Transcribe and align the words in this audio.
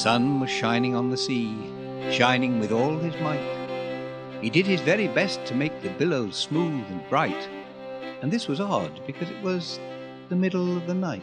sun 0.00 0.40
was 0.40 0.48
shining 0.48 0.94
on 0.94 1.10
the 1.10 1.16
sea, 1.16 1.54
shining 2.10 2.58
with 2.58 2.72
all 2.72 2.96
his 2.96 3.14
might. 3.20 4.38
He 4.40 4.48
did 4.48 4.66
his 4.66 4.80
very 4.80 5.08
best 5.08 5.44
to 5.44 5.54
make 5.54 5.82
the 5.82 5.90
billows 5.90 6.36
smooth 6.36 6.86
and 6.88 7.06
bright, 7.10 7.50
and 8.22 8.32
this 8.32 8.48
was 8.48 8.60
odd 8.60 8.98
because 9.06 9.28
it 9.28 9.42
was 9.42 9.78
the 10.30 10.36
middle 10.36 10.74
of 10.74 10.86
the 10.86 10.94
night. 10.94 11.22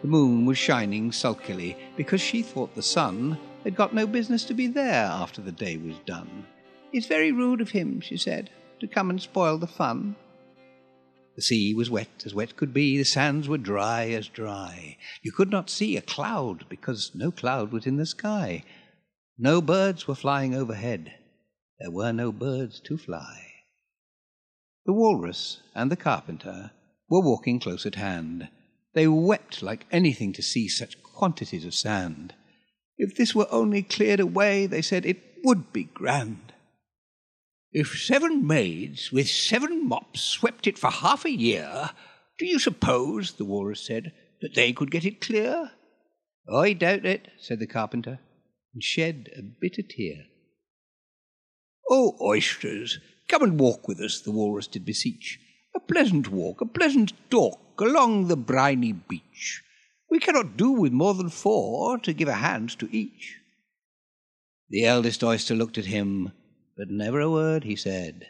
The 0.00 0.08
moon 0.08 0.46
was 0.46 0.56
shining 0.56 1.12
sulkily 1.12 1.76
because 1.94 2.22
she 2.22 2.40
thought 2.40 2.74
the 2.74 2.82
sun 2.82 3.36
had 3.64 3.76
got 3.76 3.92
no 3.92 4.06
business 4.06 4.44
to 4.44 4.54
be 4.54 4.66
there 4.66 5.04
after 5.04 5.42
the 5.42 5.52
day 5.52 5.76
was 5.76 5.98
done. 6.06 6.46
It's 6.90 7.06
very 7.06 7.32
rude 7.32 7.60
of 7.60 7.68
him, 7.68 8.00
she 8.00 8.16
said, 8.16 8.48
to 8.80 8.86
come 8.86 9.10
and 9.10 9.20
spoil 9.20 9.58
the 9.58 9.66
fun. 9.66 10.16
The 11.36 11.42
sea 11.42 11.74
was 11.74 11.90
wet 11.90 12.22
as 12.24 12.34
wet 12.34 12.56
could 12.56 12.72
be, 12.72 12.96
the 12.96 13.04
sands 13.04 13.46
were 13.46 13.58
dry 13.58 14.08
as 14.08 14.26
dry. 14.26 14.96
You 15.22 15.32
could 15.32 15.50
not 15.50 15.68
see 15.68 15.96
a 15.96 16.02
cloud 16.02 16.64
because 16.70 17.14
no 17.14 17.30
cloud 17.30 17.72
was 17.72 17.86
in 17.86 17.98
the 17.98 18.06
sky. 18.06 18.64
No 19.38 19.60
birds 19.60 20.08
were 20.08 20.14
flying 20.14 20.54
overhead. 20.54 21.12
There 21.78 21.90
were 21.90 22.12
no 22.12 22.32
birds 22.32 22.80
to 22.86 22.96
fly. 22.96 23.52
The 24.86 24.94
walrus 24.94 25.60
and 25.74 25.90
the 25.90 25.96
carpenter 25.96 26.70
were 27.10 27.20
walking 27.20 27.60
close 27.60 27.84
at 27.84 27.96
hand. 27.96 28.48
They 28.94 29.06
wept 29.06 29.62
like 29.62 29.84
anything 29.92 30.32
to 30.34 30.42
see 30.42 30.68
such 30.68 31.02
quantities 31.02 31.66
of 31.66 31.74
sand. 31.74 32.32
If 32.96 33.14
this 33.14 33.34
were 33.34 33.48
only 33.50 33.82
cleared 33.82 34.20
away, 34.20 34.66
they 34.66 34.80
said, 34.80 35.04
it 35.04 35.22
would 35.44 35.70
be 35.70 35.84
grand. 35.84 36.45
If 37.78 38.00
seven 38.00 38.46
maids 38.46 39.12
with 39.12 39.28
seven 39.28 39.86
mops 39.86 40.22
swept 40.22 40.66
it 40.66 40.78
for 40.78 40.90
half 40.90 41.26
a 41.26 41.30
year, 41.30 41.90
do 42.38 42.46
you 42.46 42.58
suppose, 42.58 43.32
the 43.32 43.44
walrus 43.44 43.82
said, 43.82 44.14
that 44.40 44.54
they 44.54 44.72
could 44.72 44.90
get 44.90 45.04
it 45.04 45.20
clear? 45.20 45.72
I 46.50 46.72
doubt 46.72 47.04
it, 47.04 47.28
said 47.38 47.58
the 47.58 47.66
carpenter, 47.66 48.18
and 48.72 48.82
shed 48.82 49.28
a 49.36 49.42
bitter 49.42 49.82
tear. 49.82 50.24
Oh, 51.90 52.16
oysters, 52.18 52.98
come 53.28 53.42
and 53.42 53.60
walk 53.60 53.86
with 53.86 54.00
us, 54.00 54.22
the 54.22 54.30
walrus 54.30 54.68
did 54.68 54.86
beseech. 54.86 55.38
A 55.74 55.80
pleasant 55.80 56.30
walk, 56.30 56.62
a 56.62 56.66
pleasant 56.66 57.12
talk 57.28 57.78
along 57.78 58.28
the 58.28 58.38
briny 58.38 58.92
beach. 58.92 59.62
We 60.10 60.18
cannot 60.18 60.56
do 60.56 60.70
with 60.70 60.94
more 60.94 61.12
than 61.12 61.28
four 61.28 61.98
to 61.98 62.14
give 62.14 62.28
a 62.28 62.36
hand 62.36 62.70
to 62.78 62.88
each. 62.90 63.36
The 64.70 64.86
eldest 64.86 65.22
oyster 65.22 65.54
looked 65.54 65.76
at 65.76 65.84
him 65.84 66.32
but 66.76 66.90
never 66.90 67.20
a 67.20 67.30
word 67.30 67.64
he 67.64 67.76
said. 67.76 68.26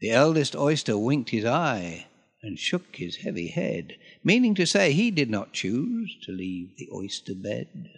The 0.00 0.10
eldest 0.10 0.54
oyster 0.54 0.96
winked 0.96 1.30
his 1.30 1.44
eye 1.44 2.06
and 2.42 2.58
shook 2.58 2.96
his 2.96 3.16
heavy 3.16 3.48
head, 3.48 3.96
meaning 4.22 4.54
to 4.54 4.66
say 4.66 4.92
he 4.92 5.10
did 5.10 5.30
not 5.30 5.52
choose 5.52 6.16
to 6.22 6.32
leave 6.32 6.76
the 6.76 6.88
oyster 6.92 7.34
bed. 7.34 7.88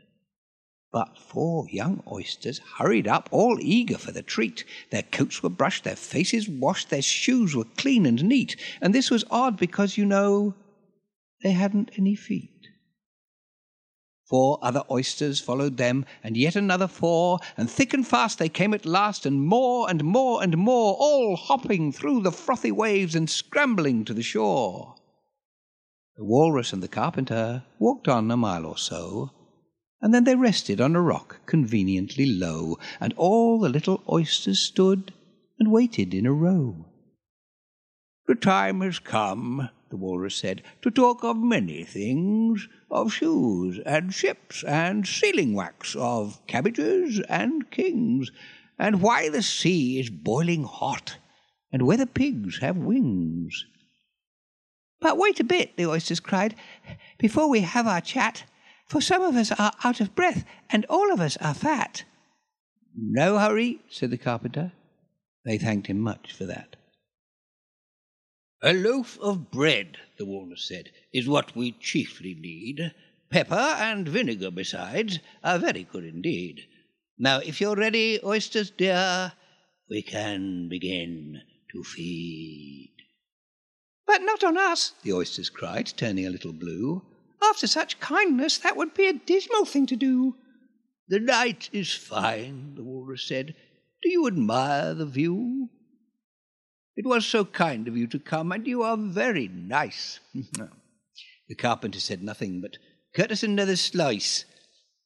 But 0.92 1.18
four 1.18 1.66
young 1.70 2.02
oysters 2.11 2.61
hurried 2.78 3.06
up, 3.06 3.28
all 3.30 3.58
eager 3.61 3.98
for 3.98 4.12
the 4.12 4.22
treat. 4.22 4.64
Their 4.91 5.02
coats 5.02 5.42
were 5.42 5.50
brushed, 5.50 5.84
their 5.84 5.96
faces 5.96 6.48
washed, 6.48 6.91
their 6.91 7.02
shoes 7.02 7.55
were 7.55 7.64
clean 7.64 8.06
and 8.06 8.24
neat, 8.24 8.56
and 8.80 8.94
this 8.94 9.11
was 9.11 9.24
odd 9.30 9.56
because, 9.56 9.96
you 9.96 10.05
know, 10.05 10.55
they 11.42 11.52
hadn't 11.52 11.92
any 11.96 12.16
feet. 12.16 12.59
Four 14.31 14.61
other 14.62 14.84
oysters 14.89 15.41
followed 15.41 15.77
them, 15.77 16.05
and 16.23 16.36
yet 16.36 16.55
another 16.55 16.86
four, 16.86 17.41
and 17.56 17.69
thick 17.69 17.92
and 17.92 18.06
fast 18.06 18.39
they 18.39 18.48
came 18.48 18.73
at 18.73 18.86
last, 18.86 19.27
and 19.27 19.42
more 19.42 19.91
and 19.91 20.05
more 20.05 20.41
and 20.41 20.56
more, 20.56 20.95
all 21.00 21.34
hopping 21.34 21.91
through 21.91 22.23
the 22.23 22.31
frothy 22.31 22.70
waves 22.70 23.17
and 23.17 23.28
scrambling 23.28 24.05
to 24.05 24.14
the 24.14 24.23
shore. 24.23 24.95
The 26.17 26.23
walrus 26.23 26.73
and 26.73 26.81
the 26.81 26.86
carpenter 26.86 27.64
walked 27.81 28.06
on 28.06 28.31
a 28.31 28.36
mile 28.36 28.67
or 28.67 28.78
so, 28.78 29.33
and 30.01 30.14
then 30.14 30.23
they 30.23 30.36
rested 30.36 30.80
on 30.80 30.95
a 30.95 31.01
rock 31.01 31.40
conveniently 31.46 32.27
low, 32.27 32.79
and 33.01 33.13
all 33.17 33.58
the 33.58 33.69
little 33.69 34.01
oysters 34.08 34.61
stood 34.61 35.13
and 35.58 35.73
waited 35.73 36.14
in 36.14 36.24
a 36.24 36.33
row. 36.33 36.86
The 38.29 38.36
time 38.36 38.80
has 38.83 39.01
come, 39.01 39.70
the 39.89 39.96
walrus 39.96 40.36
said, 40.36 40.63
to 40.83 40.90
talk 40.92 41.24
of 41.24 41.36
many 41.36 41.83
things, 41.83 42.69
of 42.90 43.12
shoes 43.12 43.80
and 43.86 44.12
ships 44.12 44.64
and 44.64 45.06
sealing 45.06 45.55
wax, 45.55 45.95
of 45.96 46.45
cabbages 46.46 47.20
and 47.28 47.70
kings, 47.70 48.30
and 48.78 49.02
why 49.02 49.28
the 49.28 49.42
sea 49.42 50.01
is 50.01 50.11
boiling 50.11 50.64
hot, 50.64 51.17
and 51.73 51.86
whether 51.86 52.06
pigs 52.06 52.58
have 52.58 52.77
wings. 52.77 53.64
But 55.01 55.17
wait 55.17 55.40
a 55.40 55.45
bit, 55.45 55.77
the 55.77 55.86
oysters 55.86 56.20
cried, 56.20 56.55
before 57.18 57.48
we 57.48 57.61
have 57.61 57.86
our 57.86 58.01
chat, 58.01 58.45
for 58.86 59.01
some 59.01 59.22
of 59.22 59.36
us 59.36 59.52
are 59.52 59.72
out 59.84 60.01
of 60.01 60.14
breath, 60.14 60.45
and 60.68 60.84
all 60.86 61.12
of 61.12 61.20
us 61.20 61.36
are 61.39 61.55
fat. 61.55 62.05
No 62.96 63.39
hurry, 63.39 63.80
said 63.89 64.11
the 64.11 64.18
carpenter. 64.18 64.72
They 65.45 65.58
thanked 65.58 65.86
him 65.86 66.01
much 66.01 66.33
for 66.33 66.45
that. 66.46 66.77
A 68.62 68.74
loaf 68.74 69.18
of 69.20 69.50
bread, 69.50 69.96
the 70.18 70.26
walrus 70.26 70.68
said, 70.68 70.90
is 71.14 71.26
what 71.26 71.56
we 71.56 71.72
chiefly 71.72 72.34
need. 72.34 72.92
Pepper 73.30 73.54
and 73.54 74.06
vinegar, 74.06 74.50
besides, 74.50 75.18
are 75.42 75.58
very 75.58 75.84
good 75.84 76.04
indeed. 76.04 76.66
Now, 77.18 77.38
if 77.38 77.60
you're 77.60 77.76
ready, 77.76 78.20
oysters 78.22 78.70
dear, 78.70 79.32
we 79.88 80.02
can 80.02 80.68
begin 80.68 81.40
to 81.72 81.82
feed. 81.82 82.92
But 84.06 84.22
not 84.22 84.44
on 84.44 84.58
us, 84.58 84.92
the 85.02 85.14
oysters 85.14 85.48
cried, 85.48 85.86
turning 85.96 86.27
a 86.27 86.30
little 86.30 86.52
blue. 86.52 87.02
After 87.42 87.66
such 87.66 87.98
kindness, 87.98 88.58
that 88.58 88.77
would 88.77 88.92
be 88.92 89.06
a 89.06 89.14
dismal 89.14 89.64
thing 89.64 89.86
to 89.86 89.96
do. 89.96 90.36
The 91.08 91.20
night 91.20 91.70
is 91.72 91.94
fine, 91.94 92.74
the 92.74 92.84
walrus 92.84 93.27
said. 93.27 93.54
Do 94.02 94.10
you 94.10 94.27
admire 94.27 94.92
the 94.92 95.06
view? 95.06 95.70
It 97.00 97.06
was 97.06 97.24
so 97.24 97.46
kind 97.46 97.88
of 97.88 97.96
you 97.96 98.06
to 98.08 98.18
come, 98.18 98.52
and 98.52 98.66
you 98.66 98.83
are 98.83 98.94
very 98.94 99.48
nice. 99.48 100.20
the 101.48 101.55
carpenter 101.55 101.98
said 101.98 102.22
nothing, 102.22 102.61
but 102.61 102.77
cut 103.14 103.33
us 103.33 103.42
another 103.42 103.77
slice. 103.77 104.44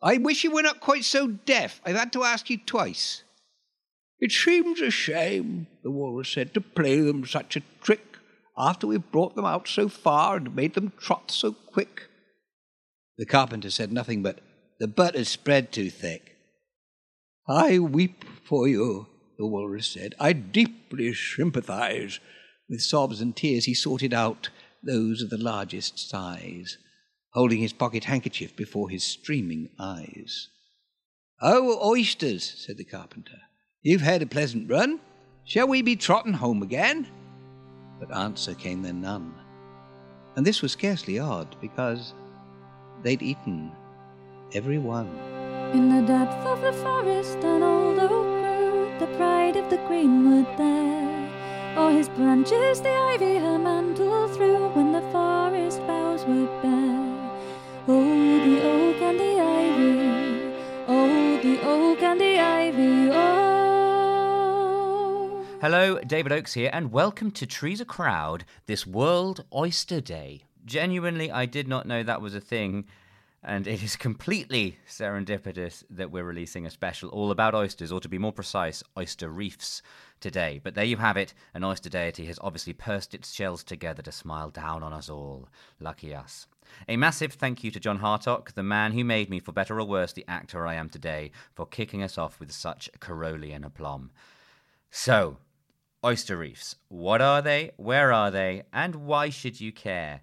I 0.03 0.17
wish 0.17 0.43
you 0.43 0.51
were 0.51 0.65
not 0.65 0.81
quite 0.81 1.05
so 1.05 1.29
deaf. 1.29 1.81
I've 1.87 1.95
had 1.95 2.13
to 2.15 2.25
ask 2.25 2.51
you 2.51 2.59
twice. 2.59 3.23
It 4.19 4.33
seems 4.33 4.81
a 4.81 4.91
shame, 4.91 5.69
the 5.85 5.93
walrus 5.93 6.31
said, 6.31 6.53
to 6.55 6.61
play 6.61 7.01
them 7.01 7.25
such 7.27 7.55
a 7.55 7.63
trick 7.81 8.19
after 8.59 8.89
we've 8.89 9.13
brought 9.13 9.37
them 9.37 9.45
out 9.45 9.69
so 9.69 9.89
far 9.89 10.39
and 10.39 10.57
made 10.57 10.75
them 10.75 10.93
trot 10.99 11.31
so 11.31 11.53
quick. 11.53 12.09
The 13.19 13.25
carpenter 13.25 13.71
said 13.71 13.93
nothing, 13.93 14.21
but 14.21 14.41
the 14.81 14.89
butter's 14.89 15.29
spread 15.29 15.71
too 15.71 15.91
thick. 15.91 16.35
I 17.47 17.79
weep 17.79 18.25
for 18.43 18.67
you, 18.67 19.07
the 19.39 19.47
walrus 19.47 19.87
said. 19.87 20.15
I 20.19 20.33
deeply 20.33 21.15
sympathize. 21.15 22.21
With 22.69 22.81
sobs 22.81 23.21
and 23.21 23.37
tears 23.37 23.67
he 23.67 23.75
sorted 23.75 24.15
out 24.15 24.49
those 24.83 25.23
of 25.23 25.31
the 25.31 25.39
largest 25.39 26.09
size, 26.09 26.79
holding 27.31 27.59
his 27.59 27.73
pocket 27.73 28.05
handkerchief 28.05 28.57
before 28.57 28.89
his 28.89 29.05
streaming 29.05 29.71
eyes. 29.79 30.49
Oh, 31.43 31.79
oysters, 31.87 32.45
said 32.45 32.79
the 32.79 32.85
carpenter, 32.85 33.39
you've 33.83 34.01
had 34.01 34.23
a 34.23 34.27
pleasant 34.27 34.71
run. 34.71 35.01
Shall 35.45 35.69
we 35.69 35.83
be 35.83 35.97
trotting 35.97 36.33
home 36.33 36.63
again? 36.63 37.07
But 38.01 38.17
answer 38.17 38.55
came 38.55 38.83
there 38.83 38.93
none. 38.93 39.35
And 40.37 40.47
this 40.47 40.63
was 40.63 40.73
scarcely 40.73 41.19
odd, 41.19 41.57
because 41.61 42.15
they'd 43.03 43.23
eaten 43.23 43.73
every 44.55 44.79
one. 44.79 45.09
In 45.75 45.89
the 45.89 46.07
depth 46.07 46.47
of 46.47 46.61
the 46.63 46.73
forest, 46.73 47.39
an 47.39 47.63
old 47.63 47.99
oak 47.99 48.34
the 49.01 49.07
pride 49.17 49.57
of 49.57 49.69
the 49.71 49.79
greenwood 49.89 50.47
there. 50.57 51.29
O'er 51.77 51.91
his 51.91 52.09
branches 52.11 52.81
the 52.81 52.91
ivy 52.91 53.39
her 53.39 53.59
mantle 53.59 54.29
threw 54.29 54.69
when 54.69 54.93
the 54.93 55.01
forest 55.11 55.81
boughs 55.81 56.25
were 56.25 56.47
bare. 56.63 57.03
Oh, 57.89 58.39
the 58.45 58.63
oak 58.63 59.03
and 59.03 59.19
the 59.19 59.41
ivy, 59.41 60.55
oh, 60.87 61.41
the 61.43 61.61
oak 61.67 62.03
and 62.03 62.21
the 62.21 62.39
ivy, 62.39 63.11
oh. 63.13 63.35
Hello, 65.61 65.99
David 66.07 66.31
Oakes 66.31 66.53
here, 66.53 66.71
and 66.73 66.93
welcome 66.93 67.33
to 67.33 67.47
Trees 67.47 67.81
a 67.81 67.85
Crowd, 67.85 68.45
this 68.67 68.87
World 68.87 69.45
Oyster 69.53 70.01
Day. 70.01 70.45
Genuinely, 70.65 71.33
I 71.33 71.47
did 71.47 71.67
not 71.67 71.89
know 71.89 72.05
that 72.05 72.23
was 72.23 72.37
a 72.37 72.41
thing 72.41 72.85
and 73.45 73.67
it 73.67 73.83
is 73.83 73.95
completely 73.95 74.79
serendipitous 74.89 75.85
that 75.91 76.11
we're 76.11 76.25
releasing 76.25 76.65
a 76.65 76.71
special 76.71 77.11
all 77.11 77.31
about 77.31 77.55
oysters, 77.55 77.93
or 77.93 78.01
to 78.01 78.09
be 78.09 78.19
more 78.19 78.33
precise, 78.33 78.83
oyster 78.99 79.29
reefs 79.29 79.83
today. 80.19 80.61
But 80.63 80.75
there 80.75 80.85
you 80.85 80.97
have 80.97 81.19
it. 81.19 81.35
An 81.53 81.63
oyster 81.63 81.91
deity 81.91 82.25
has 82.27 82.39
obviously 82.41 82.73
pursed 82.73 83.15
its 83.15 83.33
shells 83.33 83.63
together 83.63 84.03
to 84.03 84.13
smile 84.13 84.51
down 84.51 84.83
on 84.83 84.95
us 84.95 85.11
all. 85.11 85.49
Lucky 85.79 86.15
us. 86.15 86.47
A 86.89 86.97
massive 86.97 87.35
thank 87.35 87.63
you 87.63 87.71
to 87.71 87.81
John 87.81 87.99
Hartock, 87.99 88.55
the 88.55 88.63
man 88.63 88.93
who 88.93 89.05
made 89.05 89.29
me, 89.29 89.41
for 89.41 89.53
better 89.53 89.79
or 89.79 89.85
worse, 89.85 90.15
the 90.15 90.25
actor 90.27 90.67
I 90.67 90.75
am 90.75 90.89
today, 90.89 91.31
for 91.55 91.67
kicking 91.67 92.03
us 92.03 92.17
off 92.17 92.41
with 92.41 92.51
such 92.51 92.89
Carrollian 93.01 93.65
aplomb. 93.65 94.11
So, 94.91 95.37
oyster 96.05 96.39
reefs. 96.39 96.77
What 96.89 97.21
are 97.21 97.43
they? 97.43 97.73
Where 97.77 98.11
are 98.11 98.31
they? 98.31 98.63
And 98.73 98.97
why 99.07 99.29
should 99.29 99.61
you 99.61 99.73
care? 99.73 100.23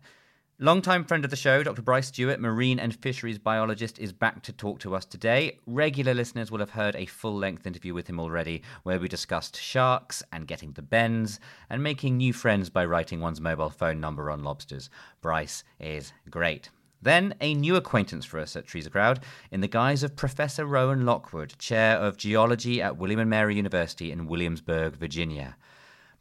Longtime 0.63 1.05
friend 1.05 1.25
of 1.25 1.31
the 1.31 1.35
show, 1.35 1.63
Dr. 1.63 1.81
Bryce 1.81 2.09
Stewart, 2.09 2.39
marine 2.39 2.77
and 2.77 2.95
fisheries 2.95 3.39
biologist, 3.39 3.97
is 3.97 4.13
back 4.13 4.43
to 4.43 4.53
talk 4.53 4.77
to 4.81 4.95
us 4.95 5.05
today. 5.05 5.57
Regular 5.65 6.13
listeners 6.13 6.51
will 6.51 6.59
have 6.59 6.69
heard 6.69 6.95
a 6.95 7.07
full 7.07 7.35
length 7.35 7.65
interview 7.65 7.95
with 7.95 8.05
him 8.05 8.19
already, 8.19 8.61
where 8.83 8.99
we 8.99 9.07
discussed 9.07 9.59
sharks 9.59 10.21
and 10.31 10.45
getting 10.45 10.73
the 10.73 10.83
bends 10.83 11.39
and 11.71 11.81
making 11.81 12.17
new 12.17 12.31
friends 12.31 12.69
by 12.69 12.85
writing 12.85 13.19
one's 13.19 13.41
mobile 13.41 13.71
phone 13.71 13.99
number 13.99 14.29
on 14.29 14.43
lobsters. 14.43 14.91
Bryce 15.19 15.63
is 15.79 16.13
great. 16.29 16.69
Then, 17.01 17.33
a 17.41 17.55
new 17.55 17.75
acquaintance 17.75 18.25
for 18.25 18.39
us 18.39 18.55
at 18.55 18.67
Trees 18.67 18.87
Crowd 18.87 19.21
in 19.49 19.61
the 19.61 19.67
guise 19.67 20.03
of 20.03 20.15
Professor 20.15 20.67
Rowan 20.67 21.07
Lockwood, 21.07 21.57
Chair 21.57 21.97
of 21.97 22.17
Geology 22.17 22.83
at 22.83 22.97
William 22.97 23.19
and 23.19 23.31
Mary 23.31 23.55
University 23.55 24.11
in 24.11 24.27
Williamsburg, 24.27 24.95
Virginia. 24.95 25.57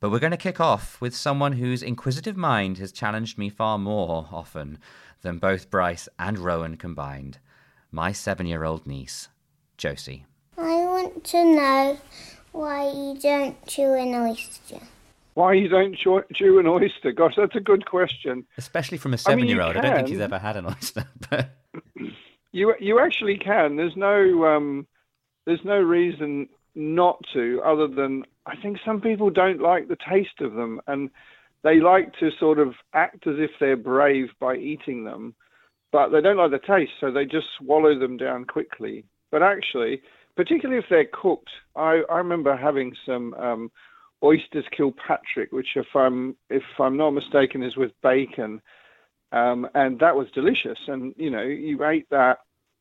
But 0.01 0.11
we're 0.11 0.19
going 0.19 0.31
to 0.31 0.39
kick 0.39 0.61
off 0.61 0.99
with 1.03 1.15
someone 1.15 1.53
whose 1.53 1.83
inquisitive 1.83 2.37
mind 2.37 2.79
has 2.79 2.91
challenged 2.91 3.37
me 3.37 3.51
far 3.51 3.77
more 3.77 4.27
often 4.33 4.79
than 5.21 5.37
both 5.37 5.69
Bryce 5.69 6.09
and 6.19 6.39
Rowan 6.39 6.79
combined. 6.79 7.39
My 7.93 8.11
seven 8.11 8.47
year 8.47 8.65
old 8.65 8.87
niece, 8.87 9.29
Josie. 9.77 10.25
I 10.57 10.63
want 10.87 11.23
to 11.25 11.45
know 11.45 11.99
why 12.53 12.89
you 12.91 13.19
don't 13.21 13.67
chew 13.67 13.93
an 13.93 14.15
oyster. 14.15 14.81
Why 15.35 15.53
you 15.53 15.69
don't 15.69 15.95
chew, 15.95 16.23
chew 16.33 16.59
an 16.59 16.67
oyster? 16.67 17.13
Gosh, 17.13 17.35
that's 17.37 17.55
a 17.55 17.61
good 17.61 17.85
question. 17.85 18.47
Especially 18.57 18.97
from 18.97 19.13
a 19.13 19.19
seven 19.19 19.47
year 19.49 19.61
old. 19.61 19.77
I 19.77 19.81
don't 19.83 19.83
think 19.83 19.97
can. 19.97 20.07
she's 20.07 20.21
ever 20.21 20.39
had 20.39 20.57
an 20.57 20.65
oyster. 20.67 21.05
But 21.29 21.51
You 22.53 22.75
you 22.81 22.99
actually 23.01 23.37
can. 23.37 23.77
There's 23.77 23.97
no 23.97 24.47
um, 24.47 24.87
there's 25.47 25.65
no 25.65 25.79
reason 25.79 26.49
not 26.75 27.19
to, 27.33 27.61
other 27.65 27.89
than 27.89 28.25
I 28.47 28.55
think 28.57 28.79
some 28.85 29.01
people 29.01 29.31
don't 29.31 29.61
like 29.61 29.89
the 29.89 29.97
taste 30.09 30.41
of 30.41 30.55
them, 30.55 30.81
and 30.87 31.11
they 31.63 31.81
like 31.81 32.13
to 32.21 32.31
sort 32.39 32.59
of 32.59 32.75
act 32.95 33.27
as 33.27 33.37
if 33.39 33.51
they're 33.61 33.77
brave 33.77 34.29
by 34.41 34.57
eating 34.57 35.05
them, 35.05 35.35
but 35.93 36.11
they 36.11 36.21
don't 36.21 36.37
like 36.37 36.51
the 36.51 36.59
taste, 36.59 36.93
so 37.01 37.11
they 37.11 37.25
just 37.25 37.47
swallow 37.59 37.99
them 37.99 38.17
down 38.17 38.45
quickly. 38.45 39.05
But 39.31 39.43
actually, 39.43 40.03
particularly 40.37 40.79
if 40.79 40.89
they're 40.89 41.09
cooked, 41.13 41.51
I, 41.77 42.03
I 42.11 42.19
remember 42.19 42.57
having 42.57 42.95
some 43.05 43.35
um, 43.35 43.71
oysters 44.23 44.65
Kilpatrick, 44.77 45.53
which 45.53 45.69
if 45.77 45.87
I'm 45.95 46.37
if 46.49 46.63
I'm 46.79 46.97
not 46.97 47.11
mistaken 47.11 47.63
is 47.63 47.77
with 47.77 47.93
bacon, 48.03 48.61
um, 49.33 49.69
and 49.75 49.99
that 50.01 50.17
was 50.17 50.29
delicious. 50.35 50.79
And 50.89 51.15
you 51.17 51.31
know, 51.31 51.43
you 51.43 51.85
ate 51.85 52.09
that 52.11 52.39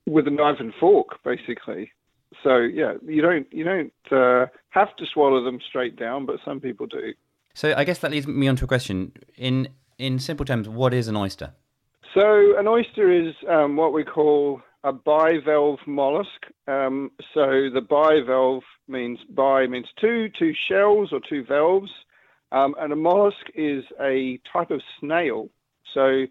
with 0.08 0.28
a 0.28 0.32
knife 0.32 0.58
and 0.60 0.74
fork, 0.80 1.24
basically. 1.24 1.92
So 2.44 2.58
yeah, 2.58 2.94
you 3.06 3.22
don't 3.22 3.52
you 3.52 3.64
don't 3.64 3.94
uh, 4.12 4.48
have 4.70 4.96
to 4.98 5.06
swallow 5.06 5.44
them 5.44 5.60
straight 5.68 5.96
down, 5.96 6.26
but 6.26 6.38
some 6.46 6.60
people 6.60 6.86
do. 6.86 7.14
so 7.54 7.74
I 7.76 7.84
guess 7.84 8.00
that 8.00 8.12
leads 8.12 8.28
me 8.28 8.48
on 8.48 8.56
to 8.58 8.66
a 8.66 8.68
question. 8.68 9.14
In 9.36 9.70
in 9.98 10.20
simple 10.20 10.46
terms, 10.46 10.70
what 10.70 10.94
is 10.94 11.08
an 11.08 11.16
oyster? 11.16 11.54
So 12.14 12.58
an 12.58 12.68
oyster 12.68 13.12
is 13.12 13.36
um, 13.48 13.76
what 13.76 13.94
we 13.94 14.04
call 14.04 14.62
a 14.84 14.94
bivalve 14.94 15.86
mollusk. 15.86 16.46
Um, 16.68 17.12
so 17.34 17.70
the 17.74 17.82
bivalve 17.82 18.64
means 18.88 19.20
bi 19.30 19.68
means 19.68 19.88
two, 20.00 20.30
two 20.38 20.54
shells 20.68 21.10
or 21.12 21.20
two 21.28 21.44
valves, 21.44 21.92
um, 22.52 22.76
and 22.80 22.94
a 22.94 22.96
mollusk 22.96 23.50
is 23.56 23.84
a 24.00 24.40
type 24.52 24.72
of 24.72 24.82
snail. 25.00 25.50
So 25.94 26.26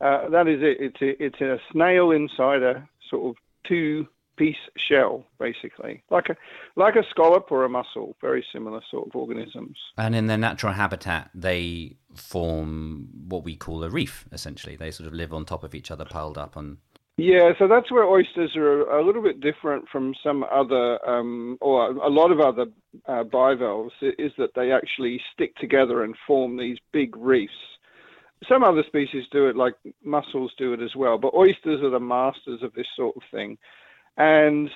uh, 0.00 0.28
that 0.28 0.48
is 0.48 0.60
it. 0.62 0.78
It's 0.80 1.02
a, 1.02 1.24
it's 1.24 1.40
a 1.40 1.58
snail 1.72 2.10
inside 2.10 2.62
a 2.62 2.86
sort 3.08 3.30
of 3.30 3.42
two 3.66 4.06
piece 4.36 4.56
shell, 4.76 5.24
basically, 5.38 6.02
like 6.10 6.28
a 6.28 6.36
like 6.76 6.96
a 6.96 7.04
scallop 7.10 7.50
or 7.50 7.64
a 7.64 7.68
mussel. 7.68 8.16
Very 8.20 8.44
similar 8.52 8.80
sort 8.90 9.08
of 9.08 9.16
organisms. 9.16 9.78
And 9.96 10.14
in 10.14 10.26
their 10.26 10.38
natural 10.38 10.72
habitat, 10.72 11.30
they 11.34 11.96
form 12.14 13.08
what 13.28 13.44
we 13.44 13.56
call 13.56 13.84
a 13.84 13.90
reef, 13.90 14.26
essentially. 14.32 14.76
They 14.76 14.90
sort 14.90 15.06
of 15.06 15.14
live 15.14 15.32
on 15.32 15.44
top 15.44 15.64
of 15.64 15.74
each 15.74 15.90
other, 15.90 16.04
piled 16.04 16.38
up 16.38 16.56
on. 16.56 16.78
Yeah, 17.16 17.52
so 17.60 17.68
that's 17.68 17.92
where 17.92 18.04
oysters 18.04 18.56
are 18.56 18.90
a 18.98 19.04
little 19.04 19.22
bit 19.22 19.40
different 19.40 19.88
from 19.88 20.14
some 20.20 20.44
other, 20.50 20.98
um, 21.08 21.58
or 21.60 21.90
a 21.90 22.08
lot 22.08 22.32
of 22.32 22.40
other 22.40 22.66
uh, 23.06 23.22
bivalves, 23.22 23.94
is 24.00 24.32
that 24.36 24.54
they 24.56 24.72
actually 24.72 25.20
stick 25.32 25.54
together 25.56 26.02
and 26.02 26.16
form 26.26 26.56
these 26.56 26.78
big 26.92 27.16
reefs. 27.16 27.52
Some 28.48 28.64
other 28.64 28.82
species 28.84 29.24
do 29.30 29.46
it, 29.46 29.54
like 29.54 29.74
mussels 30.02 30.52
do 30.58 30.72
it 30.72 30.82
as 30.82 30.96
well, 30.96 31.16
but 31.16 31.34
oysters 31.34 31.82
are 31.82 31.90
the 31.90 32.00
masters 32.00 32.64
of 32.64 32.74
this 32.74 32.88
sort 32.96 33.14
of 33.16 33.22
thing. 33.30 33.58
And 34.16 34.70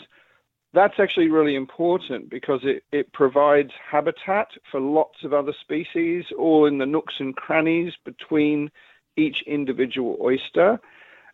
that's 0.73 0.99
actually 1.00 1.29
really 1.29 1.55
important 1.55 2.29
because 2.29 2.61
it, 2.62 2.85
it 2.93 3.12
provides 3.12 3.73
habitat 3.90 4.49
for 4.70 4.81
lots 4.81 5.25
of 5.25 5.32
other 5.32 5.55
species, 5.61 6.26
all 6.37 6.67
in 6.67 6.79
the 6.79 6.87
nooks 6.87 7.14
and 7.20 7.35
crannies 7.35 7.94
between 8.05 8.70
each 9.17 9.43
individual 9.46 10.19
oyster. 10.20 10.79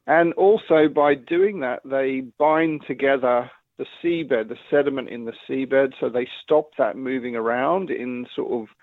And 0.06 0.32
also 0.34 0.88
by 0.88 1.14
doing 1.14 1.60
that, 1.60 1.80
they 1.84 2.20
bind 2.38 2.84
together 2.86 3.50
the 3.78 3.86
seabed, 4.02 4.48
the 4.48 4.58
sediment 4.70 5.08
in 5.08 5.24
the 5.24 5.34
seabed, 5.48 5.94
so 5.98 6.08
they 6.08 6.28
stop 6.42 6.70
that 6.78 6.96
moving 6.96 7.34
around 7.34 7.90
in 7.90 8.26
sort 8.34 8.52
of 8.52 8.74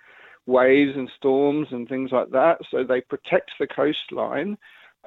waves 0.45 0.97
and 0.97 1.09
storms 1.15 1.68
and 1.71 1.88
things 1.88 2.12
like 2.12 2.31
that. 2.31 2.59
So 2.69 2.83
they 2.83 3.01
protect 3.01 3.51
the 3.59 3.68
coastline 3.68 4.57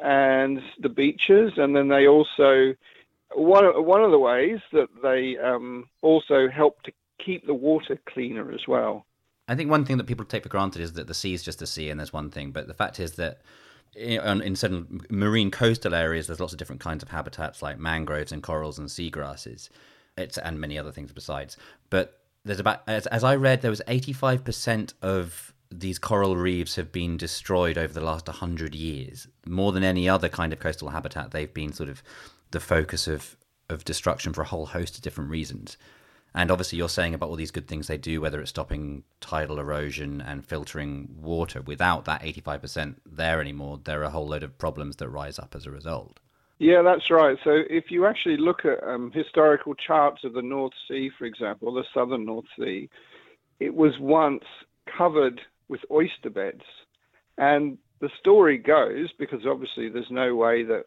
and 0.03 0.63
the 0.81 0.89
beaches, 0.89 1.53
and 1.57 1.77
then 1.77 1.89
they 1.89 2.07
also 2.07 2.75
one 3.35 3.65
one 3.85 4.03
of 4.03 4.11
the 4.11 4.19
ways 4.19 4.59
that 4.73 4.89
they 5.03 5.37
um, 5.39 5.89
also 6.03 6.49
help 6.49 6.83
to 6.83 6.93
keep 7.25 7.47
the 7.47 7.55
water 7.55 7.99
cleaner 8.09 8.53
as 8.53 8.67
well. 8.67 9.07
I 9.47 9.55
think 9.55 9.71
one 9.71 9.85
thing 9.85 9.99
that 9.99 10.07
people 10.07 10.25
take 10.25 10.43
for 10.43 10.49
granted 10.49 10.81
is 10.81 10.95
that 10.95 11.07
the 11.07 11.15
sea 11.15 11.35
is 11.35 11.43
just 11.43 11.59
the 11.59 11.67
sea 11.67 11.91
and 11.91 12.01
there's 12.01 12.13
one 12.13 12.31
thing. 12.31 12.51
But 12.51 12.67
the 12.67 12.75
fact 12.75 12.99
is 12.99 13.13
that 13.13 13.43
in, 13.95 14.41
in 14.43 14.57
certain 14.57 15.03
marine 15.11 15.51
coastal 15.51 15.95
areas, 15.95 16.27
there's 16.27 16.41
lots 16.41 16.53
of 16.53 16.59
different 16.59 16.81
kinds 16.81 17.03
of 17.03 17.11
habitats 17.11 17.63
like 17.63 17.79
mangroves 17.79 18.33
and 18.33 18.43
corals 18.43 18.79
and 18.79 18.89
seagrasses, 18.89 19.69
it's, 20.17 20.39
and 20.39 20.61
many 20.61 20.79
other 20.79 20.93
things 20.93 21.13
besides. 21.13 21.57
But 21.91 22.21
there's 22.45 22.61
about, 22.61 22.83
as, 22.87 23.07
as 23.09 23.23
I 23.23 23.37
read, 23.37 23.63
there 23.63 23.71
was 23.71 23.83
85% 23.87 24.95
of 25.03 25.53
these 25.71 25.99
coral 25.99 26.37
reefs 26.37 26.77
have 26.77 26.93
been 26.93 27.17
destroyed 27.17 27.77
over 27.77 27.93
the 27.93 28.01
last 28.01 28.27
100 28.27 28.75
years. 28.75 29.27
More 29.47 29.73
than 29.73 29.83
any 29.83 30.09
other 30.09 30.29
kind 30.29 30.53
of 30.53 30.59
coastal 30.59 30.91
habitat, 30.91 31.33
they've 31.33 31.53
been 31.53 31.73
sort 31.73 31.89
of 31.89 32.03
the 32.55 32.61
focus 32.61 33.07
of, 33.07 33.37
of 33.69 33.85
destruction 33.85 34.33
for 34.33 34.41
a 34.41 34.47
whole 34.47 34.67
host 34.67 34.97
of 34.97 35.03
different 35.03 35.29
reasons. 35.29 35.77
And 36.35 36.51
obviously, 36.51 36.79
you're 36.79 36.89
saying 36.89 37.15
about 37.15 37.29
all 37.29 37.37
these 37.37 37.53
good 37.53 37.69
things 37.69 37.87
they 37.87 37.99
do, 37.99 38.21
whether 38.21 38.41
it's 38.41 38.51
stopping 38.51 39.05
tidal 39.21 39.61
erosion 39.61 40.21
and 40.21 40.45
filtering 40.45 41.15
water. 41.21 41.63
Without 41.63 42.07
that 42.07 42.23
85% 42.23 42.97
there 43.07 43.41
anymore, 43.41 43.81
there 43.85 44.01
are 44.01 44.05
a 44.05 44.11
whole 44.11 44.27
load 44.27 44.43
of 44.43 44.59
problems 44.59 44.97
that 44.97 45.09
rise 45.09 45.39
up 45.39 45.55
as 45.55 45.67
a 45.67 45.71
result. 45.71 46.19
Yeah, 46.59 46.83
that's 46.83 47.11
right. 47.11 47.37
So 47.45 47.63
if 47.71 47.91
you 47.91 48.07
actually 48.07 48.37
look 48.37 48.65
at 48.65 48.83
um, 48.83 49.13
historical 49.13 49.75
charts 49.75 50.25
of 50.25 50.33
the 50.33 50.43
North 50.43 50.73
Sea, 50.89 51.11
for 51.17 51.25
example, 51.25 51.73
the 51.73 51.85
southern 51.93 52.25
North 52.25 52.47
Sea, 52.59 52.89
it 53.61 53.75
was 53.75 53.99
once 54.01 54.45
covered 54.87 55.41
with 55.69 55.81
oyster 55.91 56.31
beds. 56.31 56.65
And 57.39 57.79
the 58.01 58.11
story 58.19 58.59
goes, 58.59 59.11
because 59.19 59.47
obviously 59.47 59.89
there's 59.89 60.11
no 60.11 60.35
way 60.35 60.65
that 60.65 60.87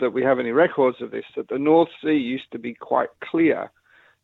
that 0.00 0.10
we 0.10 0.22
have 0.22 0.38
any 0.38 0.50
records 0.50 1.00
of 1.00 1.10
this, 1.10 1.24
that 1.36 1.48
the 1.48 1.58
North 1.58 1.88
Sea 2.02 2.14
used 2.14 2.50
to 2.52 2.58
be 2.58 2.74
quite 2.74 3.08
clear, 3.22 3.70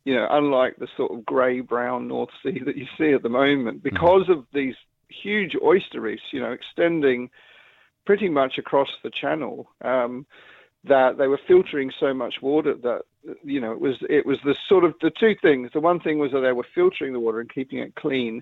you 0.05 0.15
know, 0.15 0.27
unlike 0.29 0.75
the 0.77 0.87
sort 0.97 1.11
of 1.11 1.25
grey 1.25 1.61
brown 1.61 2.07
North 2.07 2.29
Sea 2.43 2.59
that 2.65 2.77
you 2.77 2.85
see 2.97 3.13
at 3.13 3.23
the 3.23 3.29
moment, 3.29 3.83
because 3.83 4.29
of 4.29 4.45
these 4.53 4.75
huge 5.23 5.53
oyster 5.63 6.01
reefs, 6.01 6.21
you 6.31 6.39
know, 6.39 6.51
extending 6.51 7.29
pretty 8.05 8.29
much 8.29 8.57
across 8.57 8.89
the 9.03 9.11
channel. 9.21 9.69
Um, 9.83 10.25
that 10.83 11.17
they 11.17 11.27
were 11.27 11.39
filtering 11.47 11.91
so 11.99 12.13
much 12.13 12.35
water 12.41 12.73
that 12.81 13.01
you 13.43 13.61
know 13.61 13.71
it 13.71 13.79
was 13.79 13.95
it 14.09 14.25
was 14.25 14.37
the 14.43 14.55
sort 14.67 14.83
of 14.83 14.93
the 15.01 15.11
two 15.19 15.35
things. 15.41 15.69
The 15.73 15.79
one 15.79 15.99
thing 15.99 16.17
was 16.17 16.31
that 16.31 16.39
they 16.39 16.53
were 16.53 16.65
filtering 16.73 17.13
the 17.13 17.19
water 17.19 17.39
and 17.39 17.53
keeping 17.53 17.79
it 17.79 17.95
clean, 17.95 18.41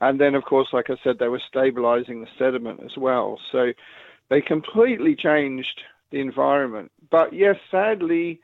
and 0.00 0.20
then 0.20 0.34
of 0.34 0.44
course, 0.44 0.68
like 0.72 0.90
I 0.90 0.96
said, 1.02 1.16
they 1.18 1.28
were 1.28 1.40
stabilizing 1.48 2.20
the 2.20 2.28
sediment 2.38 2.80
as 2.84 2.96
well. 2.96 3.38
So 3.50 3.72
they 4.28 4.40
completely 4.40 5.16
changed 5.16 5.80
the 6.10 6.20
environment. 6.20 6.90
But 7.10 7.32
yes, 7.32 7.56
sadly, 7.70 8.40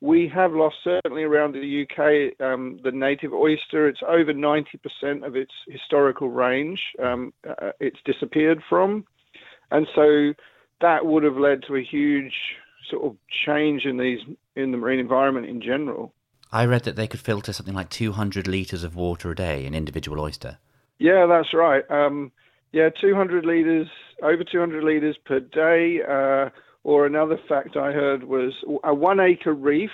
we 0.00 0.30
have 0.34 0.52
lost 0.52 0.76
certainly 0.84 1.22
around 1.22 1.52
the 1.52 1.82
UK 1.84 2.40
um, 2.44 2.78
the 2.84 2.92
native 2.92 3.32
oyster. 3.32 3.88
It's 3.88 4.02
over 4.06 4.32
90% 4.32 5.26
of 5.26 5.36
its 5.36 5.52
historical 5.66 6.28
range. 6.28 6.80
Um, 7.02 7.32
uh, 7.48 7.70
it's 7.80 7.98
disappeared 8.04 8.62
from, 8.68 9.04
and 9.70 9.86
so 9.94 10.34
that 10.80 11.06
would 11.06 11.22
have 11.22 11.36
led 11.36 11.62
to 11.66 11.76
a 11.76 11.82
huge 11.82 12.34
sort 12.90 13.04
of 13.04 13.16
change 13.46 13.84
in 13.84 13.96
these 13.96 14.20
in 14.54 14.70
the 14.70 14.78
marine 14.78 15.00
environment 15.00 15.46
in 15.46 15.60
general. 15.60 16.12
I 16.52 16.64
read 16.66 16.84
that 16.84 16.96
they 16.96 17.08
could 17.08 17.20
filter 17.20 17.52
something 17.52 17.74
like 17.74 17.90
200 17.90 18.46
litres 18.46 18.84
of 18.84 18.94
water 18.94 19.30
a 19.30 19.34
day, 19.34 19.66
an 19.66 19.74
individual 19.74 20.20
oyster. 20.20 20.58
Yeah, 20.98 21.26
that's 21.26 21.52
right. 21.52 21.82
Um, 21.90 22.30
yeah, 22.72 22.88
200 23.00 23.44
liters, 23.44 23.88
over 24.22 24.44
200 24.44 24.84
liters 24.84 25.16
per 25.24 25.40
day. 25.40 26.00
Uh, 26.02 26.50
or 26.86 27.04
another 27.04 27.36
fact 27.48 27.76
I 27.76 27.90
heard 27.90 28.22
was 28.22 28.52
a 28.84 28.94
one 28.94 29.18
acre 29.18 29.52
reef 29.52 29.90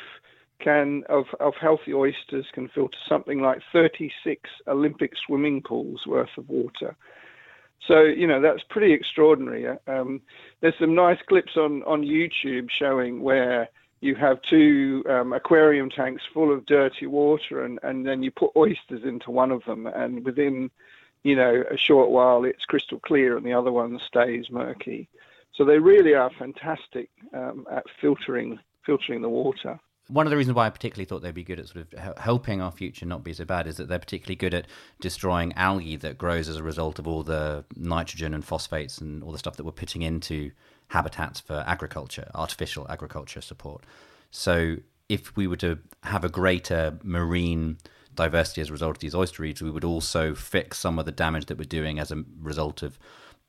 can 0.60 1.04
of, 1.08 1.24
of 1.40 1.54
healthy 1.58 1.94
oysters 1.94 2.44
can 2.52 2.68
filter 2.68 2.98
something 3.08 3.40
like 3.40 3.62
36 3.72 4.50
Olympic 4.68 5.12
swimming 5.24 5.62
pools 5.62 6.06
worth 6.06 6.36
of 6.36 6.46
water. 6.50 6.94
So 7.88 8.02
you 8.02 8.26
know 8.26 8.42
that's 8.42 8.62
pretty 8.68 8.92
extraordinary. 8.92 9.66
Um, 9.86 10.20
there's 10.60 10.78
some 10.78 10.94
nice 10.94 11.18
clips 11.26 11.56
on 11.56 11.82
on 11.84 12.02
YouTube 12.02 12.68
showing 12.70 13.22
where 13.22 13.70
you 14.02 14.14
have 14.14 14.42
two 14.42 15.02
um, 15.08 15.32
aquarium 15.32 15.88
tanks 15.88 16.22
full 16.34 16.52
of 16.52 16.66
dirty 16.66 17.06
water, 17.06 17.64
and 17.64 17.78
and 17.82 18.06
then 18.06 18.22
you 18.22 18.30
put 18.30 18.50
oysters 18.54 19.02
into 19.02 19.30
one 19.30 19.50
of 19.50 19.64
them, 19.64 19.86
and 19.86 20.26
within 20.26 20.70
you 21.22 21.36
know 21.36 21.64
a 21.70 21.78
short 21.78 22.10
while 22.10 22.44
it's 22.44 22.66
crystal 22.66 23.00
clear, 23.00 23.38
and 23.38 23.46
the 23.46 23.54
other 23.54 23.72
one 23.72 23.98
stays 24.06 24.50
murky. 24.50 25.08
So 25.54 25.64
they 25.64 25.78
really 25.78 26.14
are 26.14 26.30
fantastic 26.38 27.10
um, 27.34 27.66
at 27.70 27.84
filtering 28.00 28.58
filtering 28.84 29.22
the 29.22 29.28
water 29.28 29.78
one 30.08 30.26
of 30.26 30.30
the 30.30 30.36
reasons 30.36 30.56
why 30.56 30.66
I 30.66 30.70
particularly 30.70 31.04
thought 31.04 31.22
they'd 31.22 31.32
be 31.32 31.44
good 31.44 31.60
at 31.60 31.68
sort 31.68 31.86
of 31.92 32.18
helping 32.18 32.60
our 32.60 32.72
future 32.72 33.06
not 33.06 33.22
be 33.22 33.32
so 33.32 33.44
bad 33.44 33.66
is 33.66 33.76
that 33.76 33.88
they're 33.88 33.98
particularly 33.98 34.36
good 34.36 34.52
at 34.52 34.66
destroying 35.00 35.52
algae 35.54 35.96
that 35.96 36.18
grows 36.18 36.48
as 36.48 36.56
a 36.56 36.62
result 36.62 36.98
of 36.98 37.06
all 37.06 37.22
the 37.22 37.64
nitrogen 37.76 38.34
and 38.34 38.44
phosphates 38.44 38.98
and 38.98 39.22
all 39.22 39.32
the 39.32 39.38
stuff 39.38 39.56
that 39.56 39.64
we're 39.64 39.72
putting 39.72 40.02
into 40.02 40.50
habitats 40.88 41.40
for 41.40 41.64
agriculture, 41.66 42.28
artificial 42.34 42.86
agriculture 42.90 43.40
support. 43.40 43.84
So 44.30 44.76
if 45.08 45.36
we 45.36 45.46
were 45.46 45.56
to 45.56 45.78
have 46.02 46.24
a 46.24 46.28
greater 46.28 46.98
marine 47.02 47.78
diversity 48.14 48.60
as 48.60 48.68
a 48.68 48.72
result 48.72 48.96
of 48.96 49.00
these 49.00 49.14
oyster 49.14 49.42
reefs, 49.42 49.62
we 49.62 49.70
would 49.70 49.84
also 49.84 50.34
fix 50.34 50.78
some 50.78 50.98
of 50.98 51.06
the 51.06 51.12
damage 51.12 51.46
that 51.46 51.58
we're 51.58 51.64
doing 51.64 51.98
as 51.98 52.10
a 52.10 52.24
result 52.40 52.82
of 52.82 52.98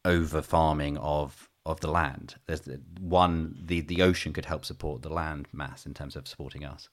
over 0.06 0.42
farming 0.42 0.98
of 0.98 1.50
of 1.66 1.80
the 1.80 1.90
land. 1.90 2.36
There's 2.46 2.68
one 3.00 3.58
the 3.66 3.82
the 3.82 4.02
ocean 4.02 4.34
could 4.34 4.46
help 4.46 4.66
support 4.66 5.02
the 5.02 5.14
land 5.14 5.48
mass 5.54 5.86
in 5.86 5.94
terms 5.94 6.16
of 6.16 6.28
supporting 6.28 6.66
us. 6.66 6.90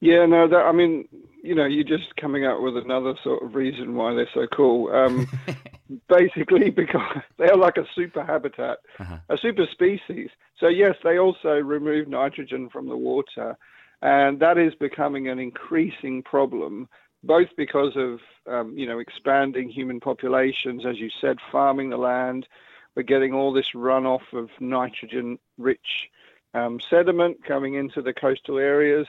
Yeah, 0.00 0.26
no, 0.26 0.48
that 0.48 0.56
I 0.56 0.72
mean, 0.72 1.08
you 1.42 1.54
know, 1.54 1.64
you're 1.64 1.84
just 1.84 2.16
coming 2.16 2.44
up 2.44 2.60
with 2.60 2.76
another 2.76 3.14
sort 3.22 3.42
of 3.42 3.54
reason 3.54 3.94
why 3.94 4.14
they're 4.14 4.28
so 4.34 4.46
cool. 4.54 4.92
Um, 4.94 5.26
basically, 6.08 6.70
because 6.70 7.22
they're 7.38 7.56
like 7.56 7.76
a 7.76 7.86
super 7.94 8.24
habitat, 8.24 8.78
uh-huh. 8.98 9.18
a 9.28 9.38
super 9.38 9.66
species. 9.72 10.30
So 10.58 10.68
yes, 10.68 10.94
they 11.02 11.18
also 11.18 11.54
remove 11.54 12.08
nitrogen 12.08 12.68
from 12.70 12.88
the 12.88 12.96
water, 12.96 13.56
and 14.02 14.40
that 14.40 14.58
is 14.58 14.74
becoming 14.74 15.28
an 15.28 15.38
increasing 15.38 16.22
problem. 16.22 16.88
Both 17.22 17.48
because 17.56 17.96
of 17.96 18.18
um, 18.46 18.76
you 18.76 18.86
know 18.86 18.98
expanding 18.98 19.70
human 19.70 20.00
populations, 20.00 20.84
as 20.86 20.98
you 20.98 21.08
said, 21.20 21.38
farming 21.50 21.88
the 21.88 21.96
land, 21.96 22.46
we're 22.94 23.02
getting 23.02 23.32
all 23.32 23.52
this 23.52 23.70
runoff 23.74 24.32
of 24.32 24.50
nitrogen 24.60 25.38
rich 25.58 26.08
um, 26.54 26.80
sediment 26.88 27.44
coming 27.44 27.74
into 27.74 28.00
the 28.02 28.12
coastal 28.12 28.58
areas. 28.58 29.06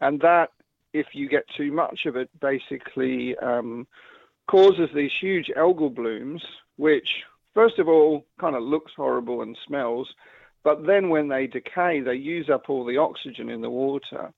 And 0.00 0.20
that, 0.20 0.50
if 0.92 1.08
you 1.12 1.28
get 1.28 1.44
too 1.56 1.72
much 1.72 2.06
of 2.06 2.16
it, 2.16 2.30
basically 2.40 3.36
um, 3.38 3.86
causes 4.48 4.90
these 4.94 5.12
huge 5.20 5.50
algal 5.56 5.94
blooms, 5.94 6.42
which, 6.76 7.08
first 7.52 7.78
of 7.78 7.88
all, 7.88 8.26
kind 8.40 8.56
of 8.56 8.62
looks 8.62 8.92
horrible 8.96 9.42
and 9.42 9.56
smells. 9.66 10.12
But 10.62 10.86
then 10.86 11.10
when 11.10 11.28
they 11.28 11.46
decay, 11.46 12.00
they 12.00 12.14
use 12.14 12.48
up 12.48 12.70
all 12.70 12.84
the 12.84 12.96
oxygen 12.96 13.50
in 13.50 13.60
the 13.60 13.70
water 13.70 14.32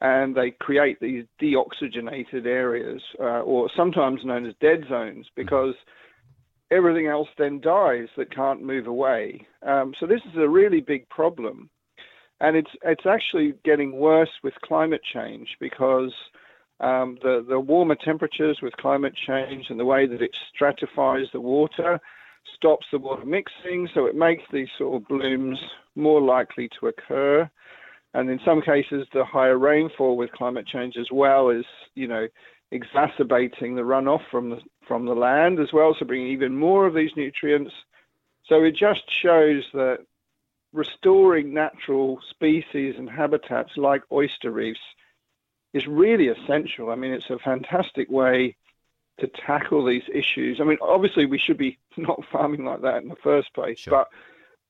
and 0.00 0.34
they 0.34 0.50
create 0.50 1.00
these 1.00 1.24
deoxygenated 1.40 2.44
areas, 2.44 3.02
uh, 3.18 3.40
or 3.40 3.70
sometimes 3.74 4.24
known 4.24 4.44
as 4.44 4.54
dead 4.60 4.84
zones, 4.88 5.26
because 5.34 5.74
everything 6.70 7.06
else 7.06 7.28
then 7.38 7.60
dies 7.60 8.08
that 8.16 8.34
can't 8.34 8.62
move 8.62 8.86
away. 8.86 9.46
Um, 9.62 9.94
so 9.98 10.06
this 10.06 10.22
is 10.24 10.36
a 10.36 10.48
really 10.48 10.80
big 10.80 11.08
problem, 11.08 11.70
and 12.40 12.56
it's 12.56 12.70
it's 12.82 13.06
actually 13.06 13.54
getting 13.64 13.92
worse 13.92 14.32
with 14.42 14.54
climate 14.62 15.02
change 15.02 15.56
because 15.60 16.12
um, 16.80 17.18
the 17.22 17.44
the 17.48 17.60
warmer 17.60 17.96
temperatures 17.96 18.60
with 18.62 18.76
climate 18.76 19.14
change 19.14 19.70
and 19.70 19.78
the 19.78 19.84
way 19.84 20.06
that 20.06 20.22
it 20.22 20.36
stratifies 20.54 21.28
the 21.32 21.40
water 21.40 22.00
stops 22.54 22.86
the 22.90 22.98
water 22.98 23.24
mixing, 23.24 23.88
so 23.92 24.06
it 24.06 24.14
makes 24.14 24.44
these 24.52 24.68
sort 24.78 24.96
of 24.96 25.08
blooms 25.08 25.58
more 25.94 26.20
likely 26.20 26.68
to 26.80 26.86
occur. 26.86 27.48
And 28.14 28.30
in 28.30 28.40
some 28.44 28.62
cases, 28.62 29.06
the 29.12 29.24
higher 29.24 29.58
rainfall 29.58 30.16
with 30.16 30.32
climate 30.32 30.66
change 30.66 30.96
as 30.96 31.08
well 31.12 31.50
is, 31.50 31.66
you 31.94 32.08
know, 32.08 32.28
exacerbating 32.70 33.74
the 33.74 33.82
runoff 33.82 34.22
from 34.30 34.50
the 34.50 34.60
from 34.86 35.06
the 35.06 35.14
land 35.14 35.58
as 35.58 35.72
well, 35.72 35.96
so 35.98 36.04
bringing 36.04 36.28
even 36.28 36.56
more 36.56 36.86
of 36.86 36.94
these 36.94 37.10
nutrients. 37.16 37.72
So 38.44 38.62
it 38.62 38.76
just 38.76 39.02
shows 39.10 39.64
that 39.72 39.98
restoring 40.72 41.52
natural 41.52 42.20
species 42.30 42.94
and 42.98 43.10
habitats 43.10 43.72
like 43.76 44.02
oyster 44.12 44.52
reefs 44.52 44.78
is 45.72 45.86
really 45.86 46.28
essential. 46.28 46.90
I 46.90 46.94
mean, 46.94 47.12
it's 47.12 47.30
a 47.30 47.38
fantastic 47.38 48.08
way 48.08 48.56
to 49.18 49.26
tackle 49.26 49.84
these 49.84 50.02
issues. 50.12 50.60
I 50.60 50.64
mean, 50.64 50.78
obviously 50.80 51.26
we 51.26 51.38
should 51.38 51.58
be 51.58 51.78
not 51.96 52.20
farming 52.30 52.64
like 52.64 52.82
that 52.82 53.02
in 53.02 53.08
the 53.08 53.16
first 53.16 53.52
place, 53.54 53.78
sure. 53.80 53.92
but 53.92 54.08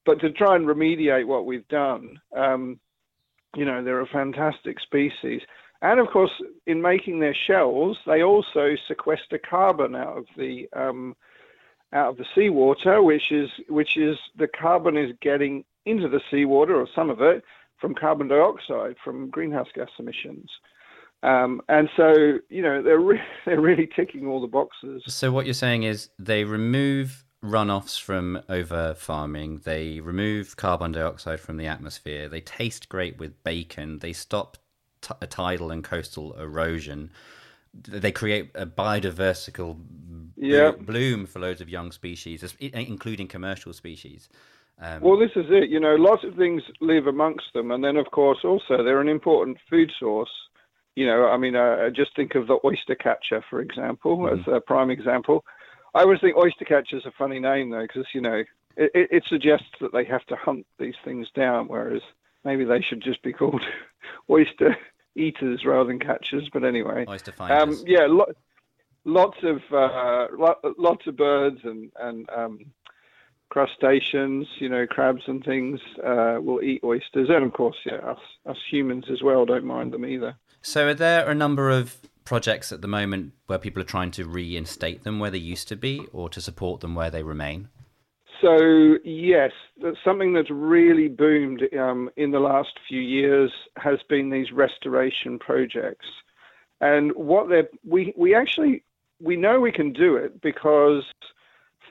but 0.04 0.20
to 0.20 0.30
try 0.30 0.54
and 0.54 0.66
remediate 0.66 1.26
what 1.26 1.46
we've 1.46 1.66
done, 1.66 2.20
um, 2.34 2.78
you 3.56 3.64
know, 3.64 3.82
they're 3.82 4.00
a 4.00 4.06
fantastic 4.06 4.78
species. 4.78 5.42
And 5.82 6.00
of 6.00 6.08
course, 6.08 6.30
in 6.66 6.80
making 6.80 7.20
their 7.20 7.34
shells, 7.34 7.98
they 8.06 8.22
also 8.22 8.76
sequester 8.88 9.38
carbon 9.38 9.94
out 9.94 10.16
of 10.16 10.26
the 10.36 10.68
um, 10.72 11.14
out 11.92 12.10
of 12.10 12.16
the 12.16 12.24
seawater, 12.34 13.02
which 13.02 13.30
is 13.30 13.50
which 13.68 13.96
is 13.96 14.16
the 14.36 14.48
carbon 14.48 14.96
is 14.96 15.12
getting 15.20 15.64
into 15.84 16.08
the 16.08 16.20
seawater, 16.30 16.74
or 16.74 16.88
some 16.94 17.10
of 17.10 17.20
it, 17.20 17.44
from 17.80 17.94
carbon 17.94 18.28
dioxide 18.28 18.96
from 19.04 19.30
greenhouse 19.30 19.68
gas 19.74 19.90
emissions. 19.98 20.50
Um, 21.22 21.60
and 21.68 21.88
so, 21.96 22.38
you 22.48 22.62
know, 22.62 22.82
they're 22.82 23.00
re- 23.00 23.20
they're 23.46 23.60
really 23.60 23.88
ticking 23.94 24.26
all 24.26 24.40
the 24.40 24.46
boxes. 24.46 25.02
So 25.06 25.30
what 25.32 25.46
you're 25.46 25.54
saying 25.54 25.82
is 25.82 26.08
they 26.18 26.44
remove 26.44 27.24
runoffs 27.44 28.00
from 28.00 28.42
over 28.48 28.94
farming. 28.94 29.60
They 29.64 30.00
remove 30.00 30.56
carbon 30.56 30.92
dioxide 30.92 31.40
from 31.40 31.56
the 31.56 31.66
atmosphere. 31.66 32.28
They 32.28 32.40
taste 32.40 32.88
great 32.88 33.18
with 33.18 33.42
bacon. 33.44 34.00
They 34.00 34.12
stop 34.12 34.56
t- 35.06 35.26
tidal 35.28 35.70
and 35.70 35.84
coastal 35.84 36.32
erosion. 36.34 37.10
They 37.74 38.12
create 38.12 38.50
a 38.54 38.66
biodiversical 38.66 39.78
yeah. 40.36 40.70
bloom 40.70 41.26
for 41.26 41.40
loads 41.40 41.60
of 41.60 41.68
young 41.68 41.92
species, 41.92 42.54
including 42.60 43.28
commercial 43.28 43.72
species. 43.72 44.28
Um, 44.80 45.00
well, 45.00 45.18
this 45.18 45.32
is 45.36 45.46
it. 45.48 45.70
You 45.70 45.80
know, 45.80 45.94
lots 45.94 46.24
of 46.24 46.34
things 46.34 46.62
live 46.80 47.06
amongst 47.06 47.52
them, 47.54 47.70
and 47.70 47.82
then 47.82 47.96
of 47.96 48.10
course 48.10 48.38
also 48.44 48.82
they're 48.82 49.00
an 49.00 49.08
important 49.08 49.58
food 49.68 49.92
source. 49.98 50.30
You 50.94 51.06
know, 51.06 51.28
I 51.28 51.36
mean, 51.36 51.56
uh, 51.56 51.90
just 51.90 52.16
think 52.16 52.34
of 52.34 52.46
the 52.46 52.58
oyster 52.64 52.94
catcher, 52.94 53.44
for 53.48 53.60
example, 53.60 54.18
mm-hmm. 54.18 54.40
as 54.40 54.46
a 54.54 54.60
prime 54.60 54.90
example. 54.90 55.44
I 55.94 56.02
always 56.02 56.20
think 56.20 56.36
oyster 56.36 56.64
catcher 56.64 56.96
is 56.96 57.06
a 57.06 57.10
funny 57.10 57.40
name 57.40 57.70
though, 57.70 57.82
because 57.82 58.06
you 58.12 58.20
know 58.20 58.44
it, 58.76 59.08
it, 59.10 59.24
suggests 59.26 59.70
that 59.80 59.92
they 59.92 60.04
have 60.04 60.24
to 60.26 60.36
hunt 60.36 60.66
these 60.78 60.96
things 61.04 61.30
down, 61.34 61.68
whereas 61.68 62.02
maybe 62.44 62.64
they 62.64 62.82
should 62.82 63.00
just 63.00 63.22
be 63.22 63.32
called 63.32 63.62
oyster 64.30 64.76
eaters 65.16 65.64
rather 65.64 65.88
than 65.88 65.98
catchers. 65.98 66.48
But 66.52 66.64
anyway, 66.64 67.04
oyster 67.08 67.32
finders. 67.32 67.80
Um, 67.80 67.84
yeah, 67.86 68.06
lo- 68.08 68.32
lots 69.04 69.38
of 69.42 69.62
uh, 69.72 70.28
lo- 70.36 70.74
lots 70.78 71.06
of 71.06 71.16
birds 71.16 71.60
and 71.64 71.90
and 71.98 72.28
um, 72.30 72.66
crustaceans, 73.48 74.46
you 74.58 74.68
know, 74.68 74.86
crabs 74.86 75.22
and 75.26 75.44
things 75.44 75.80
uh, 76.04 76.38
will 76.40 76.62
eat 76.62 76.82
oysters, 76.84 77.28
and 77.30 77.44
of 77.44 77.52
course, 77.52 77.76
yeah, 77.84 77.96
us 77.96 78.18
us 78.44 78.58
humans 78.70 79.06
as 79.10 79.22
well 79.22 79.44
don't 79.46 79.64
mind 79.64 79.92
them 79.92 80.04
either. 80.04 80.36
So, 80.62 80.88
are 80.88 80.94
there 80.94 81.28
a 81.28 81.34
number 81.34 81.70
of 81.70 81.96
projects 82.24 82.72
at 82.72 82.82
the 82.82 82.88
moment 82.88 83.32
where 83.46 83.58
people 83.58 83.80
are 83.80 83.86
trying 83.86 84.10
to 84.10 84.24
reinstate 84.24 85.04
them 85.04 85.20
where 85.20 85.30
they 85.30 85.38
used 85.38 85.68
to 85.68 85.76
be, 85.76 86.06
or 86.12 86.28
to 86.30 86.40
support 86.40 86.80
them 86.80 86.94
where 86.94 87.10
they 87.10 87.22
remain? 87.22 87.68
So 88.40 88.98
yes, 89.04 89.52
something 90.04 90.32
that's 90.32 90.50
really 90.50 91.08
boomed 91.08 91.62
um, 91.78 92.10
in 92.16 92.30
the 92.30 92.40
last 92.40 92.78
few 92.88 93.00
years 93.00 93.50
has 93.76 93.98
been 94.08 94.30
these 94.30 94.52
restoration 94.52 95.38
projects, 95.38 96.06
and 96.80 97.12
what 97.14 97.48
they 97.48 97.62
we 97.84 98.12
we 98.16 98.34
actually 98.34 98.82
we 99.22 99.36
know 99.36 99.60
we 99.60 99.72
can 99.72 99.92
do 99.92 100.16
it 100.16 100.40
because, 100.42 101.02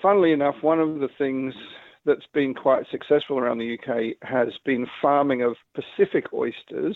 funnily 0.02 0.32
enough, 0.32 0.56
one 0.62 0.80
of 0.80 1.00
the 1.00 1.10
things 1.18 1.54
that's 2.06 2.28
been 2.34 2.54
quite 2.54 2.86
successful 2.92 3.40
around 3.40 3.58
the 3.58 3.80
UK 3.80 4.16
has 4.22 4.50
been 4.64 4.86
farming 5.02 5.42
of 5.42 5.56
Pacific 5.74 6.26
oysters, 6.34 6.96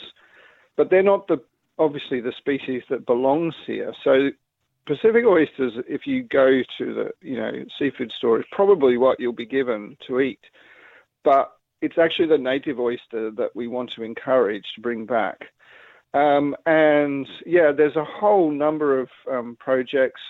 but 0.77 0.89
they're 0.89 1.01
not 1.01 1.27
the 1.27 1.37
obviously 1.79 2.21
the 2.21 2.33
species 2.37 2.83
that 2.89 3.05
belongs 3.05 3.55
here. 3.65 3.93
So 4.03 4.29
Pacific 4.89 5.23
oysters, 5.23 5.73
if 5.87 6.07
you 6.07 6.23
go 6.23 6.61
to 6.79 6.93
the 6.95 7.11
you 7.21 7.37
know 7.37 7.51
seafood 7.77 8.11
store, 8.17 8.39
is 8.39 8.45
probably 8.51 8.97
what 8.97 9.19
you'll 9.19 9.31
be 9.31 9.45
given 9.45 9.95
to 10.07 10.19
eat. 10.19 10.39
But 11.23 11.51
it's 11.83 11.99
actually 11.99 12.29
the 12.29 12.39
native 12.39 12.79
oyster 12.79 13.29
that 13.37 13.51
we 13.53 13.67
want 13.67 13.91
to 13.95 14.03
encourage 14.03 14.65
to 14.73 14.81
bring 14.81 15.05
back. 15.05 15.41
Um, 16.15 16.55
and 16.65 17.27
yeah, 17.45 17.71
there's 17.71 17.95
a 17.97 18.03
whole 18.03 18.49
number 18.49 18.99
of 18.99 19.09
um, 19.31 19.57
projects. 19.59 20.21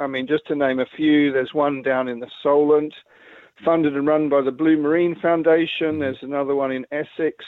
I 0.00 0.08
mean, 0.08 0.26
just 0.26 0.48
to 0.48 0.56
name 0.56 0.80
a 0.80 0.96
few, 0.96 1.32
there's 1.32 1.54
one 1.54 1.80
down 1.82 2.08
in 2.08 2.18
the 2.18 2.30
Solent, 2.42 2.92
funded 3.64 3.96
and 3.96 4.08
run 4.08 4.28
by 4.28 4.42
the 4.42 4.50
Blue 4.50 4.76
Marine 4.76 5.14
Foundation. 5.22 5.92
Mm-hmm. 5.92 6.00
There's 6.00 6.22
another 6.22 6.56
one 6.56 6.72
in 6.72 6.84
Essex, 6.90 7.44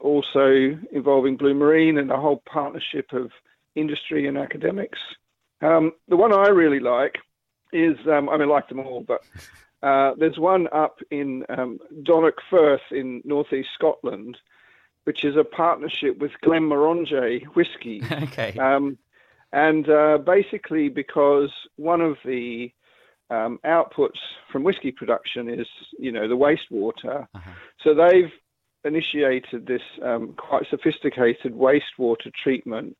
also 0.00 0.78
involving 0.90 1.36
Blue 1.36 1.54
Marine 1.54 1.98
and 1.98 2.10
a 2.10 2.16
whole 2.16 2.42
partnership 2.50 3.12
of 3.12 3.30
industry 3.74 4.26
and 4.26 4.38
academics. 4.38 4.98
Um, 5.64 5.92
the 6.08 6.16
one 6.16 6.32
I 6.32 6.48
really 6.48 6.80
like 6.80 7.16
is, 7.72 7.96
um, 8.06 8.28
I 8.28 8.36
mean, 8.36 8.48
I 8.48 8.52
like 8.52 8.68
them 8.68 8.80
all, 8.80 9.00
but 9.00 9.22
Uh, 9.84 10.14
there's 10.16 10.38
one 10.38 10.66
up 10.72 11.00
in 11.10 11.44
um, 11.50 11.78
Dornoch 12.02 12.40
Firth 12.48 12.80
in 12.90 13.20
northeast 13.22 13.68
Scotland, 13.74 14.38
which 15.04 15.24
is 15.24 15.36
a 15.36 15.44
partnership 15.44 16.16
with 16.18 16.30
Glenmorangie 16.42 17.44
whiskey. 17.54 18.02
okay. 18.12 18.58
Um, 18.58 18.96
and 19.52 19.88
uh, 19.90 20.16
basically, 20.18 20.88
because 20.88 21.50
one 21.76 22.00
of 22.00 22.16
the 22.24 22.72
um, 23.28 23.60
outputs 23.66 24.18
from 24.50 24.64
whiskey 24.64 24.90
production 24.90 25.50
is, 25.50 25.66
you 25.98 26.10
know, 26.10 26.28
the 26.28 26.36
wastewater. 26.36 27.28
Uh-huh. 27.34 27.50
So 27.82 27.94
they've 27.94 28.32
initiated 28.84 29.66
this 29.66 29.82
um, 30.02 30.32
quite 30.32 30.66
sophisticated 30.70 31.52
wastewater 31.52 32.32
treatment 32.32 32.96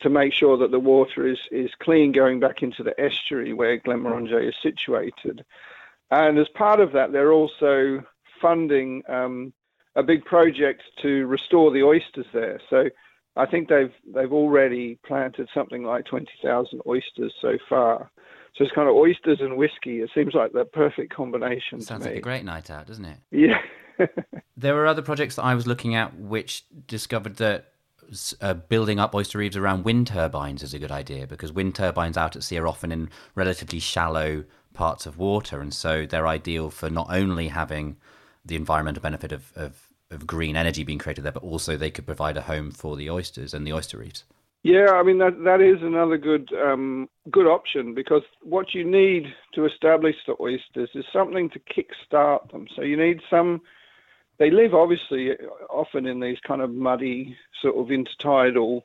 to 0.00 0.08
make 0.08 0.32
sure 0.32 0.56
that 0.56 0.70
the 0.70 0.80
water 0.80 1.26
is, 1.26 1.38
is 1.50 1.70
clean 1.80 2.12
going 2.12 2.40
back 2.40 2.62
into 2.62 2.82
the 2.82 2.98
estuary 3.00 3.52
where 3.52 3.78
Glenmorangie 3.78 4.48
is 4.48 4.54
situated. 4.62 5.44
And 6.10 6.38
as 6.38 6.48
part 6.48 6.80
of 6.80 6.92
that, 6.92 7.12
they're 7.12 7.32
also 7.32 8.04
funding 8.40 9.02
um, 9.08 9.52
a 9.96 10.02
big 10.02 10.24
project 10.24 10.82
to 11.02 11.26
restore 11.26 11.70
the 11.70 11.82
oysters 11.82 12.26
there. 12.32 12.60
So 12.70 12.88
I 13.36 13.46
think 13.46 13.68
they've 13.68 13.92
they've 14.14 14.32
already 14.32 14.98
planted 15.06 15.48
something 15.52 15.82
like 15.82 16.04
20,000 16.06 16.80
oysters 16.86 17.34
so 17.40 17.58
far. 17.68 18.10
So 18.54 18.64
it's 18.64 18.72
kind 18.72 18.88
of 18.88 18.96
oysters 18.96 19.40
and 19.40 19.56
whiskey. 19.56 20.00
It 20.00 20.10
seems 20.14 20.34
like 20.34 20.52
the 20.52 20.64
perfect 20.64 21.14
combination 21.14 21.80
Sounds 21.80 22.04
like 22.04 22.16
a 22.16 22.20
great 22.20 22.44
night 22.44 22.70
out, 22.70 22.86
doesn't 22.86 23.04
it? 23.04 23.18
Yeah. 23.30 23.60
There 24.56 24.74
were 24.74 24.88
other 24.88 25.02
projects 25.02 25.36
that 25.36 25.44
I 25.44 25.54
was 25.54 25.68
looking 25.68 25.94
at 25.94 26.18
which 26.18 26.64
discovered 26.88 27.36
that 27.36 27.74
uh, 28.40 28.54
building 28.54 28.98
up 28.98 29.14
oyster 29.14 29.38
reefs 29.38 29.56
around 29.56 29.84
wind 29.84 30.06
turbines 30.06 30.62
is 30.62 30.74
a 30.74 30.78
good 30.78 30.90
idea 30.90 31.26
because 31.26 31.52
wind 31.52 31.74
turbines 31.74 32.16
out 32.16 32.36
at 32.36 32.42
sea 32.42 32.58
are 32.58 32.66
often 32.66 32.92
in 32.92 33.10
relatively 33.34 33.78
shallow 33.78 34.44
parts 34.74 35.06
of 35.06 35.18
water, 35.18 35.60
and 35.60 35.74
so 35.74 36.06
they're 36.06 36.26
ideal 36.26 36.70
for 36.70 36.88
not 36.88 37.08
only 37.10 37.48
having 37.48 37.96
the 38.44 38.56
environmental 38.56 39.02
benefit 39.02 39.32
of, 39.32 39.52
of, 39.56 39.88
of 40.10 40.26
green 40.26 40.56
energy 40.56 40.84
being 40.84 40.98
created 40.98 41.24
there, 41.24 41.32
but 41.32 41.42
also 41.42 41.76
they 41.76 41.90
could 41.90 42.06
provide 42.06 42.36
a 42.36 42.42
home 42.42 42.70
for 42.70 42.96
the 42.96 43.10
oysters 43.10 43.52
and 43.52 43.66
the 43.66 43.72
oyster 43.72 43.98
reefs. 43.98 44.24
Yeah, 44.62 44.90
I 44.92 45.02
mean 45.02 45.18
that 45.18 45.44
that 45.44 45.60
is 45.60 45.82
another 45.82 46.18
good 46.18 46.50
um, 46.52 47.08
good 47.30 47.46
option 47.46 47.94
because 47.94 48.22
what 48.42 48.74
you 48.74 48.84
need 48.84 49.26
to 49.54 49.66
establish 49.66 50.16
the 50.26 50.34
oysters 50.40 50.90
is 50.94 51.04
something 51.12 51.48
to 51.50 51.60
kickstart 51.60 52.50
them. 52.50 52.66
So 52.74 52.82
you 52.82 52.96
need 52.96 53.20
some. 53.30 53.60
They 54.38 54.50
live 54.50 54.74
obviously 54.74 55.32
often 55.68 56.06
in 56.06 56.20
these 56.20 56.38
kind 56.46 56.62
of 56.62 56.72
muddy 56.72 57.36
sort 57.60 57.76
of 57.76 57.86
intertidal 57.86 58.82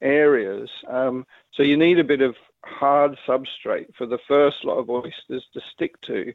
areas. 0.00 0.70
Um, 0.88 1.26
so 1.52 1.62
you 1.62 1.76
need 1.76 1.98
a 1.98 2.04
bit 2.04 2.22
of 2.22 2.36
hard 2.64 3.18
substrate 3.26 3.94
for 3.96 4.06
the 4.06 4.18
first 4.28 4.64
lot 4.64 4.78
of 4.78 4.90
oysters 4.90 5.44
to 5.52 5.60
stick 5.74 6.00
to. 6.02 6.32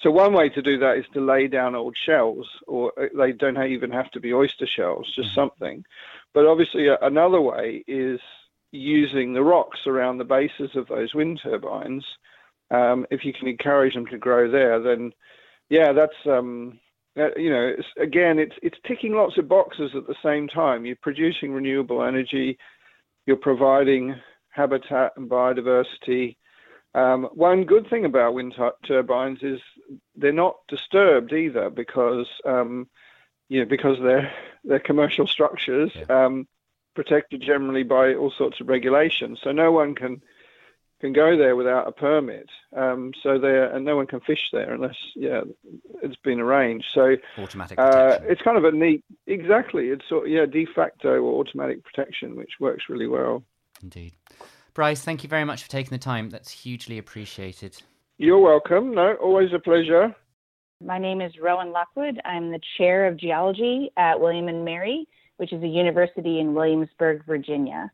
So 0.00 0.10
one 0.10 0.32
way 0.32 0.48
to 0.50 0.62
do 0.62 0.78
that 0.78 0.96
is 0.96 1.06
to 1.12 1.20
lay 1.20 1.48
down 1.48 1.74
old 1.74 1.96
shells, 1.96 2.46
or 2.66 2.92
uh, 2.98 3.08
they 3.16 3.32
don't 3.32 3.60
even 3.60 3.90
have 3.90 4.10
to 4.12 4.20
be 4.20 4.32
oyster 4.32 4.66
shells, 4.66 5.12
just 5.14 5.34
something. 5.34 5.84
But 6.32 6.46
obviously, 6.46 6.86
another 6.88 7.40
way 7.40 7.82
is 7.88 8.20
using 8.70 9.32
the 9.32 9.42
rocks 9.42 9.80
around 9.86 10.18
the 10.18 10.24
bases 10.24 10.76
of 10.76 10.86
those 10.86 11.14
wind 11.14 11.40
turbines. 11.42 12.04
Um, 12.70 13.06
if 13.10 13.24
you 13.24 13.32
can 13.32 13.48
encourage 13.48 13.94
them 13.94 14.06
to 14.06 14.18
grow 14.18 14.50
there, 14.50 14.78
then 14.80 15.12
yeah, 15.68 15.92
that's 15.92 16.26
um, 16.26 16.78
that, 17.18 17.38
you 17.38 17.50
know, 17.50 17.74
it's, 17.78 17.88
again, 18.00 18.38
it's 18.38 18.54
it's 18.62 18.78
ticking 18.86 19.14
lots 19.14 19.38
of 19.38 19.48
boxes 19.48 19.92
at 19.94 20.06
the 20.06 20.14
same 20.22 20.48
time. 20.48 20.86
You're 20.86 20.96
producing 20.96 21.52
renewable 21.52 22.02
energy, 22.02 22.58
you're 23.26 23.36
providing 23.36 24.14
habitat 24.50 25.12
and 25.16 25.28
biodiversity. 25.28 26.36
Um, 26.94 27.24
one 27.34 27.64
good 27.64 27.88
thing 27.88 28.04
about 28.04 28.34
wind 28.34 28.54
tu- 28.56 28.70
turbines 28.86 29.42
is 29.42 29.60
they're 30.16 30.32
not 30.32 30.56
disturbed 30.68 31.32
either 31.32 31.70
because 31.70 32.26
um, 32.44 32.88
you 33.48 33.60
know 33.60 33.66
because 33.66 33.98
they're 34.00 34.32
they're 34.64 34.80
commercial 34.80 35.26
structures 35.26 35.92
um, 36.08 36.48
protected 36.94 37.42
generally 37.42 37.82
by 37.82 38.14
all 38.14 38.30
sorts 38.30 38.60
of 38.60 38.68
regulations. 38.68 39.38
So 39.42 39.52
no 39.52 39.70
one 39.70 39.94
can 39.94 40.22
can 41.00 41.12
go 41.12 41.36
there 41.36 41.56
without 41.56 41.86
a 41.86 41.92
permit. 41.92 42.48
Um, 42.76 43.12
so 43.22 43.38
there 43.38 43.72
and 43.74 43.84
no 43.84 43.96
one 43.96 44.06
can 44.06 44.20
fish 44.20 44.50
there 44.52 44.72
unless 44.72 44.96
yeah 45.14 45.42
it's 46.02 46.16
been 46.16 46.40
arranged. 46.40 46.86
So 46.92 47.16
Automatic 47.38 47.78
uh, 47.78 48.18
it's 48.22 48.42
kind 48.42 48.56
of 48.56 48.64
a 48.64 48.72
neat 48.72 49.04
exactly. 49.26 49.88
It's 49.88 50.08
sort 50.08 50.28
yeah 50.28 50.46
de 50.46 50.66
facto 50.66 51.20
or 51.20 51.40
automatic 51.40 51.84
protection 51.84 52.36
which 52.36 52.52
works 52.60 52.84
really 52.88 53.06
well. 53.06 53.42
Indeed. 53.82 54.14
Bryce, 54.74 55.02
thank 55.02 55.22
you 55.22 55.28
very 55.28 55.44
much 55.44 55.62
for 55.62 55.70
taking 55.70 55.90
the 55.90 55.98
time. 55.98 56.30
That's 56.30 56.50
hugely 56.50 56.98
appreciated. 56.98 57.82
You're 58.16 58.38
welcome. 58.38 58.94
No, 58.94 59.14
always 59.14 59.52
a 59.52 59.58
pleasure. 59.58 60.14
My 60.84 60.98
name 60.98 61.20
is 61.20 61.32
Rowan 61.40 61.72
Lockwood. 61.72 62.20
I'm 62.24 62.52
the 62.52 62.60
chair 62.76 63.06
of 63.06 63.16
geology 63.16 63.90
at 63.96 64.20
William 64.20 64.46
and 64.46 64.64
Mary, 64.64 65.08
which 65.38 65.52
is 65.52 65.62
a 65.62 65.66
university 65.66 66.38
in 66.38 66.54
Williamsburg, 66.54 67.24
Virginia. 67.26 67.90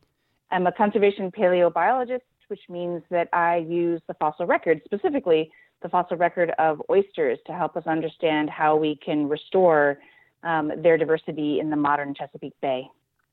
I'm 0.51 0.67
a 0.67 0.73
conservation 0.73 1.33
paleobiologist, 1.33 2.21
which 2.49 2.61
means 2.69 3.03
that 3.11 3.29
I 3.33 3.57
use 3.57 4.01
the 4.07 4.15
fossil 4.15 4.47
record, 4.47 4.81
specifically 4.85 5.51
the 5.83 5.89
fossil 5.89 6.17
record 6.17 6.53
of 6.59 6.81
oysters, 6.91 7.39
to 7.47 7.53
help 7.53 7.77
us 7.77 7.87
understand 7.87 8.51
how 8.51 8.77
we 8.77 8.97
can 8.97 9.29
restore 9.29 9.99
um, 10.43 10.73
their 10.77 10.97
diversity 10.97 11.61
in 11.61 11.71
the 11.71 11.77
modern 11.77 12.15
Chesapeake 12.15 12.59
Bay. 12.61 12.89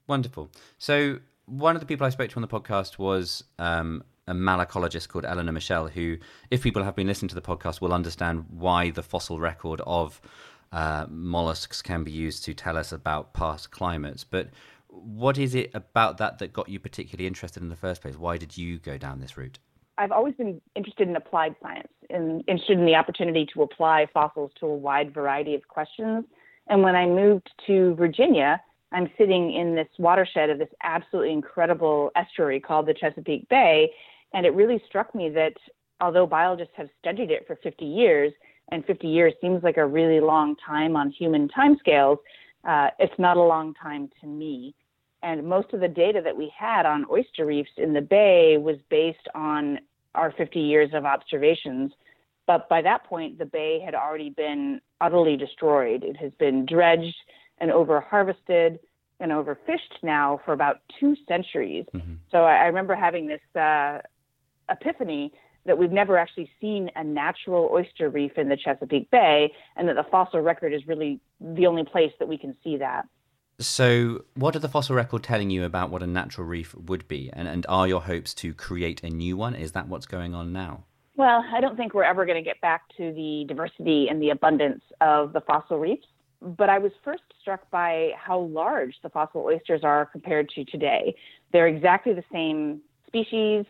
Wonderful. 0.08 0.50
So 0.78 1.20
one 1.46 1.76
of 1.76 1.82
the 1.82 1.86
people 1.86 2.06
I 2.06 2.10
spoke 2.10 2.30
to 2.32 2.36
on 2.38 2.42
the 2.42 2.48
podcast 2.48 2.98
was 2.98 3.44
um, 3.60 4.04
a 4.28 4.34
malacologist 4.34 5.10
called 5.10 5.26
Eleanor 5.26 5.52
Michelle, 5.52 5.88
who, 5.88 6.18
if 6.50 6.64
people 6.64 6.84
have 6.84 6.96
been 6.96 7.08
listening 7.08 7.30
to 7.30 7.36
the 7.36 7.42
podcast, 7.42 7.82
will 7.82 7.94
understand 7.94 8.46
why 8.50 8.90
the 8.90 9.04
fossil 9.04 9.40
record 9.40 9.82
of 9.86 10.22
uh, 10.72 11.06
mollusks 11.10 11.82
can 11.82 12.04
be 12.04 12.12
used 12.12 12.44
to 12.46 12.54
tell 12.54 12.78
us 12.78 12.92
about 12.92 13.34
past 13.34 13.72
climates. 13.72 14.24
But 14.24 14.50
what 14.92 15.38
is 15.38 15.56
it 15.56 15.72
about 15.74 16.18
that 16.18 16.40
that 16.40 16.54
got 16.54 16.70
you 16.70 16.80
particularly 16.80 17.26
interested 17.26 17.64
in 17.64 17.70
the 17.70 17.76
first 17.76 18.02
place? 18.02 18.18
Why 18.18 18.38
did 18.38 18.58
you 18.58 18.78
go 18.78 18.98
down 18.98 19.20
this 19.20 19.38
route? 19.38 19.58
I've 19.98 20.12
always 20.12 20.36
been 20.36 20.62
interested 20.76 21.08
in 21.08 21.16
applied 21.16 21.56
science 21.62 21.92
and 22.10 22.44
interested 22.48 22.78
in 22.78 22.86
the 22.86 22.96
opportunity 22.96 23.48
to 23.54 23.62
apply 23.62 24.08
fossils 24.14 24.52
to 24.60 24.66
a 24.66 24.76
wide 24.76 25.14
variety 25.14 25.56
of 25.56 25.68
questions. 25.68 26.26
And 26.68 26.84
when 26.84 26.96
I 26.96 27.06
moved 27.06 27.50
to 27.68 27.96
Virginia, 27.96 28.62
I'm 28.92 29.10
sitting 29.18 29.54
in 29.54 29.76
this 29.76 29.88
watershed 29.98 30.50
of 30.50 30.60
this 30.60 30.70
absolutely 30.84 31.34
incredible 31.34 32.12
estuary 32.16 32.60
called 32.60 32.88
the 32.88 32.94
Chesapeake 32.94 33.48
Bay. 33.50 33.92
And 34.34 34.46
it 34.46 34.54
really 34.54 34.82
struck 34.88 35.14
me 35.16 35.30
that 35.30 35.54
although 36.02 36.28
biologists 36.28 36.74
have 36.78 36.90
studied 37.00 37.32
it 37.32 37.46
for 37.48 37.58
50 37.58 37.86
years, 37.86 38.34
and 38.72 38.86
50 38.86 39.08
years 39.08 39.34
seems 39.42 39.64
like 39.64 39.78
a 39.78 39.86
really 39.86 40.20
long 40.20 40.56
time 40.66 40.96
on 40.96 41.12
human 41.12 41.50
timescales, 41.50 42.18
uh, 42.64 42.90
it's 43.00 43.18
not 43.18 43.38
a 43.38 43.42
long 43.42 43.74
time 43.74 44.10
to 44.22 44.28
me. 44.28 44.74
And 45.24 45.46
most 45.46 45.74
of 45.74 45.80
the 45.80 45.88
data 45.88 46.22
that 46.24 46.36
we 46.36 46.52
had 46.58 46.86
on 46.86 47.06
oyster 47.12 47.46
reefs 47.46 47.72
in 47.78 47.94
the 47.94 48.02
bay 48.02 48.58
was 48.58 48.78
based 48.90 49.28
on 49.36 49.80
our 50.16 50.32
50 50.32 50.60
years 50.60 50.90
of 50.94 51.06
observations. 51.06 51.92
But 52.48 52.68
by 52.70 52.82
that 52.82 53.04
point, 53.06 53.38
the 53.38 53.46
bay 53.46 53.80
had 53.80 53.94
already 53.96 54.32
been 54.32 54.82
utterly 55.00 55.38
destroyed. 55.38 56.04
It 56.04 56.18
has 56.18 56.32
been 56.40 56.66
dredged 56.66 57.16
and 57.60 57.72
over 57.72 58.02
harvested 58.02 58.80
and 59.20 59.32
overfished 59.32 60.02
now 60.02 60.42
for 60.44 60.54
about 60.54 60.82
two 61.00 61.16
centuries. 61.28 61.86
So 62.32 62.40
I, 62.40 62.56
I 62.56 62.66
remember 62.66 62.96
having 62.96 63.28
this 63.28 63.42
uh, 63.56 64.00
epiphany 64.70 65.32
that 65.66 65.78
we've 65.78 65.92
never 65.92 66.18
actually 66.18 66.50
seen 66.60 66.90
a 66.96 67.04
natural 67.04 67.70
oyster 67.72 68.10
reef 68.10 68.32
in 68.38 68.50
the 68.50 68.58
Chesapeake 68.58 69.12
Bay, 69.12 69.54
and 69.76 69.88
that 69.88 69.96
the 69.96 70.06
fossil 70.10 70.40
record 70.40 70.74
is 70.74 70.88
really 70.88 71.20
the 71.40 71.68
only 71.68 71.84
place 71.84 72.12
that 72.18 72.28
we 72.28 72.38
can 72.38 72.56
see 72.64 72.78
that. 72.78 73.08
So, 73.62 74.26
what 74.34 74.56
are 74.56 74.60
the 74.60 74.68
fossil 74.68 74.96
record 74.96 75.24
telling 75.24 75.52
you 75.52 75.64
about 75.66 75.92
what 75.92 76.02
a 76.02 76.08
natural 76.08 76.48
reef 76.48 76.74
would 76.74 77.08
be? 77.08 77.30
And, 77.32 77.48
and 77.48 77.64
are 77.70 77.88
your 77.88 78.02
hopes 78.02 78.34
to 78.36 78.56
create 78.56 79.04
a 79.04 79.10
new 79.10 79.38
one? 79.38 79.54
Is 79.54 79.74
that 79.74 79.88
what's 79.88 80.08
going 80.08 80.34
on 80.34 80.52
now? 80.52 80.84
Well, 81.16 81.46
I 81.54 81.62
don't 81.62 81.78
think 81.78 81.94
we're 81.94 82.04
ever 82.04 82.26
going 82.26 82.44
to 82.44 82.48
get 82.48 82.60
back 82.62 82.82
to 82.98 83.14
the 83.14 83.46
diversity 83.48 84.08
and 84.10 84.20
the 84.20 84.32
abundance 84.32 84.82
of 85.00 85.34
the 85.34 85.42
fossil 85.42 85.78
reefs. 85.78 86.08
But 86.42 86.70
I 86.70 86.80
was 86.80 86.92
first 87.04 87.22
struck 87.40 87.70
by 87.70 88.14
how 88.18 88.40
large 88.40 88.96
the 89.04 89.10
fossil 89.10 89.42
oysters 89.42 89.82
are 89.84 90.08
compared 90.08 90.50
to 90.56 90.66
today. 90.66 91.16
They're 91.54 91.68
exactly 91.68 92.14
the 92.14 92.24
same 92.34 92.82
species. 93.06 93.66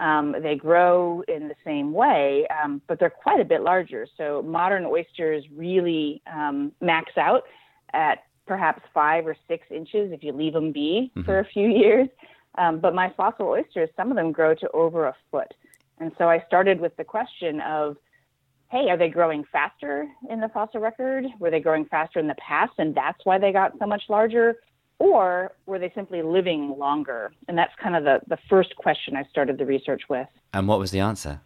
Um, 0.00 0.34
they 0.42 0.56
grow 0.56 1.22
in 1.28 1.46
the 1.46 1.54
same 1.64 1.92
way, 1.92 2.46
um, 2.62 2.82
but 2.88 2.98
they're 2.98 3.10
quite 3.10 3.40
a 3.40 3.44
bit 3.44 3.62
larger. 3.62 4.08
So 4.16 4.42
modern 4.42 4.84
oysters 4.84 5.44
really 5.54 6.22
um, 6.32 6.72
max 6.80 7.12
out 7.16 7.44
at 7.92 8.24
perhaps 8.48 8.82
five 8.92 9.26
or 9.26 9.36
six 9.46 9.66
inches 9.70 10.10
if 10.10 10.24
you 10.24 10.32
leave 10.32 10.54
them 10.54 10.72
be 10.72 11.12
for 11.24 11.38
a 11.38 11.44
few 11.44 11.68
years. 11.82 12.08
Um, 12.56 12.80
but 12.80 12.94
my 12.94 13.12
fossil 13.16 13.46
oysters, 13.46 13.90
some 13.96 14.10
of 14.10 14.16
them 14.16 14.32
grow 14.32 14.54
to 14.54 14.68
over 14.72 15.06
a 15.06 15.14
foot. 15.30 15.52
And 16.00 16.10
so 16.18 16.28
I 16.28 16.42
started 16.46 16.80
with 16.80 16.96
the 16.96 17.04
question 17.04 17.60
of, 17.60 17.96
hey, 18.70 18.88
are 18.90 18.96
they 18.96 19.08
growing 19.08 19.44
faster 19.52 20.08
in 20.28 20.40
the 20.40 20.48
fossil 20.48 20.80
record? 20.80 21.26
Were 21.38 21.50
they 21.50 21.60
growing 21.60 21.84
faster 21.84 22.18
in 22.18 22.26
the 22.26 22.36
past 22.36 22.72
and 22.78 22.94
that's 22.94 23.18
why 23.24 23.38
they 23.38 23.52
got 23.52 23.72
so 23.78 23.86
much 23.86 24.02
larger? 24.08 24.56
Or 24.98 25.52
were 25.66 25.78
they 25.78 25.92
simply 25.94 26.22
living 26.22 26.76
longer? 26.76 27.32
And 27.46 27.56
that's 27.56 27.72
kind 27.80 27.94
of 27.94 28.02
the, 28.02 28.20
the 28.26 28.38
first 28.50 28.74
question 28.76 29.16
I 29.16 29.24
started 29.30 29.58
the 29.58 29.66
research 29.66 30.02
with. 30.08 30.26
And 30.52 30.66
what 30.66 30.80
was 30.80 30.90
the 30.90 31.00
answer? 31.00 31.40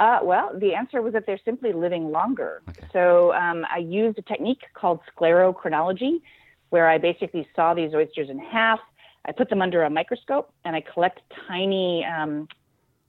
Uh, 0.00 0.18
well, 0.22 0.50
the 0.58 0.74
answer 0.74 1.02
was 1.02 1.12
that 1.12 1.26
they're 1.26 1.40
simply 1.44 1.74
living 1.74 2.10
longer. 2.10 2.62
Okay. 2.70 2.86
So 2.90 3.34
um, 3.34 3.66
I 3.70 3.78
used 3.78 4.18
a 4.18 4.22
technique 4.22 4.62
called 4.72 5.00
sclerochronology, 5.14 6.22
where 6.70 6.88
I 6.88 6.96
basically 6.96 7.46
saw 7.54 7.74
these 7.74 7.92
oysters 7.94 8.30
in 8.30 8.38
half. 8.38 8.80
I 9.26 9.32
put 9.32 9.50
them 9.50 9.60
under 9.60 9.82
a 9.82 9.90
microscope 9.90 10.52
and 10.64 10.74
I 10.74 10.80
collect 10.80 11.20
tiny 11.46 12.04
um, 12.06 12.48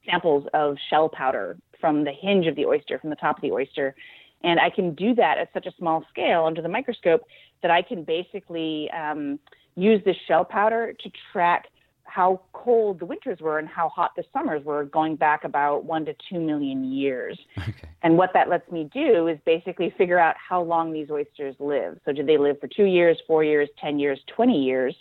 samples 0.06 0.45
of 0.54 0.75
shell 0.89 1.08
powder 1.08 1.58
from 1.80 2.04
the 2.04 2.12
hinge 2.12 2.45
of 2.47 2.58
the 2.58 2.65
oyster, 2.65 2.99
from 2.99 3.10
the 3.10 3.15
top 3.15 3.38
of 3.38 3.41
the 3.41 3.51
oyster. 3.51 3.95
And 4.43 4.60
I 4.60 4.69
can 4.69 4.93
do 4.93 5.15
that 5.15 5.38
at 5.38 5.54
such 5.54 5.67
a 5.67 5.71
small 5.77 6.04
scale 6.10 6.43
under 6.43 6.62
the 6.62 6.67
microscope 6.67 7.21
that 7.62 7.71
I 7.71 7.84
can 7.84 8.04
basically 8.04 8.89
um, 8.91 9.39
use 9.75 10.01
this 10.04 10.17
shell 10.27 10.43
powder 10.43 10.93
to 11.01 11.12
track 11.32 11.67
how 12.12 12.41
cold 12.52 13.00
the 13.00 13.06
winters 13.06 13.39
were 13.39 13.58
and 13.58 13.67
how 13.67 13.88
hot 13.88 14.12
the 14.17 14.24
summers 14.34 14.63
were 14.65 14.84
going 14.84 15.15
back 15.15 15.45
about 15.45 15.86
one 15.86 16.04
to 16.04 16.13
two 16.30 16.39
million 16.39 16.91
years. 16.91 17.39
Okay. 17.58 17.74
And 18.04 18.17
what 18.17 18.32
that 18.34 18.50
lets 18.50 18.69
me 18.71 18.89
do 18.93 19.28
is 19.28 19.38
basically 19.45 19.93
figure 19.97 20.19
out 20.19 20.36
how 20.38 20.62
long 20.62 20.91
these 20.91 21.10
oysters 21.10 21.56
live. 21.60 22.00
So, 22.04 22.12
do 22.12 22.24
they 22.24 22.38
live 22.38 22.60
for 22.60 22.67
two 22.67 22.86
years, 22.86 23.17
four 23.28 23.43
years, 23.43 23.69
10 23.80 24.00
years, 24.00 24.19
20 24.36 24.62
years? 24.62 24.95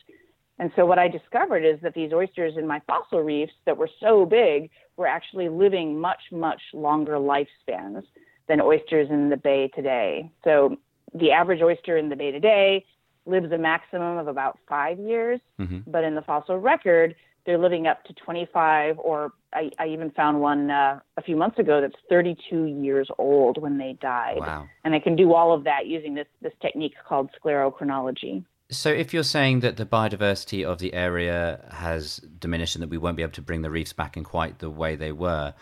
And 0.58 0.70
so, 0.76 0.86
what 0.86 0.98
I 0.98 1.08
discovered 1.08 1.64
is 1.64 1.80
that 1.82 1.94
these 1.94 2.12
oysters 2.12 2.54
in 2.56 2.66
my 2.66 2.80
fossil 2.86 3.20
reefs 3.20 3.52
that 3.66 3.76
were 3.76 3.90
so 3.98 4.24
big 4.24 4.70
were 4.96 5.06
actually 5.06 5.48
living 5.48 5.98
much, 5.98 6.20
much 6.30 6.60
longer 6.72 7.14
lifespans 7.14 8.02
than 8.46 8.60
oysters 8.60 9.08
in 9.10 9.30
the 9.30 9.36
bay 9.36 9.68
today. 9.74 10.30
So, 10.44 10.76
the 11.14 11.32
average 11.32 11.62
oyster 11.62 11.96
in 11.96 12.08
the 12.08 12.16
bay 12.16 12.30
today 12.30 12.84
lives 13.26 13.52
a 13.52 13.58
maximum 13.58 14.18
of 14.18 14.28
about 14.28 14.58
five 14.68 14.98
years, 14.98 15.40
Mhm. 15.58 15.84
but 15.86 16.04
in 16.04 16.14
the 16.14 16.22
fossil 16.22 16.58
record, 16.58 17.14
they're 17.46 17.58
living 17.58 17.86
up 17.86 18.04
to 18.04 18.12
25, 18.12 18.98
or 18.98 19.32
I, 19.52 19.70
I 19.78 19.86
even 19.88 20.10
found 20.10 20.40
one 20.40 20.70
uh, 20.70 21.00
a 21.16 21.22
few 21.22 21.36
months 21.36 21.58
ago 21.58 21.80
that's 21.80 21.96
32 22.08 22.66
years 22.66 23.10
old 23.18 23.58
when 23.58 23.78
they 23.78 23.94
died. 24.00 24.38
Wow. 24.38 24.68
And 24.84 24.94
I 24.94 25.00
can 25.00 25.16
do 25.16 25.32
all 25.34 25.52
of 25.52 25.64
that 25.64 25.86
using 25.86 26.14
this, 26.14 26.28
this 26.42 26.52
technique 26.60 26.94
called 27.08 27.30
sclerochronology. 27.42 28.44
So, 28.70 28.88
if 28.90 29.12
you're 29.12 29.24
saying 29.24 29.60
that 29.60 29.76
the 29.78 29.86
biodiversity 29.86 30.64
of 30.64 30.78
the 30.78 30.94
area 30.94 31.66
has 31.72 32.18
diminished 32.18 32.76
and 32.76 32.82
that 32.82 32.88
we 32.88 32.98
won't 32.98 33.16
be 33.16 33.22
able 33.22 33.32
to 33.32 33.42
bring 33.42 33.62
the 33.62 33.70
reefs 33.70 33.92
back 33.92 34.16
in 34.16 34.22
quite 34.22 34.60
the 34.60 34.70
way 34.70 34.94
they 34.94 35.10
were, 35.10 35.54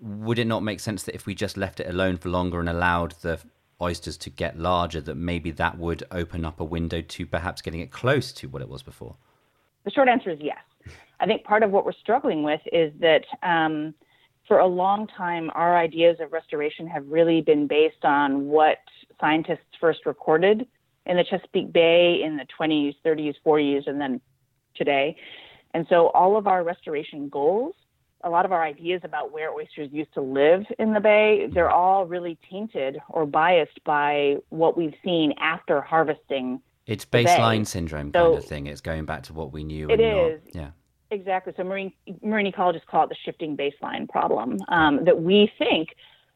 would 0.00 0.38
it 0.38 0.46
not 0.46 0.62
make 0.62 0.78
sense 0.78 1.02
that 1.04 1.14
if 1.16 1.26
we 1.26 1.34
just 1.34 1.56
left 1.56 1.80
it 1.80 1.88
alone 1.88 2.16
for 2.16 2.28
longer 2.28 2.60
and 2.60 2.68
allowed 2.68 3.12
the 3.22 3.40
oysters 3.80 4.16
to 4.18 4.30
get 4.30 4.58
larger, 4.58 5.00
that 5.00 5.16
maybe 5.16 5.50
that 5.52 5.78
would 5.78 6.04
open 6.10 6.44
up 6.44 6.60
a 6.60 6.64
window 6.64 7.00
to 7.00 7.26
perhaps 7.26 7.62
getting 7.62 7.80
it 7.80 7.90
close 7.90 8.32
to 8.32 8.48
what 8.48 8.62
it 8.62 8.68
was 8.68 8.82
before? 8.82 9.16
The 9.84 9.90
short 9.90 10.08
answer 10.08 10.30
is 10.30 10.38
yes. 10.40 10.58
I 11.20 11.26
think 11.26 11.44
part 11.44 11.62
of 11.62 11.70
what 11.70 11.84
we're 11.84 11.92
struggling 11.92 12.42
with 12.42 12.60
is 12.72 12.92
that 13.00 13.24
um, 13.42 13.94
for 14.46 14.58
a 14.58 14.66
long 14.66 15.06
time, 15.06 15.50
our 15.54 15.76
ideas 15.76 16.18
of 16.20 16.32
restoration 16.32 16.86
have 16.86 17.06
really 17.08 17.40
been 17.40 17.66
based 17.66 18.04
on 18.04 18.46
what 18.46 18.78
scientists 19.20 19.60
first 19.80 20.00
recorded 20.06 20.66
in 21.06 21.16
the 21.16 21.24
Chesapeake 21.24 21.72
Bay 21.72 22.20
in 22.24 22.36
the 22.36 22.46
20s, 22.58 22.94
30s, 23.04 23.34
40s, 23.46 23.86
and 23.86 24.00
then 24.00 24.20
today. 24.74 25.16
And 25.72 25.86
so 25.88 26.08
all 26.08 26.36
of 26.36 26.46
our 26.46 26.62
restoration 26.62 27.28
goals, 27.28 27.74
a 28.24 28.30
lot 28.30 28.44
of 28.44 28.52
our 28.52 28.62
ideas 28.64 29.02
about 29.04 29.32
where 29.32 29.52
oysters 29.52 29.90
used 29.92 30.12
to 30.14 30.20
live 30.20 30.64
in 30.78 30.94
the 30.94 31.00
bay, 31.00 31.46
they're 31.52 31.70
all 31.70 32.06
really 32.06 32.38
tainted 32.50 32.98
or 33.10 33.26
biased 33.26 33.82
by 33.84 34.36
what 34.48 34.76
we've 34.76 34.94
seen 35.04 35.34
after 35.38 35.80
harvesting 35.82 36.60
It's 36.86 37.04
baseline 37.04 37.66
syndrome 37.66 38.12
kind 38.12 38.14
So- 38.14 38.36
of 38.38 38.44
thing. 38.44 38.66
It's 38.66 38.80
going 38.80 39.04
back 39.04 39.22
to 39.24 39.34
what 39.34 39.52
we 39.52 39.62
knew. 39.62 39.88
It 39.90 40.00
and 40.00 40.32
not- 40.44 40.54
yeah. 40.54 40.70
Exactly. 41.10 41.52
So 41.56 41.62
marine 41.62 41.92
marine 42.22 42.50
ecologists 42.50 42.86
call 42.86 43.04
it 43.04 43.08
the 43.10 43.14
shifting 43.24 43.56
baseline 43.56 44.08
problem. 44.08 44.58
Um, 44.68 45.04
that 45.04 45.20
we 45.22 45.52
think 45.58 45.90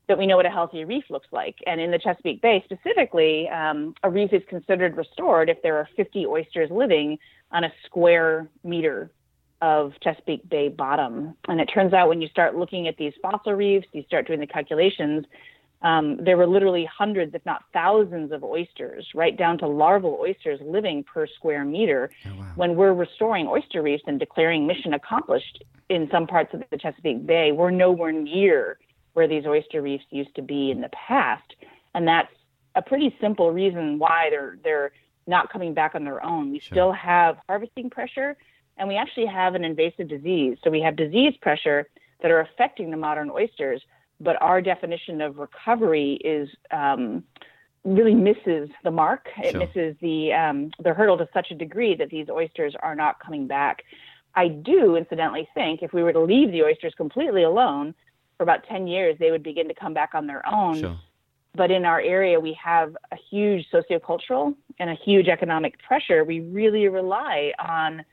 that 0.06 0.16
we 0.16 0.26
know 0.26 0.36
what 0.36 0.46
a 0.46 0.50
healthy 0.50 0.84
reef 0.84 1.04
looks 1.10 1.26
like, 1.32 1.56
and 1.66 1.80
in 1.80 1.90
the 1.90 1.98
Chesapeake 1.98 2.40
Bay 2.40 2.62
specifically, 2.64 3.48
um, 3.48 3.94
a 4.04 4.10
reef 4.10 4.32
is 4.32 4.42
considered 4.48 4.96
restored 4.96 5.50
if 5.50 5.60
there 5.62 5.76
are 5.76 5.88
50 5.96 6.26
oysters 6.26 6.70
living 6.70 7.18
on 7.50 7.64
a 7.64 7.72
square 7.84 8.48
meter 8.62 9.10
of 9.60 9.92
Chesapeake 10.02 10.48
Bay 10.48 10.68
bottom. 10.68 11.34
And 11.48 11.60
it 11.60 11.66
turns 11.66 11.92
out 11.92 12.08
when 12.08 12.20
you 12.22 12.28
start 12.28 12.56
looking 12.56 12.86
at 12.88 12.96
these 12.96 13.12
fossil 13.20 13.52
reefs, 13.54 13.86
you 13.92 14.02
start 14.06 14.26
doing 14.26 14.40
the 14.40 14.46
calculations. 14.46 15.24
Um, 15.82 16.16
there 16.24 16.36
were 16.36 16.46
literally 16.46 16.84
hundreds, 16.92 17.34
if 17.34 17.44
not 17.46 17.62
thousands, 17.72 18.32
of 18.32 18.42
oysters, 18.42 19.06
right 19.14 19.36
down 19.36 19.58
to 19.58 19.68
larval 19.68 20.18
oysters 20.20 20.58
living 20.62 21.04
per 21.04 21.26
square 21.26 21.64
meter 21.64 22.10
Oh, 22.26 22.30
wow. 22.38 22.52
when 22.56 22.74
we're 22.76 22.92
restoring 22.94 23.46
oyster 23.46 23.80
reefs 23.82 24.02
and 24.06 24.18
declaring 24.18 24.66
mission 24.66 24.92
accomplished 24.94 25.62
in 25.88 26.08
some 26.10 26.26
parts 26.26 26.52
of 26.52 26.62
the 26.70 26.76
Chesapeake 26.78 27.24
Bay, 27.26 27.52
we're 27.52 27.70
nowhere 27.70 28.12
near 28.12 28.78
where 29.14 29.28
these 29.28 29.46
oyster 29.46 29.80
reefs 29.82 30.04
used 30.10 30.34
to 30.34 30.42
be 30.42 30.70
in 30.70 30.80
the 30.80 30.90
past. 30.90 31.54
And 31.94 32.06
that's 32.06 32.32
a 32.74 32.82
pretty 32.82 33.16
simple 33.20 33.52
reason 33.52 33.98
why 33.98 34.28
they're 34.30 34.58
they're 34.62 34.92
not 35.26 35.52
coming 35.52 35.74
back 35.74 35.94
on 35.94 36.04
their 36.04 36.24
own. 36.24 36.50
We 36.52 36.58
Sure. 36.58 36.74
still 36.74 36.92
have 36.92 37.36
harvesting 37.48 37.90
pressure 37.90 38.36
and 38.78 38.88
we 38.88 38.96
actually 38.96 39.26
have 39.26 39.54
an 39.54 39.64
invasive 39.64 40.08
disease. 40.08 40.56
So 40.62 40.70
we 40.70 40.80
have 40.80 40.96
disease 40.96 41.34
pressure 41.40 41.88
that 42.22 42.30
are 42.30 42.40
affecting 42.40 42.90
the 42.90 42.96
modern 42.96 43.30
oysters, 43.30 43.82
but 44.20 44.40
our 44.40 44.60
definition 44.60 45.20
of 45.20 45.38
recovery 45.38 46.14
is 46.24 46.48
um, 46.70 47.24
really 47.84 48.14
misses 48.14 48.68
the 48.84 48.90
mark. 48.90 49.28
It 49.38 49.52
Sure. 49.52 49.60
misses 49.60 49.96
the 50.00 50.32
um, 50.32 50.70
the 50.82 50.92
hurdle 50.94 51.18
to 51.18 51.28
such 51.32 51.50
a 51.50 51.54
degree 51.54 51.94
that 51.96 52.10
these 52.10 52.28
oysters 52.28 52.74
are 52.82 52.94
not 52.94 53.20
coming 53.20 53.46
back. 53.46 53.82
I 54.34 54.48
do, 54.48 54.96
incidentally, 54.96 55.48
think 55.54 55.82
if 55.82 55.92
we 55.92 56.02
were 56.02 56.12
to 56.12 56.20
leave 56.20 56.52
the 56.52 56.62
oysters 56.62 56.94
completely 56.96 57.42
alone 57.42 57.94
for 58.36 58.44
about 58.44 58.64
10 58.68 58.86
years, 58.86 59.16
they 59.18 59.30
would 59.30 59.42
begin 59.42 59.66
to 59.68 59.74
come 59.74 59.94
back 59.94 60.10
on 60.14 60.26
their 60.26 60.46
own. 60.46 60.80
Sure. 60.80 60.96
But 61.54 61.70
in 61.72 61.84
our 61.84 62.00
area, 62.00 62.38
we 62.38 62.56
have 62.62 62.96
a 63.10 63.16
huge 63.30 63.66
sociocultural 63.72 64.54
and 64.78 64.90
a 64.90 64.94
huge 64.94 65.26
economic 65.26 65.80
pressure. 65.82 66.24
We 66.24 66.40
really 66.40 66.86
rely 66.88 67.52
on 67.58 68.04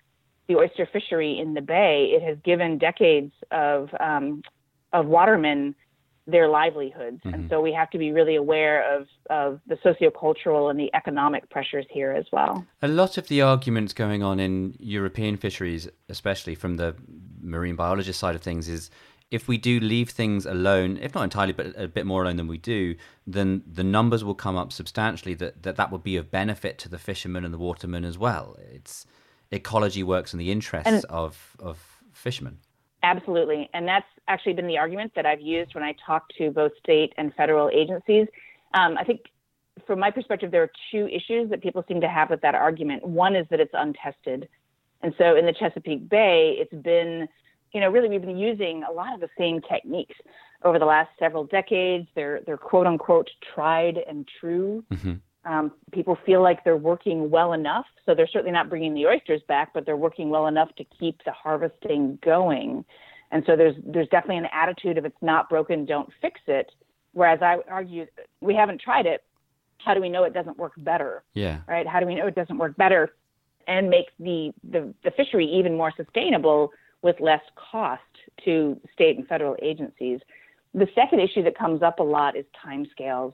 the 0.47 0.55
oyster 0.55 0.85
fishery 0.91 1.37
in 1.39 1.53
the 1.53 1.61
bay. 1.61 2.11
It 2.15 2.21
has 2.23 2.37
given 2.43 2.77
decades 2.77 3.33
of 3.51 3.89
um, 3.99 4.41
of 4.93 5.07
watermen 5.07 5.75
their 6.27 6.47
livelihoods, 6.47 7.21
Mhm. 7.23 7.33
and 7.33 7.49
so 7.51 7.61
we 7.61 7.71
have 7.71 7.89
to 7.91 7.99
be 7.99 8.11
really 8.11 8.35
aware 8.35 8.81
of 8.95 9.07
of 9.29 9.59
the 9.67 9.75
sociocultural 9.75 10.69
and 10.71 10.79
the 10.79 10.89
economic 10.95 11.49
pressures 11.49 11.85
here 11.89 12.11
as 12.11 12.25
well. 12.31 12.65
A 12.81 12.87
lot 12.87 13.17
of 13.19 13.27
the 13.27 13.41
arguments 13.43 13.93
going 13.93 14.23
on 14.23 14.39
in 14.39 14.75
European 14.79 15.37
fisheries, 15.37 15.87
especially 16.09 16.55
from 16.55 16.77
the 16.77 16.95
marine 17.41 17.75
biologist 17.75 18.19
side 18.19 18.33
of 18.35 18.41
things, 18.41 18.67
is 18.67 18.89
if 19.29 19.47
we 19.47 19.57
do 19.57 19.79
leave 19.79 20.09
things 20.09 20.45
alone, 20.47 20.97
if 20.97 21.13
not 21.13 21.23
entirely, 21.23 21.53
but 21.53 21.67
a 21.77 21.87
bit 21.87 22.05
more 22.07 22.23
alone 22.23 22.37
than 22.37 22.47
we 22.47 22.57
do, 22.57 22.95
then 23.27 23.61
the 23.71 23.83
numbers 23.83 24.23
will 24.23 24.35
come 24.35 24.55
up 24.55 24.71
substantially. 24.71 25.35
That 25.35 25.61
that, 25.61 25.75
that 25.75 25.91
would 25.91 26.03
be 26.03 26.17
of 26.17 26.31
benefit 26.31 26.79
to 26.79 26.89
the 26.89 26.97
fishermen 26.99 27.45
and 27.45 27.53
the 27.53 27.59
watermen 27.59 28.03
as 28.03 28.17
well. 28.17 28.55
It's 28.73 29.05
ecology 29.55 30.03
works 30.03 30.33
in 30.33 30.39
the 30.39 30.51
interests 30.51 30.87
And- 30.91 31.05
of 31.05 31.55
of 31.59 32.01
fishermen. 32.13 32.59
Absolutely. 33.03 33.69
And 33.73 33.87
that's 33.87 34.07
actually 34.27 34.53
been 34.53 34.65
the 34.67 34.79
argument 34.79 35.13
that 35.15 35.25
I've 35.27 35.41
used 35.41 35.75
when 35.75 35.83
I 35.83 35.93
talk 36.05 36.27
to 36.39 36.49
both 36.49 36.71
state 36.79 37.13
and 37.17 37.33
federal 37.35 37.69
agencies. 37.69 38.27
Um, 38.73 38.97
I 38.97 39.03
think, 39.03 39.21
from 39.85 39.99
my 39.99 40.09
perspective, 40.09 40.49
there 40.49 40.63
are 40.63 40.71
two 40.91 41.07
issues 41.09 41.49
that 41.51 41.61
people 41.61 41.83
seem 41.87 42.01
to 42.01 42.09
have 42.09 42.31
with 42.31 42.41
that 42.41 42.55
argument. 42.55 43.05
One 43.05 43.35
is 43.35 43.45
that 43.51 43.59
it's 43.59 43.73
untested. 43.75 44.49
And 45.01 45.13
so 45.19 45.35
in 45.35 45.45
the 45.45 45.53
Chesapeake 45.53 46.09
Bay, 46.09 46.55
it's 46.57 46.73
been, 46.73 47.27
you 47.73 47.79
know, 47.81 47.89
really 47.91 48.09
we've 48.09 48.21
been 48.21 48.37
using 48.37 48.81
a 48.83 48.91
lot 48.91 49.13
of 49.13 49.19
the 49.19 49.29
same 49.37 49.61
techniques 49.61 50.15
over 50.63 50.79
the 50.79 50.85
last 50.85 51.11
several 51.19 51.43
decades. 51.43 52.07
They're, 52.15 52.41
they're 52.45 52.57
quote 52.57 52.87
unquote 52.87 53.29
tried 53.53 53.97
and 54.07 54.27
true. 54.39 54.83
Mhm. 54.91 55.19
Um, 55.45 55.71
people 55.91 56.17
feel 56.25 56.41
like 56.41 56.63
they're 56.63 56.75
working 56.75 57.29
well 57.29 57.53
enough. 57.53 57.85
So 58.05 58.15
they're 58.15 58.27
certainly 58.27 58.51
not 58.51 58.69
bringing 58.69 58.93
the 58.93 59.05
oysters 59.05 59.41
back, 59.47 59.73
but 59.73 59.85
they're 59.85 59.95
working 59.95 60.29
well 60.29 60.47
enough 60.47 60.75
to 60.77 60.83
keep 60.99 61.23
the 61.23 61.31
harvesting 61.31 62.17
going. 62.23 62.83
And 63.31 63.43
so 63.45 63.55
there's 63.55 63.75
there's 63.85 64.07
definitely 64.09 64.37
an 64.37 64.47
attitude 64.51 64.97
of 64.97 65.05
it's 65.05 65.21
not 65.21 65.49
broken, 65.49 65.85
don't 65.85 66.09
fix 66.21 66.39
it. 66.47 66.71
Whereas 67.13 67.39
I 67.41 67.57
argue 67.69 68.05
we 68.41 68.55
haven't 68.55 68.81
tried 68.81 69.05
it. 69.05 69.23
How 69.77 69.93
do 69.93 70.01
we 70.01 70.09
know 70.09 70.23
it 70.23 70.33
doesn't 70.33 70.57
work 70.57 70.73
better? 70.77 71.23
Yeah. 71.33 71.59
Right? 71.67 71.87
How 71.87 71.99
do 71.99 72.05
we 72.05 72.15
know 72.15 72.27
it 72.27 72.35
doesn't 72.35 72.57
work 72.57 72.75
better 72.77 73.13
and 73.67 73.89
make 73.89 74.07
the, 74.19 74.53
the, 74.69 74.93
the 75.03 75.11
fishery 75.11 75.45
even 75.45 75.77
more 75.77 75.91
sustainable 75.95 76.71
with 77.01 77.19
less 77.19 77.41
cost 77.55 78.01
to 78.45 78.79
state 78.93 79.17
and 79.17 79.27
federal 79.27 79.55
agencies? 79.61 80.19
The 80.73 80.87
second 80.93 81.19
issue 81.19 81.43
that 81.43 81.57
comes 81.57 81.81
up 81.81 81.99
a 81.99 82.03
lot 82.03 82.35
is 82.35 82.45
timescales. 82.65 83.33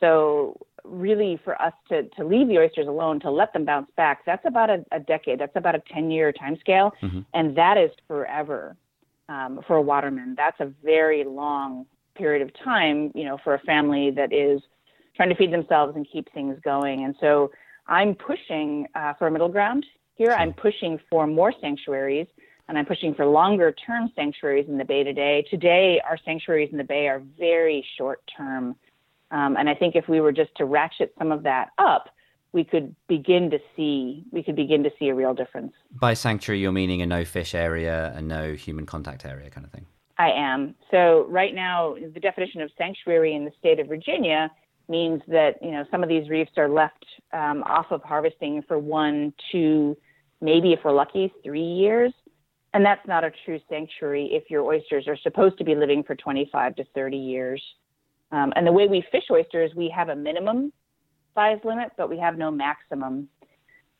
So 0.00 0.58
really 0.84 1.40
for 1.44 1.60
us 1.60 1.72
to, 1.88 2.04
to 2.04 2.24
leave 2.24 2.48
the 2.48 2.58
oysters 2.58 2.86
alone, 2.86 3.20
to 3.20 3.30
let 3.30 3.52
them 3.52 3.64
bounce 3.64 3.90
back, 3.96 4.24
that's 4.24 4.44
about 4.46 4.70
a, 4.70 4.84
a 4.92 5.00
decade. 5.00 5.38
That's 5.38 5.56
about 5.56 5.74
a 5.74 5.82
10 5.92 6.10
year 6.10 6.32
timescale. 6.32 6.92
Mhm. 7.02 7.24
And 7.34 7.56
that 7.56 7.76
is 7.76 7.90
forever 8.06 8.76
um, 9.28 9.60
for 9.66 9.76
a 9.76 9.82
waterman. 9.82 10.34
That's 10.36 10.60
a 10.60 10.66
very 10.84 11.24
long 11.24 11.86
period 12.14 12.42
of 12.42 12.50
time, 12.64 13.12
you 13.14 13.24
know, 13.24 13.38
for 13.42 13.54
a 13.54 13.58
family 13.60 14.10
that 14.12 14.32
is 14.32 14.60
trying 15.16 15.28
to 15.28 15.34
feed 15.34 15.52
themselves 15.52 15.96
and 15.96 16.06
keep 16.10 16.32
things 16.32 16.58
going. 16.62 17.04
And 17.04 17.14
so 17.20 17.50
I'm 17.86 18.14
pushing 18.14 18.86
uh, 18.94 19.14
for 19.14 19.26
a 19.26 19.30
middle 19.30 19.48
ground 19.48 19.84
here. 20.14 20.30
I'm 20.30 20.52
pushing 20.52 20.98
for 21.10 21.26
more 21.26 21.52
sanctuaries 21.60 22.26
and 22.68 22.76
I'm 22.76 22.86
pushing 22.86 23.14
for 23.14 23.26
longer 23.26 23.72
term 23.72 24.10
sanctuaries 24.16 24.66
in 24.68 24.78
the 24.78 24.84
Bay 24.84 25.04
today. 25.04 25.44
Today, 25.50 26.00
our 26.08 26.18
sanctuaries 26.24 26.70
in 26.72 26.78
the 26.78 26.84
Bay 26.84 27.06
are 27.06 27.22
very 27.38 27.84
short 27.96 28.20
term. 28.36 28.76
Um, 29.30 29.56
and 29.56 29.68
I 29.68 29.74
think 29.74 29.96
if 29.96 30.08
we 30.08 30.20
were 30.20 30.32
just 30.32 30.54
to 30.56 30.64
ratchet 30.64 31.14
some 31.18 31.32
of 31.32 31.42
that 31.42 31.70
up, 31.78 32.10
we 32.52 32.64
could 32.64 32.94
begin 33.08 33.50
to 33.50 33.58
see 33.76 34.24
we 34.32 34.42
could 34.42 34.56
begin 34.56 34.82
to 34.84 34.90
see 34.98 35.08
a 35.08 35.14
real 35.14 35.34
difference. 35.34 35.72
By 36.00 36.14
sanctuary, 36.14 36.60
you're 36.60 36.72
meaning 36.72 37.02
a 37.02 37.06
no 37.06 37.24
fish 37.24 37.54
area, 37.54 38.12
a 38.16 38.22
no 38.22 38.54
human 38.54 38.86
contact 38.86 39.26
area, 39.26 39.50
kind 39.50 39.66
of 39.66 39.72
thing. 39.72 39.86
I 40.18 40.30
am. 40.30 40.74
So 40.90 41.26
right 41.28 41.54
now, 41.54 41.94
the 42.14 42.20
definition 42.20 42.62
of 42.62 42.70
sanctuary 42.78 43.34
in 43.34 43.44
the 43.44 43.52
state 43.58 43.78
of 43.78 43.88
Virginia 43.88 44.50
means 44.88 45.20
that 45.28 45.56
you 45.60 45.72
know 45.72 45.84
some 45.90 46.02
of 46.02 46.08
these 46.08 46.28
reefs 46.30 46.52
are 46.56 46.68
left 46.68 47.04
um, 47.32 47.62
off 47.64 47.86
of 47.90 48.02
harvesting 48.02 48.62
for 48.66 48.78
one, 48.78 49.34
two, 49.52 49.96
maybe 50.40 50.72
if 50.72 50.80
we're 50.84 50.92
lucky, 50.92 51.32
three 51.44 51.60
years, 51.60 52.12
and 52.72 52.84
that's 52.84 53.06
not 53.06 53.24
a 53.24 53.32
true 53.44 53.58
sanctuary 53.68 54.30
if 54.32 54.50
your 54.50 54.62
oysters 54.62 55.06
are 55.08 55.16
supposed 55.18 55.58
to 55.58 55.64
be 55.64 55.74
living 55.74 56.02
for 56.02 56.14
25 56.14 56.76
to 56.76 56.84
30 56.94 57.16
years. 57.16 57.62
Um, 58.32 58.52
and 58.56 58.66
the 58.66 58.72
way 58.72 58.88
we 58.88 59.04
fish 59.12 59.24
oysters, 59.30 59.72
we 59.74 59.88
have 59.94 60.08
a 60.08 60.16
minimum 60.16 60.72
size 61.34 61.58
limit, 61.64 61.92
but 61.96 62.08
we 62.10 62.18
have 62.18 62.36
no 62.36 62.50
maximum. 62.50 63.28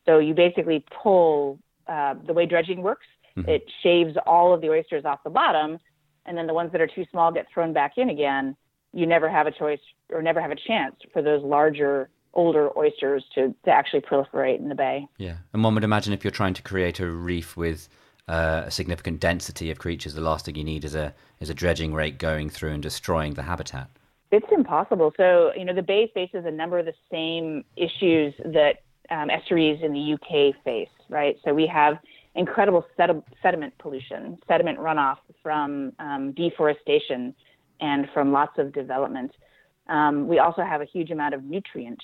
So 0.05 0.19
you 0.19 0.33
basically 0.33 0.83
pull 1.01 1.59
uh, 1.87 2.15
the 2.25 2.33
way 2.33 2.45
dredging 2.45 2.81
works. 2.81 3.05
Mm-hmm. 3.37 3.49
It 3.49 3.63
shaves 3.83 4.17
all 4.25 4.53
of 4.53 4.61
the 4.61 4.69
oysters 4.69 5.05
off 5.05 5.23
the 5.23 5.29
bottom, 5.29 5.77
and 6.25 6.37
then 6.37 6.47
the 6.47 6.53
ones 6.53 6.71
that 6.71 6.81
are 6.81 6.87
too 6.87 7.05
small 7.11 7.31
get 7.31 7.47
thrown 7.53 7.73
back 7.73 7.93
in 7.97 8.09
again. 8.09 8.55
You 8.93 9.05
never 9.05 9.29
have 9.29 9.47
a 9.47 9.51
choice 9.51 9.79
or 10.11 10.21
never 10.21 10.41
have 10.41 10.51
a 10.51 10.55
chance 10.55 10.95
for 11.13 11.21
those 11.21 11.43
larger, 11.43 12.09
older 12.33 12.75
oysters 12.77 13.23
to, 13.35 13.53
to 13.65 13.71
actually 13.71 14.01
proliferate 14.01 14.59
in 14.59 14.69
the 14.69 14.75
bay. 14.75 15.07
Yeah, 15.17 15.37
and 15.53 15.63
one 15.63 15.75
would 15.75 15.83
imagine 15.83 16.13
if 16.13 16.23
you're 16.23 16.31
trying 16.31 16.55
to 16.55 16.61
create 16.61 16.99
a 16.99 17.05
reef 17.05 17.55
with 17.55 17.87
uh, 18.27 18.63
a 18.65 18.71
significant 18.71 19.19
density 19.19 19.71
of 19.71 19.77
creatures, 19.77 20.13
the 20.13 20.21
last 20.21 20.45
thing 20.45 20.55
you 20.55 20.63
need 20.63 20.83
is 20.83 20.95
a 20.95 21.13
is 21.39 21.49
a 21.49 21.53
dredging 21.53 21.93
rate 21.93 22.17
going 22.17 22.49
through 22.49 22.71
and 22.71 22.83
destroying 22.83 23.35
the 23.35 23.43
habitat. 23.43 23.89
It's 24.31 24.45
impossible. 24.51 25.13
So, 25.17 25.51
you 25.55 25.65
know, 25.65 25.73
the 25.73 25.81
Bay 25.81 26.11
faces 26.13 26.43
a 26.45 26.51
number 26.51 26.79
of 26.79 26.85
the 26.85 26.93
same 27.11 27.63
issues 27.75 28.33
that 28.43 28.83
um, 29.09 29.29
estuaries 29.29 29.79
in 29.81 29.93
the 29.93 30.13
UK 30.13 30.55
face, 30.63 30.89
right? 31.09 31.37
So 31.45 31.53
we 31.53 31.67
have 31.67 31.97
incredible 32.35 32.85
sed- 32.97 33.23
sediment 33.41 33.73
pollution, 33.79 34.37
sediment 34.47 34.79
runoff 34.79 35.17
from 35.41 35.93
um, 35.99 36.33
deforestation 36.33 37.33
and 37.79 38.07
from 38.13 38.31
lots 38.31 38.57
of 38.57 38.73
development. 38.73 39.31
Um, 39.87 40.27
we 40.27 40.39
also 40.39 40.61
have 40.61 40.81
a 40.81 40.85
huge 40.85 41.11
amount 41.11 41.33
of 41.33 41.43
nutrient 41.43 42.01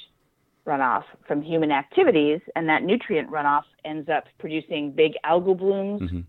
runoff 0.65 1.03
from 1.27 1.41
human 1.41 1.71
activities, 1.71 2.39
and 2.55 2.69
that 2.69 2.83
nutrient 2.83 3.29
runoff 3.29 3.63
ends 3.83 4.09
up 4.09 4.25
producing 4.39 4.91
big 4.91 5.13
algal 5.25 5.57
blooms. 5.57 6.01
Mm-hmm. 6.01 6.21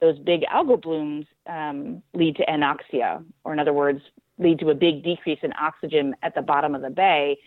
Those 0.00 0.18
big 0.18 0.42
algal 0.52 0.80
blooms 0.80 1.26
um, 1.46 2.02
lead 2.14 2.36
to 2.36 2.46
anoxia, 2.46 3.22
or 3.44 3.52
in 3.52 3.58
other 3.58 3.74
words, 3.74 4.00
lead 4.38 4.58
to 4.58 4.70
a 4.70 4.74
big 4.74 5.02
decrease 5.02 5.38
in 5.42 5.52
oxygen 5.60 6.14
at 6.22 6.34
the 6.34 6.42
bottom 6.42 6.74
of 6.74 6.82
the 6.82 6.90
bay. 6.90 7.38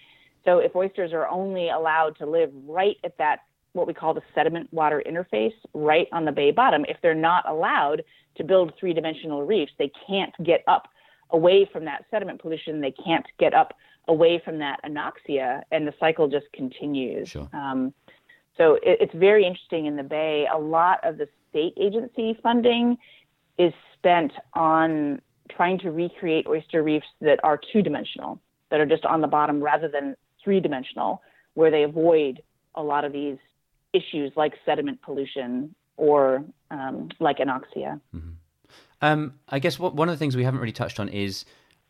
So 0.44 0.60
if 0.60 0.76
oysters 0.76 1.12
are 1.14 1.28
only 1.28 1.70
allowed 1.70 2.18
to 2.18 2.26
live 2.26 2.52
right 2.68 2.98
at 3.04 3.18
that 3.18 3.40
what 3.74 3.88
we 3.88 3.94
call 3.94 4.14
the 4.14 4.22
sediment 4.34 4.72
water 4.72 5.04
interface 5.06 5.54
right 5.74 6.08
on 6.14 6.24
the 6.24 6.32
bay 6.32 6.52
bottom, 6.52 6.86
if 6.88 6.98
they're 7.02 7.14
not 7.14 7.48
allowed 7.48 8.04
to 8.38 8.44
build 8.44 8.74
three-dimensional 8.80 9.44
reefs, 9.44 9.72
they 9.78 9.92
can't 10.08 10.34
get 10.44 10.64
up 10.68 10.88
away 11.32 11.70
from 11.72 11.84
that 11.86 12.06
sediment 12.10 12.42
pollution. 12.42 12.80
They 12.80 12.92
can't 12.92 13.26
get 13.38 13.54
up 13.54 13.74
away 14.08 14.42
from 14.44 14.60
that 14.60 14.80
anoxia, 14.86 15.64
and 15.72 15.88
the 15.88 15.94
cycle 16.00 16.28
just 16.28 16.46
continues. 16.54 17.28
Sure. 17.30 17.50
Um, 17.52 17.94
so 18.58 18.76
it, 18.76 19.00
it's 19.02 19.16
very 19.16 19.46
interesting 19.46 19.88
in 19.88 19.96
the 19.96 20.04
bay. 20.04 20.48
A 20.54 20.58
lot 20.58 21.00
of 21.04 21.18
the 21.18 21.28
state 21.50 21.74
agency 21.78 22.38
funding 22.42 22.98
is 23.58 23.74
spent 23.98 24.32
on 24.54 25.22
trying 25.50 25.80
to 25.80 25.92
recreate 25.92 26.48
oyster 26.48 26.84
reefs 26.84 27.08
that 27.22 27.40
are 27.44 27.60
two 27.72 27.82
dimensional, 27.82 28.40
that 28.72 28.80
are 28.80 28.86
just 28.86 29.06
on 29.06 29.22
the 29.22 29.28
bottom 29.28 29.62
rather 29.62 29.88
than 29.88 30.16
three 30.44 30.60
dimensional, 30.60 31.22
where 31.54 31.72
they 31.72 31.84
avoid 31.84 32.42
a 32.76 32.84
lot 32.84 33.06
of 33.06 33.14
these 33.14 33.38
issues 33.94 34.32
like 34.36 34.54
sediment 34.66 35.02
pollution 35.02 35.74
or 35.98 36.44
um, 36.72 37.10
like 37.20 37.38
anoxia. 37.38 38.00
Mm-hmm. 38.14 38.32
Um, 39.02 39.36
I 39.50 39.60
guess 39.60 39.80
what, 39.80 39.96
one 39.96 40.10
of 40.10 40.14
the 40.14 40.20
things 40.20 40.36
we 40.36 40.44
haven't 40.44 40.60
really 40.60 40.72
touched 40.72 41.00
on 41.00 41.10
is 41.10 41.46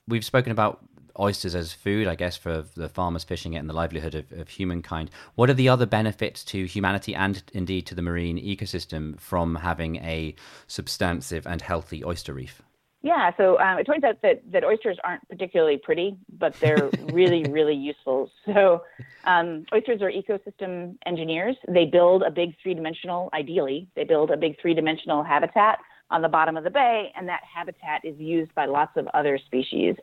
we've 0.07 0.25
spoken 0.25 0.51
about 0.51 0.83
oysters 1.19 1.55
as 1.55 1.73
food, 1.73 2.07
I 2.07 2.15
guess, 2.15 2.35
for 2.35 2.65
the 2.75 2.89
farmers 2.89 3.23
fishing 3.23 3.53
it 3.53 3.59
and 3.59 3.69
the 3.69 3.73
livelihood 3.73 4.15
of, 4.15 4.31
of, 4.33 4.49
humankind. 4.49 5.09
What 5.35 5.49
are 5.49 5.53
the 5.53 5.69
other 5.69 5.85
benefits 5.85 6.43
to 6.45 6.65
humanity 6.65 7.15
and 7.15 7.41
indeed 7.53 7.85
to 7.87 7.95
the 7.95 8.01
marine 8.01 8.37
ecosystem 8.37 9.19
from 9.19 9.55
having 9.55 9.97
a 9.97 10.35
substantive 10.67 11.47
and 11.47 11.61
healthy 11.61 12.03
oyster 12.03 12.33
reef? 12.33 12.61
Yeah, 13.05 13.29
so 13.37 13.59
um, 13.59 13.77
it 13.77 13.83
turns 13.83 14.03
out 14.03 14.19
that, 14.23 14.41
that 14.51 14.63
oysters 14.63 14.97
aren't 15.03 15.29
particularly 15.29 15.77
pretty, 15.77 16.17
but 16.39 16.55
they're 16.55 16.89
really, 17.13 17.43
really 17.43 17.75
useful. 17.75 18.31
So 18.47 18.81
um, 19.25 19.63
oysters 19.71 20.01
are 20.01 20.11
ecosystem 20.11 20.95
engineers. 21.05 21.55
They 21.67 21.85
build 21.85 22.23
a 22.23 22.31
big 22.31 22.55
three 22.63 22.73
dimensional, 22.73 23.29
ideally, 23.31 23.87
they 23.95 24.05
build 24.05 24.31
a 24.31 24.37
big 24.37 24.59
three 24.59 24.73
dimensional 24.73 25.21
habitat 25.21 25.77
on 26.09 26.23
the 26.23 26.27
bottom 26.27 26.57
of 26.57 26.63
the 26.63 26.71
bay, 26.71 27.11
and 27.15 27.27
that 27.27 27.41
habitat 27.43 28.03
is 28.03 28.17
used 28.17 28.55
by 28.55 28.65
lots 28.65 28.97
of 28.97 29.07
other 29.13 29.37
species. 29.37 29.93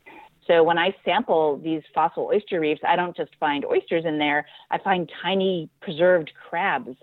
So 0.47 0.63
when 0.63 0.79
I 0.79 0.95
sample 1.05 1.59
these 1.59 1.83
fossil 1.93 2.31
oyster 2.33 2.61
reefs, 2.61 2.83
I 2.87 2.95
don't 2.95 3.17
just 3.17 3.35
find 3.41 3.65
oysters 3.65 4.05
in 4.05 4.19
there, 4.19 4.47
I 4.71 4.79
find 4.79 5.11
tiny 5.21 5.69
preserved 5.81 6.31
crabs 6.49 6.97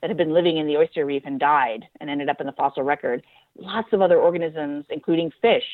that 0.00 0.10
have 0.10 0.16
been 0.16 0.32
living 0.32 0.56
in 0.58 0.66
the 0.66 0.76
oyster 0.76 1.04
reef 1.06 1.22
and 1.24 1.40
died 1.40 1.84
and 2.00 2.10
ended 2.10 2.28
up 2.28 2.40
in 2.40 2.46
the 2.46 2.52
fossil 2.52 2.82
record 2.82 3.22
lots 3.58 3.88
of 3.92 4.00
other 4.00 4.18
organisms, 4.18 4.84
including 4.90 5.30
fish, 5.40 5.64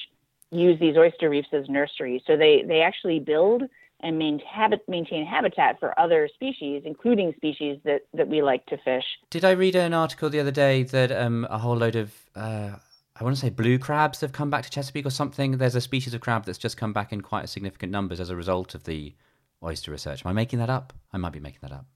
use 0.51 0.79
these 0.81 0.97
oyster 0.97 1.31
reefs 1.31 1.49
as 1.53 1.69
nurseries. 1.69 2.23
So 2.27 2.37
they, 2.37 2.63
they 2.67 2.81
actually 2.81 3.21
build 3.21 3.63
and 4.01 4.19
maintain 4.19 5.25
habitat 5.25 5.79
for 5.79 5.99
other 5.99 6.29
species, 6.35 6.83
including 6.85 7.33
species 7.37 7.79
that, 7.85 8.03
that 8.15 8.27
we 8.27 8.43
like 8.43 8.67
to 8.67 8.77
fish. 8.79 9.05
Did 9.31 9.45
I 9.45 9.53
read 9.53 9.77
an 9.77 9.95
article 9.95 10.29
the 10.29 10.41
other 10.41 10.51
day 10.51 10.83
that 10.83 11.13
um, 11.13 11.47
a 11.49 11.59
whole 11.59 11.77
load 11.77 11.95
of, 11.95 12.13
uh, 12.35 12.71
I 13.15 13.25
want 13.25 13.37
to 13.37 13.41
say 13.41 13.51
blue 13.51 13.79
crabs 13.79 14.21
have 14.21 14.33
come 14.33 14.51
back 14.51 14.65
to 14.65 14.71
Chesapeake 14.71 15.07
or 15.07 15.11
something? 15.11 15.59
There's 15.59 15.77
a 15.77 15.81
species 15.81 16.15
of 16.15 16.21
crab 16.21 16.45
that's 16.45 16.59
just 16.59 16.77
come 16.77 16.93
back 16.93 17.13
in 17.13 17.21
quite 17.21 17.49
significant 17.49 17.93
numbers 17.93 18.19
as 18.19 18.29
a 18.29 18.35
result 18.35 18.75
of 18.75 18.85
the 18.85 19.15
oyster 19.63 19.93
research. 19.93 20.25
Am 20.25 20.31
I 20.31 20.33
making 20.33 20.59
that 20.59 20.71
up? 20.71 20.93
I 21.13 21.19
might 21.19 21.33
be 21.33 21.41
making 21.41 21.61
that 21.63 21.73
up. 21.73 21.87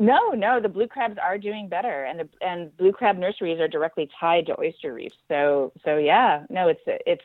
No, 0.00 0.30
no, 0.30 0.60
the 0.60 0.68
blue 0.68 0.88
crabs 0.88 1.16
are 1.22 1.38
doing 1.38 1.68
better, 1.68 2.04
and 2.04 2.18
the 2.18 2.28
and 2.40 2.76
blue 2.76 2.90
crab 2.90 3.16
nurseries 3.16 3.60
are 3.60 3.68
directly 3.68 4.08
tied 4.18 4.46
to 4.46 4.58
oyster 4.58 4.92
reefs. 4.92 5.14
So 5.28 5.72
so 5.84 5.98
yeah, 5.98 6.44
no, 6.50 6.68
it's 6.68 6.80
it's 6.86 7.22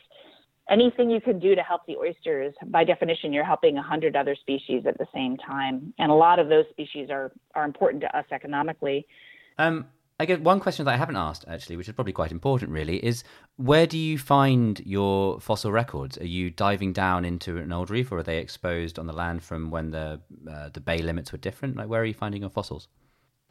anything 0.70 1.10
you 1.10 1.20
can 1.20 1.40
do 1.40 1.56
to 1.56 1.64
help 1.64 1.82
the 1.88 1.98
oysters. 1.98 2.54
By 2.68 2.84
definition, 2.84 3.34
you're 3.34 3.44
helping 3.44 3.78
a 3.78 3.82
hundred 3.82 4.16
other 4.16 4.36
species 4.36 4.84
at 4.86 5.00
the 5.00 5.08
same 5.14 5.36
time, 5.38 5.94
and 5.98 6.12
a 6.12 6.16
lot 6.16 6.38
of 6.38 6.48
those 6.48 6.66
species 6.70 7.10
are 7.10 7.32
are 7.56 7.66
important 7.66 8.02
to 8.04 8.18
us 8.18 8.26
economically. 8.32 9.08
Um, 9.58 9.88
I 10.22 10.26
guess 10.26 10.40
one 10.40 10.60
question 10.60 10.84
that 10.84 10.94
I 10.94 10.98
haven't 10.98 11.16
asked 11.16 11.46
actually, 11.48 11.78
which 11.78 11.88
is 11.88 11.96
probably 11.96 12.12
quite 12.12 12.34
important, 12.34 12.72
really, 12.72 12.98
is 12.98 13.24
where 13.56 13.88
do 13.88 13.98
you 13.98 14.18
find 14.18 14.82
your 14.86 15.40
fossil 15.40 15.72
records? 15.72 16.18
Are 16.18 16.26
you 16.26 16.50
diving 16.50 16.92
down 16.92 17.24
into 17.24 17.58
an 17.58 17.72
old 17.72 17.90
reef, 17.90 18.12
or 18.12 18.18
are 18.18 18.24
they 18.24 18.40
exposed 18.40 19.00
on 19.00 19.08
the 19.08 19.14
land 19.14 19.44
from 19.44 19.72
when 19.72 19.92
the 19.92 20.20
uh, 20.52 20.70
the 20.74 20.82
bay 20.82 20.98
limits 20.98 21.32
were 21.32 21.38
different? 21.38 21.78
Like, 21.78 21.88
where 21.88 22.02
are 22.02 22.06
you 22.06 22.14
finding 22.14 22.42
your 22.42 22.50
fossils? 22.50 22.90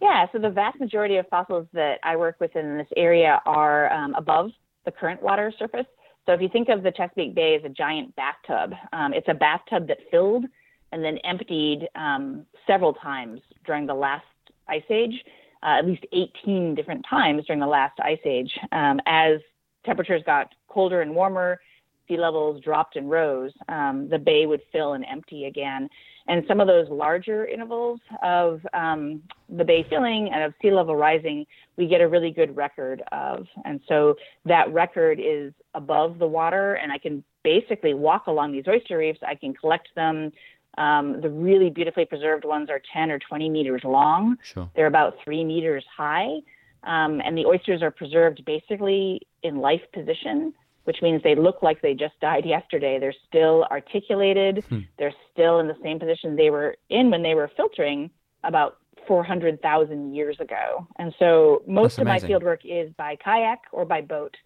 Yeah, 0.02 0.26
so 0.30 0.38
the 0.38 0.50
vast 0.50 0.78
majority 0.78 1.16
of 1.16 1.26
fossils 1.28 1.66
that 1.72 1.98
I 2.04 2.16
work 2.16 2.36
with 2.38 2.54
in 2.54 2.76
this 2.76 2.86
area 2.96 3.40
are 3.46 3.90
um, 3.90 4.14
above 4.14 4.50
the 4.84 4.92
current 4.92 5.22
water 5.22 5.50
surface. 5.58 5.86
So 6.26 6.32
if 6.34 6.42
you 6.42 6.50
think 6.50 6.68
of 6.68 6.82
the 6.82 6.92
Chesapeake 6.92 7.34
Bay 7.34 7.56
as 7.58 7.64
a 7.64 7.70
giant 7.70 8.14
bathtub, 8.14 8.74
um, 8.92 9.14
it's 9.14 9.28
a 9.28 9.34
bathtub 9.34 9.88
that 9.88 9.98
filled 10.10 10.44
and 10.92 11.02
then 11.02 11.16
emptied 11.24 11.88
um, 11.94 12.44
several 12.66 12.92
times 12.92 13.40
during 13.64 13.86
the 13.86 13.94
last 13.94 14.24
ice 14.68 14.82
age 14.90 15.14
uh, 15.62 15.78
at 15.78 15.86
least 15.86 16.04
18 16.12 16.74
different 16.74 17.04
times 17.08 17.44
during 17.46 17.60
the 17.60 17.66
last 17.66 17.98
ice 18.00 18.18
age. 18.24 18.52
Um, 18.72 19.00
as 19.06 19.40
temperatures 19.84 20.22
got 20.24 20.54
colder 20.68 21.02
and 21.02 21.14
warmer, 21.14 21.60
sea 22.08 22.16
levels 22.16 22.62
dropped 22.62 22.96
and 22.96 23.10
rose, 23.10 23.52
um, 23.68 24.08
the 24.08 24.18
bay 24.18 24.46
would 24.46 24.62
fill 24.72 24.94
and 24.94 25.04
empty 25.04 25.44
again. 25.44 25.88
And 26.26 26.44
some 26.46 26.60
of 26.60 26.66
those 26.66 26.88
larger 26.90 27.46
intervals 27.46 28.00
of 28.22 28.60
um, 28.74 29.22
the 29.48 29.64
bay 29.64 29.86
filling 29.88 30.30
and 30.32 30.42
of 30.42 30.54
sea 30.60 30.70
level 30.70 30.96
rising, 30.96 31.46
we 31.76 31.86
get 31.86 32.00
a 32.00 32.08
really 32.08 32.30
good 32.30 32.54
record 32.56 33.02
of. 33.12 33.46
And 33.64 33.80
so 33.88 34.16
that 34.44 34.72
record 34.72 35.20
is 35.20 35.52
above 35.74 36.18
the 36.18 36.26
water, 36.26 36.74
and 36.74 36.92
I 36.92 36.98
can 36.98 37.24
basically 37.44 37.94
walk 37.94 38.26
along 38.26 38.52
these 38.52 38.64
oyster 38.68 38.98
reefs. 38.98 39.20
I 39.26 39.34
can 39.34 39.54
collect 39.54 39.88
them 39.94 40.32
um, 40.78 41.20
the 41.20 41.28
really 41.28 41.70
beautifully 41.70 42.04
preserved 42.04 42.44
ones 42.44 42.70
are 42.70 42.80
10 42.92 43.10
or 43.10 43.18
20 43.18 43.50
meters 43.50 43.82
long. 43.82 44.36
Sure. 44.42 44.70
They're 44.76 44.86
about 44.86 45.16
three 45.24 45.44
meters 45.44 45.84
high. 45.94 46.38
Um, 46.84 47.20
and 47.24 47.36
the 47.36 47.44
oysters 47.46 47.82
are 47.82 47.90
preserved 47.90 48.44
basically 48.44 49.22
in 49.42 49.58
life 49.58 49.80
position, 49.92 50.54
which 50.84 51.02
means 51.02 51.20
they 51.24 51.34
look 51.34 51.64
like 51.64 51.82
they 51.82 51.94
just 51.94 52.14
died 52.20 52.46
yesterday. 52.46 52.98
They're 53.00 53.14
still 53.26 53.66
articulated. 53.72 54.64
Hmm. 54.68 54.80
They're 54.98 55.14
still 55.32 55.58
in 55.58 55.66
the 55.66 55.76
same 55.82 55.98
position 55.98 56.36
they 56.36 56.50
were 56.50 56.76
in 56.88 57.10
when 57.10 57.24
they 57.24 57.34
were 57.34 57.50
filtering 57.56 58.08
about 58.44 58.76
400,000 59.08 60.14
years 60.14 60.38
ago. 60.38 60.86
And 60.96 61.12
so 61.18 61.62
most 61.66 61.96
That's 61.96 62.02
of 62.02 62.06
my 62.06 62.20
field 62.20 62.44
work 62.44 62.60
is 62.64 62.92
by 62.96 63.16
kayak 63.16 63.62
or 63.72 63.84
by 63.84 64.00
boat. 64.00 64.36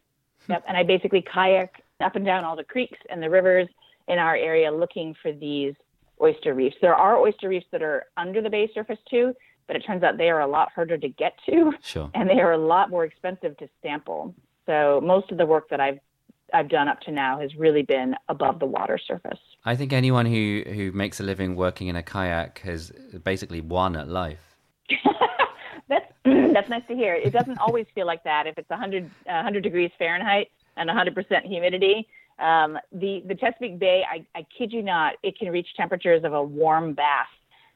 Yep. 0.49 0.64
And 0.66 0.79
I 0.79 0.83
basically 0.83 1.23
kayak 1.23 1.83
up 2.01 2.16
and 2.16 2.25
down 2.25 2.45
all 2.45 2.57
the 2.57 2.64
creeks 2.64 2.99
and 3.11 3.23
the 3.23 3.29
rivers 3.29 3.68
in 4.09 4.18
our 4.18 4.35
area 4.35 4.73
looking 4.73 5.14
for 5.23 5.33
these 5.33 5.75
oyster 6.22 6.54
reefs. 6.54 6.76
There 6.80 6.94
are 6.94 7.18
oyster 7.18 7.48
reefs 7.48 7.66
that 7.72 7.82
are 7.82 8.06
under 8.16 8.40
the 8.40 8.50
bay 8.50 8.70
surface 8.72 8.98
too, 9.11 9.35
but 9.66 9.76
it 9.76 9.80
turns 9.80 10.02
out 10.02 10.18
they 10.18 10.30
are 10.30 10.40
a 10.40 10.46
lot 10.46 10.70
harder 10.74 10.98
to 10.98 11.08
get 11.08 11.35
to 11.46 11.72
Sure. 11.82 12.11
and 12.14 12.28
they 12.28 12.40
are 12.40 12.52
a 12.52 12.58
lot 12.58 12.90
more 12.90 13.04
expensive 13.04 13.56
to 13.58 13.68
sample. 13.82 14.35
So 14.66 15.00
most 15.02 15.30
of 15.30 15.38
the 15.38 15.46
work 15.46 15.68
that 15.70 15.80
I've 15.80 15.98
I've 16.54 16.68
done 16.68 16.87
up 16.87 17.00
to 17.02 17.11
now 17.11 17.40
has 17.40 17.54
really 17.54 17.82
been 17.82 18.14
above 18.28 18.58
the 18.58 18.66
water 18.66 18.98
surface. 18.98 19.38
I 19.64 19.74
think 19.74 19.92
anyone 19.92 20.26
who, 20.26 20.62
who 20.66 20.92
makes 20.92 21.18
a 21.18 21.22
living 21.22 21.56
working 21.56 21.88
in 21.88 21.96
a 21.96 22.02
kayak 22.02 22.58
has 22.58 22.92
basically 23.24 23.62
won 23.62 23.96
at 23.96 24.06
life. 24.06 24.56
that's 25.88 26.12
that's 26.52 26.68
nice 26.68 26.82
to 26.88 26.94
hear. 26.94 27.14
It 27.14 27.32
doesn't 27.32 27.58
always 27.58 27.87
feel 27.94 28.06
like 28.06 28.22
that 28.24 28.46
if 28.46 28.58
it's 28.58 28.68
100 28.68 29.04
uh, 29.04 29.08
100 29.26 29.62
degrees 29.62 29.90
Fahrenheit 29.98 30.50
and 30.76 30.88
100% 30.88 31.42
humidity. 31.42 32.08
Um, 32.42 32.78
the 32.92 33.22
the 33.26 33.35
Chesapeake 33.35 33.78
Bay, 33.78 34.02
I, 34.11 34.26
I 34.37 34.44
kid 34.57 34.72
you 34.72 34.83
not, 34.83 35.14
it 35.22 35.38
can 35.38 35.50
reach 35.50 35.68
temperatures 35.76 36.24
of 36.24 36.33
a 36.33 36.42
warm 36.42 36.94
bath. 36.94 37.26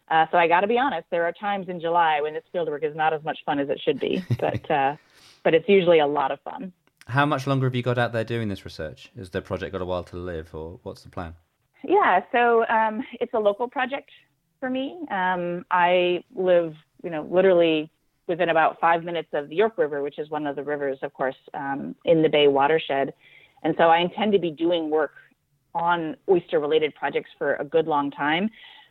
Uh, 0.09 0.27
so 0.31 0.39
I 0.39 0.47
got 0.47 0.61
to 0.61 0.67
be 0.67 0.79
honest, 0.79 1.07
there 1.11 1.25
are 1.25 1.33
times 1.33 1.69
in 1.69 1.81
July 1.81 2.21
when 2.21 2.35
this 2.35 2.45
fieldwork 2.55 2.85
is 2.85 2.95
not 2.95 3.13
as 3.13 3.23
much 3.25 3.39
fun 3.45 3.59
as 3.59 3.69
it 3.69 3.81
should 3.85 4.01
be, 4.01 4.25
but 4.41 4.71
uh, 4.71 4.97
but 5.45 5.55
it's 5.55 5.69
usually 5.69 6.01
a 6.01 6.07
lot 6.07 6.31
of 6.31 6.41
fun. 6.41 6.73
How 7.07 7.25
much 7.25 7.47
longer 7.47 7.67
have 7.67 7.75
you 7.75 7.83
got 7.83 7.99
out 7.99 8.13
there 8.13 8.25
doing 8.25 8.49
this 8.49 8.65
research? 8.65 9.13
Has 9.17 9.31
the 9.31 9.41
project 9.41 9.73
got 9.73 9.81
a 9.81 9.85
while 9.85 10.05
to 10.05 10.17
live, 10.17 10.53
or 10.55 10.81
what's 10.83 11.03
the 11.03 11.11
plan? 11.11 11.35
Yeah, 11.85 12.21
so 12.33 12.67
um, 12.67 13.03
it's 13.21 13.33
a 13.35 13.39
local 13.39 13.69
project 13.69 14.11
for 14.59 14.69
me. 14.69 14.99
Um, 15.11 15.65
I 15.71 16.25
live, 16.35 16.75
you 17.05 17.11
know, 17.11 17.27
literally 17.31 17.91
within 18.27 18.49
about 18.49 18.81
five 18.81 19.05
minutes 19.05 19.29
of 19.33 19.49
the 19.49 19.55
York 19.55 19.79
River, 19.79 20.03
which 20.03 20.19
is 20.19 20.29
one 20.31 20.49
of 20.49 20.57
the 20.57 20.65
rivers, 20.65 20.99
of 21.03 21.13
course, 21.13 21.37
um, 21.55 21.95
in 22.05 22.23
the 22.23 22.29
Bay 22.29 22.49
watershed. 22.49 23.15
And 23.63 23.75
so 23.79 23.85
I 23.85 23.99
intend 23.99 24.33
to 24.33 24.39
be 24.39 24.51
doing 24.51 24.91
work 24.91 25.13
on 25.75 26.17
oyster-related 26.29 26.95
projects 26.95 27.31
for 27.39 27.55
a 27.57 27.65
good 27.65 27.87
long 27.87 28.11
time. 28.11 28.49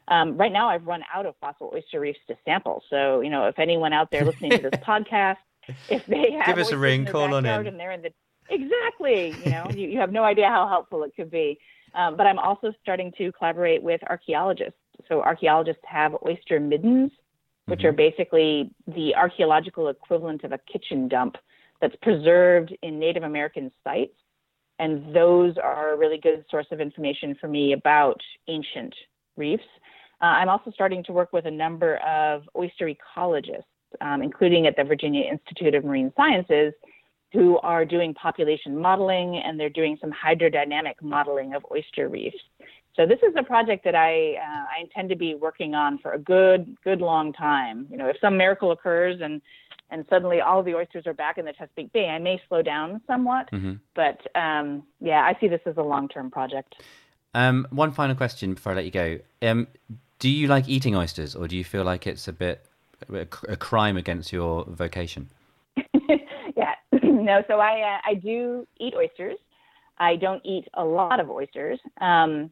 Um, 0.08 0.38
right 0.38 0.52
now, 0.52 0.70
I've 0.70 0.86
run 0.86 1.04
out 1.14 1.26
of 1.26 1.36
fossil 1.42 1.72
oyster 1.74 2.00
reefs 2.00 2.20
to 2.28 2.36
sample. 2.46 2.84
So, 2.90 3.22
you 3.22 3.30
know, 3.30 3.48
if 3.48 3.58
anyone 3.58 3.92
out 3.94 4.12
there 4.12 4.24
listening 4.24 4.52
to 4.52 4.70
this 4.70 4.80
podcast, 4.88 5.38
if 5.90 6.06
they 6.06 6.32
have 6.38 6.46
Give 6.56 6.58
us 6.60 6.72
a 6.72 6.78
ring, 6.78 7.06
call 7.06 7.34
on 7.34 7.46
in. 7.46 7.68
and 7.68 7.80
they're 7.80 7.92
in 7.92 8.04
the 8.04 8.12
exactly, 8.50 9.36
you 9.44 9.50
know, 9.50 9.72
you, 9.74 9.88
you 9.90 10.00
have 10.00 10.12
no 10.12 10.24
idea 10.24 10.48
how 10.48 10.68
helpful 10.68 11.04
it 11.04 11.14
could 11.16 11.32
be. 11.32 11.58
Um, 11.96 12.16
but 12.18 12.28
I'm 12.28 12.38
also 12.38 12.72
starting 12.84 13.12
to 13.18 13.32
collaborate 13.32 13.82
with 13.82 14.02
archaeologists. 14.08 14.78
So 15.08 15.22
archaeologists 15.22 15.82
have 15.86 16.16
oyster 16.26 16.60
middens, 16.60 17.12
which 17.68 17.80
Mm-hmm. 17.80 17.88
are 17.88 17.92
basically 17.94 18.72
the 18.86 19.16
archaeological 19.16 19.88
equivalent 19.90 20.44
of 20.44 20.52
a 20.52 20.60
kitchen 20.72 21.08
dump 21.08 21.36
that's 21.82 21.96
preserved 22.04 22.76
in 22.84 23.00
Native 23.00 23.24
American 23.24 23.72
sites. 23.84 24.14
And 24.80 25.16
those 25.16 25.56
are 25.58 25.94
a 25.94 25.98
really 25.98 26.18
good 26.18 26.44
source 26.52 26.68
of 26.72 26.82
information 26.82 27.36
for 27.40 27.48
me 27.48 27.74
about 27.74 28.20
ancient 28.48 28.94
reefs. 29.38 29.64
Uh, 30.22 30.26
I'm 30.26 30.50
also 30.50 30.72
starting 30.72 31.04
to 31.06 31.14
work 31.14 31.34
with 31.34 31.46
a 31.46 31.52
number 31.52 31.98
of 31.98 32.44
oyster 32.56 32.90
ecologists, 32.90 33.64
um, 34.02 34.22
including 34.22 34.68
at 34.68 34.76
the 34.76 34.84
Virginia 34.84 35.24
Institute 35.30 35.76
of 35.76 35.86
Marine 35.86 36.12
Sciences, 36.16 36.74
who 37.34 37.58
are 37.60 37.84
doing 37.84 38.14
population 38.14 38.78
modeling 38.78 39.38
and 39.38 39.60
they're 39.60 39.70
doing 39.70 39.98
some 40.00 40.12
hydrodynamic 40.12 40.94
modeling 41.02 41.54
of 41.54 41.66
oyster 41.72 42.08
reefs. 42.08 42.38
So 42.96 43.06
this 43.06 43.20
is 43.28 43.34
a 43.38 43.44
project 43.44 43.84
that 43.84 43.96
I 43.96 44.36
uh, 44.36 44.66
I 44.78 44.82
intend 44.82 45.10
to 45.10 45.18
be 45.18 45.36
working 45.36 45.76
on 45.76 46.00
for 46.00 46.14
a 46.14 46.20
good 46.20 46.78
good 46.84 47.02
long 47.02 47.34
time. 47.34 47.88
You 47.92 47.98
know, 47.98 48.08
if 48.08 48.16
some 48.22 48.38
miracle 48.38 48.72
occurs 48.72 49.20
and 49.22 49.42
and 49.90 50.06
suddenly 50.10 50.42
all 50.42 50.64
the 50.64 50.76
oysters 50.76 51.06
are 51.08 51.14
back 51.14 51.38
in 51.38 51.46
the 51.46 51.54
Chesapeake 51.54 51.94
Bay, 51.94 52.08
I 52.08 52.20
may 52.20 52.42
slow 52.48 52.62
down 52.62 53.02
somewhat. 53.08 53.50
Mhm. 53.52 53.80
But 53.94 54.20
um, 54.36 54.84
yeah, 55.00 55.22
I 55.22 55.38
see 55.40 55.48
this 55.48 55.62
as 55.66 55.78
a 55.78 55.84
long 55.84 56.08
term 56.08 56.32
project. 56.32 56.76
Um, 57.34 57.68
one 57.70 57.92
final 57.92 58.16
question 58.16 58.54
before 58.54 58.72
I 58.72 58.76
let 58.76 58.86
you 58.86 58.92
go. 58.92 59.20
Um, 59.42 59.68
do 60.20 60.30
you 60.30 60.48
like 60.48 60.70
eating 60.70 60.96
oysters, 60.96 61.36
or 61.36 61.48
do 61.48 61.58
you 61.58 61.64
feel 61.64 61.84
like 61.84 62.08
it's 62.08 62.28
a 62.28 62.34
bit 62.34 62.66
a, 63.14 63.28
a 63.50 63.58
crime 63.58 63.98
against 63.98 64.32
your 64.32 64.64
vocation? 64.66 65.30
yeah, 66.56 66.76
no. 67.04 67.44
So 67.48 67.60
I 67.60 67.82
uh, 67.82 68.00
I 68.06 68.14
do 68.16 68.66
eat 68.80 68.94
oysters. 68.96 69.38
I 69.98 70.16
don't 70.16 70.42
eat 70.46 70.68
a 70.74 70.84
lot 70.84 71.20
of 71.20 71.30
oysters, 71.30 71.80
um, 72.02 72.50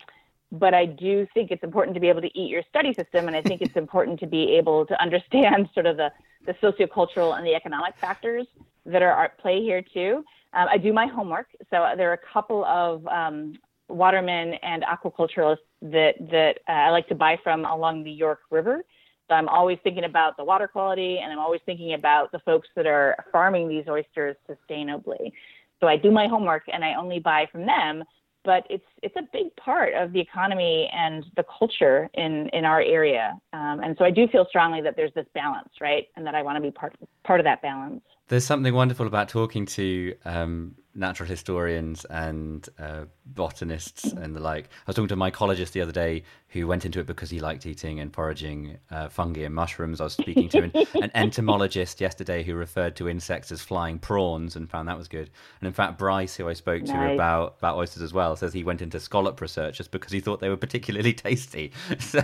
but 0.52 0.74
I 0.74 0.86
do 0.86 1.28
think 1.34 1.52
it's 1.52 1.64
important 1.64 1.94
to 1.96 2.00
be 2.00 2.10
able 2.10 2.22
to 2.22 2.40
eat 2.40 2.50
your 2.50 2.64
study 2.70 2.94
system, 2.94 3.28
and 3.28 3.36
I 3.36 3.42
think 3.42 3.62
it's 3.62 3.76
important 3.86 4.20
to 4.22 4.28
be 4.28 4.56
able 4.58 4.86
to 4.86 5.02
understand 5.02 5.70
sort 5.74 5.86
of 5.86 5.98
the 5.98 6.12
the 6.46 6.54
sociocultural 6.56 7.38
and 7.38 7.46
the 7.46 7.56
economic 7.56 7.96
factors 8.00 8.48
that 8.86 9.02
are 9.02 9.26
at 9.26 9.38
play 9.40 9.62
here 9.62 9.82
too. 9.82 10.24
Um, 10.54 10.68
I 10.70 10.78
do 10.78 10.94
my 10.94 11.08
homework, 11.08 11.48
so 11.70 11.94
there 11.98 12.10
are 12.10 12.14
a 12.14 12.34
couple 12.34 12.64
of 12.66 13.06
um, 13.08 13.58
watermen 13.88 14.54
and 14.56 14.84
aquaculturalists 14.84 15.58
that 15.82 16.16
that 16.32 16.60
uh, 16.68 16.72
I 16.72 16.90
like 16.90 17.08
to 17.10 17.16
buy 17.16 17.38
from 17.44 17.66
along 17.66 18.04
the 18.04 18.12
York 18.12 18.40
River. 18.52 18.84
So 19.30 19.36
I'm 19.36 19.48
always 19.48 19.80
thinking 19.84 20.04
about 20.04 20.36
the 20.38 20.44
water 20.44 20.68
quality, 20.68 21.20
and 21.20 21.32
I'm 21.32 21.40
always 21.40 21.62
thinking 21.66 21.94
about 21.94 22.32
the 22.32 22.40
folks 22.40 22.68
that 22.76 22.86
are 22.86 23.16
farming 23.32 23.70
these 23.70 23.86
oysters 23.88 24.36
sustainably. 24.50 25.32
So 25.80 25.88
I 25.88 25.98
do 25.98 26.12
my 26.12 26.28
homework, 26.28 26.64
and 26.72 26.84
I 26.84 26.96
only 26.96 27.20
buy 27.20 27.48
from 27.52 27.66
them. 27.66 28.04
But 28.46 28.66
it's 28.70 28.86
it's 29.02 29.16
a 29.16 29.24
big 29.32 29.56
part 29.56 29.94
of 29.94 30.12
the 30.12 30.20
economy 30.20 30.90
and 30.94 31.26
the 31.38 31.46
culture 31.58 32.10
in 32.14 32.50
in 32.50 32.66
our 32.66 32.82
area, 32.82 33.40
um, 33.54 33.80
and 33.84 33.96
so 33.98 34.04
I 34.06 34.12
do 34.12 34.28
feel 34.28 34.46
strongly 34.50 34.82
that 34.82 34.96
there's 34.96 35.14
this 35.14 35.28
balance, 35.34 35.70
right, 35.80 36.08
and 36.16 36.26
that 36.26 36.36
I 36.36 36.42
want 36.42 36.58
to 36.58 36.62
be 36.62 36.72
part 36.72 36.94
part 37.24 37.40
of 37.40 37.46
that 37.46 37.62
balance. 37.62 38.02
There's 38.30 38.46
something 38.46 38.74
wonderful 38.74 39.06
about 39.06 39.28
talking 39.28 39.66
to 39.68 40.16
um, 40.24 40.76
natural 40.96 41.28
historians 41.28 42.06
and 42.06 42.68
uh, 42.80 43.06
botanists 43.26 44.14
and 44.14 44.34
the 44.34 44.40
like. 44.40 44.66
I 44.66 44.70
was 44.88 44.96
talking 44.96 45.10
to 45.10 45.14
a 45.16 45.18
mycologist 45.18 45.74
the 45.74 45.82
other 45.82 45.92
day 45.92 46.24
who 46.48 46.66
went 46.66 46.86
into 46.86 47.02
it 47.02 47.06
because 47.06 47.30
he 47.30 47.42
liked 47.42 47.66
eating 47.66 48.00
and 48.00 48.14
foraging 48.14 48.78
uh, 48.90 49.10
fungi 49.10 49.42
and 49.42 49.54
mushrooms. 49.54 50.00
I 50.00 50.06
was 50.06 50.14
speaking 50.14 50.48
to 50.50 50.64
an, 50.64 50.74
an 51.02 51.12
entomologist 51.16 52.00
yesterday 52.00 52.44
who 52.44 52.56
referred 52.56 52.96
to 52.96 53.10
insects 53.10 53.52
as 53.52 53.62
flying 53.62 54.00
prawns 54.00 54.56
and 54.56 54.70
found 54.70 54.88
that 54.88 54.98
was 54.98 55.10
good. 55.10 55.30
And 55.60 55.68
in 55.68 55.74
fact, 55.74 56.00
Bryce, 56.00 56.36
who 56.38 56.48
I 56.48 56.54
spoke 56.54 56.86
to 56.86 56.98
Nice. 56.98 57.06
about 57.06 57.56
about 57.60 57.76
oysters 57.76 58.02
as 58.02 58.14
well, 58.14 58.38
says 58.38 58.54
he 58.54 58.64
went 58.64 58.82
into 58.82 59.02
scallop 59.02 59.42
research 59.42 59.78
just 59.78 59.92
because 59.92 60.14
he 60.14 60.22
thought 60.22 60.40
they 60.40 60.50
were 60.50 60.58
particularly 60.58 61.14
tasty. 61.14 61.74
So 62.00 62.22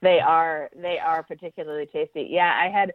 They 0.00 0.18
are 0.18 0.68
they 0.74 0.98
are 0.98 1.22
particularly 1.22 1.86
tasty. 1.86 2.26
Yeah, 2.30 2.52
I 2.60 2.68
had 2.68 2.92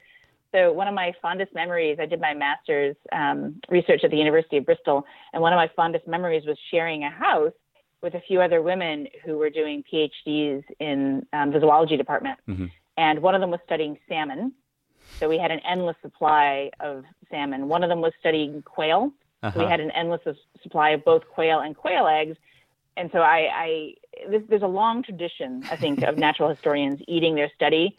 so 0.54 0.72
one 0.74 0.88
of 0.88 0.94
my 0.94 1.14
fondest 1.22 1.54
memories. 1.54 1.98
I 2.00 2.06
did 2.06 2.22
my 2.22 2.34
master's 2.34 2.96
um, 3.12 3.60
research 3.70 4.02
at 4.04 4.12
the 4.12 4.18
University 4.18 4.58
of 4.58 4.66
Bristol, 4.66 5.06
and 5.34 5.42
one 5.42 5.54
of 5.54 5.58
my 5.58 5.70
fondest 5.76 6.08
memories 6.08 6.46
was 6.46 6.58
sharing 6.72 7.04
a 7.04 7.10
house 7.10 7.54
with 8.02 8.14
a 8.14 8.22
few 8.28 8.42
other 8.42 8.62
women 8.62 9.08
who 9.26 9.38
were 9.38 9.50
doing 9.50 9.84
PhDs 9.92 10.64
in 10.80 11.26
um, 11.34 11.52
the 11.52 11.60
zoology 11.60 11.98
department, 11.98 12.40
Mhm. 12.48 12.72
and 12.98 13.22
one 13.22 13.36
of 13.36 13.42
them 13.42 13.52
was 13.52 13.60
studying 13.66 13.98
salmon. 14.08 14.54
So 15.20 15.28
we 15.28 15.40
had 15.40 15.50
an 15.52 15.60
endless 15.62 15.98
supply 16.02 16.70
of 16.80 17.04
salmon. 17.32 17.68
One 17.68 17.84
of 17.84 17.90
them 17.90 18.02
was 18.02 18.14
studying 18.20 18.62
quail. 18.62 19.12
So 19.44 19.60
we 19.60 19.64
Uh-huh. 19.66 19.72
had 19.72 19.80
an 19.80 19.92
endless 19.92 20.22
supply 20.62 20.92
of 20.92 21.04
both 21.04 21.28
quail 21.28 21.60
and 21.60 21.76
quail 21.76 22.06
eggs. 22.08 22.38
And 22.98 23.12
so 23.12 23.20
I, 23.22 23.40
I 23.54 23.94
this, 24.30 24.44
there's 24.50 24.62
a 24.64 24.68
long 24.68 25.04
tradition, 25.04 25.64
I 25.72 25.76
think, 25.76 26.02
of 26.04 26.18
natural 26.18 26.50
historians 26.50 27.02
eating 27.08 27.36
their 27.36 27.50
study. 27.56 27.98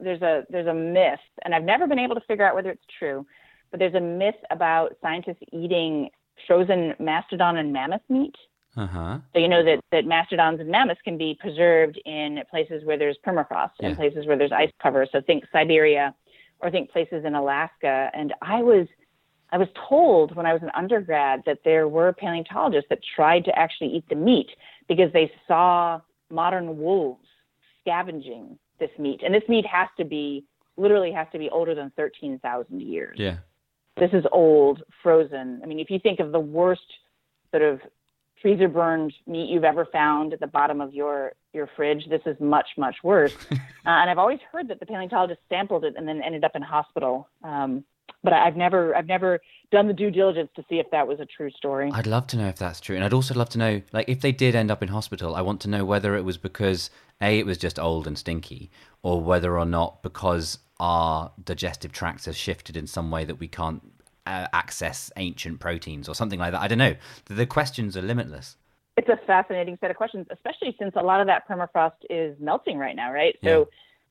There's 0.00 0.22
a 0.22 0.44
there's 0.50 0.66
a 0.66 0.74
myth, 0.74 1.20
and 1.44 1.54
I've 1.54 1.64
never 1.64 1.86
been 1.86 1.98
able 1.98 2.14
to 2.14 2.20
figure 2.22 2.46
out 2.46 2.54
whether 2.54 2.70
it's 2.70 2.84
true, 2.98 3.26
but 3.70 3.80
there's 3.80 3.94
a 3.94 4.00
myth 4.00 4.34
about 4.50 4.96
scientists 5.02 5.42
eating 5.52 6.10
frozen 6.46 6.94
mastodon 6.98 7.56
and 7.56 7.72
mammoth 7.72 8.02
meat. 8.08 8.34
uh-huh. 8.76 9.18
So 9.32 9.38
you 9.38 9.48
know 9.48 9.64
that, 9.64 9.80
that 9.92 10.04
mastodons 10.04 10.60
and 10.60 10.68
mammoths 10.68 11.00
can 11.02 11.16
be 11.16 11.36
preserved 11.40 11.98
in 12.04 12.42
places 12.50 12.84
where 12.84 12.98
there's 12.98 13.16
permafrost 13.26 13.70
and 13.80 13.90
Yeah. 13.90 13.94
places 13.96 14.26
where 14.26 14.36
there's 14.36 14.52
ice 14.52 14.70
cover. 14.82 15.06
So 15.10 15.20
think 15.22 15.44
Siberia 15.50 16.14
or 16.60 16.70
think 16.70 16.90
places 16.90 17.24
in 17.24 17.34
Alaska. 17.34 18.10
And 18.12 18.34
I 18.42 18.62
was 18.62 18.86
I 19.52 19.58
was 19.58 19.68
told 19.88 20.34
when 20.36 20.44
I 20.44 20.52
was 20.52 20.62
an 20.62 20.70
undergrad 20.74 21.42
that 21.46 21.60
there 21.64 21.86
were 21.88 22.12
paleontologists 22.12 22.88
that 22.90 22.98
tried 23.14 23.44
to 23.46 23.58
actually 23.58 23.90
eat 23.96 24.04
the 24.10 24.16
meat 24.16 24.48
because 24.88 25.10
they 25.12 25.30
saw 25.48 26.00
modern 26.30 26.78
wolves 26.78 27.24
scavenging 27.80 28.58
this 28.78 28.90
meat. 28.98 29.22
And 29.24 29.34
this 29.34 29.42
meat 29.48 29.66
has 29.66 29.88
to 29.98 30.04
be 30.04 30.44
literally 30.76 31.12
has 31.12 31.26
to 31.32 31.38
be 31.38 31.48
older 31.50 31.74
than 31.74 31.90
13,000 31.96 32.82
years 32.82 33.16
Yeah. 33.18 33.36
this 33.96 34.10
is 34.12 34.24
old, 34.30 34.82
frozen. 35.02 35.60
I 35.62 35.66
mean, 35.66 35.80
if 35.80 35.88
you 35.90 35.98
think 35.98 36.20
of 36.20 36.32
the 36.32 36.40
worst 36.40 36.82
sort 37.50 37.62
of 37.62 37.80
freezer 38.42 38.68
burned 38.68 39.14
meat 39.26 39.48
you've 39.48 39.64
ever 39.64 39.86
found 39.86 40.34
at 40.34 40.40
the 40.40 40.46
bottom 40.46 40.80
of 40.80 40.92
your 40.92 41.32
your 41.54 41.66
fridge, 41.74 42.06
this 42.10 42.20
is 42.26 42.38
much 42.38 42.68
much 42.76 42.96
worse. 43.02 43.34
uh, 43.50 43.56
and 43.84 44.10
I've 44.10 44.18
always 44.18 44.40
heard 44.52 44.68
that 44.68 44.80
the 44.80 44.86
paleontologist 44.86 45.40
sampled 45.48 45.84
it 45.84 45.94
and 45.96 46.06
then 46.06 46.20
ended 46.22 46.44
up 46.44 46.54
in 46.54 46.60
hospital. 46.62 47.28
Um, 47.42 47.82
but 48.22 48.32
I've 48.32 48.56
never 48.56 48.94
I've 48.94 49.06
never 49.06 49.40
done 49.72 49.88
the 49.88 49.92
due 49.92 50.10
diligence 50.10 50.50
to 50.56 50.64
see 50.68 50.76
if 50.76 50.90
that 50.90 51.08
was 51.08 51.20
a 51.20 51.26
true 51.26 51.50
story. 51.50 51.90
I'd 51.92 52.06
love 52.06 52.26
to 52.28 52.36
know 52.36 52.46
if 52.48 52.56
that's 52.56 52.80
true, 52.80 52.94
and 52.96 53.04
I'd 53.04 53.12
also 53.12 53.34
love 53.34 53.48
to 53.50 53.58
know, 53.58 53.82
like, 53.92 54.08
if 54.08 54.20
they 54.20 54.32
did 54.32 54.54
end 54.54 54.70
up 54.70 54.82
in 54.82 54.88
hospital, 54.88 55.34
I 55.34 55.40
want 55.40 55.60
to 55.62 55.68
know 55.68 55.84
whether 55.84 56.14
it 56.16 56.22
was 56.22 56.36
because 56.36 56.90
a 57.20 57.38
it 57.38 57.46
was 57.46 57.58
just 57.58 57.78
old 57.78 58.06
and 58.06 58.18
stinky, 58.18 58.70
or 59.02 59.20
whether 59.20 59.58
or 59.58 59.64
not 59.64 60.02
because 60.02 60.58
our 60.78 61.32
digestive 61.42 61.92
tracts 61.92 62.26
have 62.26 62.36
shifted 62.36 62.76
in 62.76 62.86
some 62.86 63.10
way 63.10 63.24
that 63.24 63.36
we 63.36 63.48
can't 63.48 63.82
uh, 64.26 64.46
access 64.52 65.10
ancient 65.16 65.60
proteins 65.60 66.08
or 66.08 66.14
something 66.14 66.38
like 66.38 66.52
that. 66.52 66.60
I 66.60 66.68
don't 66.68 66.78
know. 66.78 66.94
The, 67.26 67.34
the 67.34 67.46
questions 67.46 67.96
are 67.96 68.02
limitless. 68.02 68.56
It's 68.96 69.08
a 69.08 69.18
fascinating 69.26 69.76
set 69.80 69.90
of 69.90 69.96
questions, 69.96 70.26
especially 70.30 70.74
since 70.78 70.94
a 70.96 71.02
lot 71.02 71.20
of 71.20 71.26
that 71.26 71.48
permafrost 71.48 71.92
is 72.08 72.36
melting 72.40 72.78
right 72.78 72.96
now, 72.96 73.12
right? 73.12 73.36
Yeah. 73.42 73.64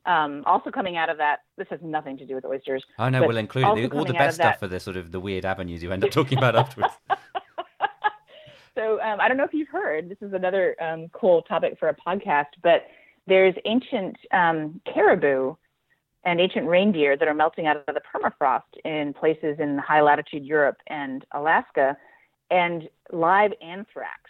Um, 0.06 0.42
also 0.46 0.70
coming 0.70 0.96
out 0.96 1.08
of 1.10 1.18
that, 1.18 1.40
this 1.58 1.66
has 1.70 1.80
nothing 1.82 2.16
to 2.18 2.26
do 2.26 2.34
with 2.36 2.44
oysters. 2.44 2.84
Oh 2.98 3.08
no, 3.08 3.26
we'll 3.26 3.36
include 3.36 3.64
all 3.64 3.74
the 3.74 3.88
best 3.88 4.04
of 4.04 4.16
that- 4.16 4.32
stuff 4.34 4.58
for 4.60 4.68
the 4.68 4.78
sort 4.80 4.96
of 4.96 5.10
the 5.12 5.20
weird 5.20 5.44
avenues 5.44 5.82
you 5.82 5.90
end 5.92 6.04
up 6.04 6.10
talking 6.10 6.38
about 6.38 6.54
afterwards. 6.56 6.94
So 8.74 9.00
um, 9.00 9.20
I 9.20 9.28
don't 9.28 9.38
know 9.38 9.44
if 9.44 9.54
you've 9.54 9.68
heard. 9.68 10.10
This 10.10 10.18
is 10.20 10.34
another 10.34 10.76
um, 10.82 11.08
cool 11.12 11.40
topic 11.42 11.78
for 11.80 11.88
a 11.88 11.96
podcast, 11.96 12.48
but 12.62 12.84
there's 13.26 13.54
ancient 13.64 14.16
um, 14.32 14.82
caribou 14.92 15.54
and 16.24 16.40
ancient 16.40 16.66
reindeer 16.66 17.16
that 17.16 17.26
are 17.26 17.32
melting 17.32 17.66
out 17.66 17.78
of 17.78 17.94
the 17.94 18.02
permafrost 18.02 18.60
in 18.84 19.14
places 19.14 19.56
in 19.60 19.78
high 19.78 20.02
latitude 20.02 20.44
Europe 20.44 20.76
and 20.88 21.24
Alaska, 21.32 21.96
and 22.50 22.88
live 23.12 23.52
anthrax 23.62 24.20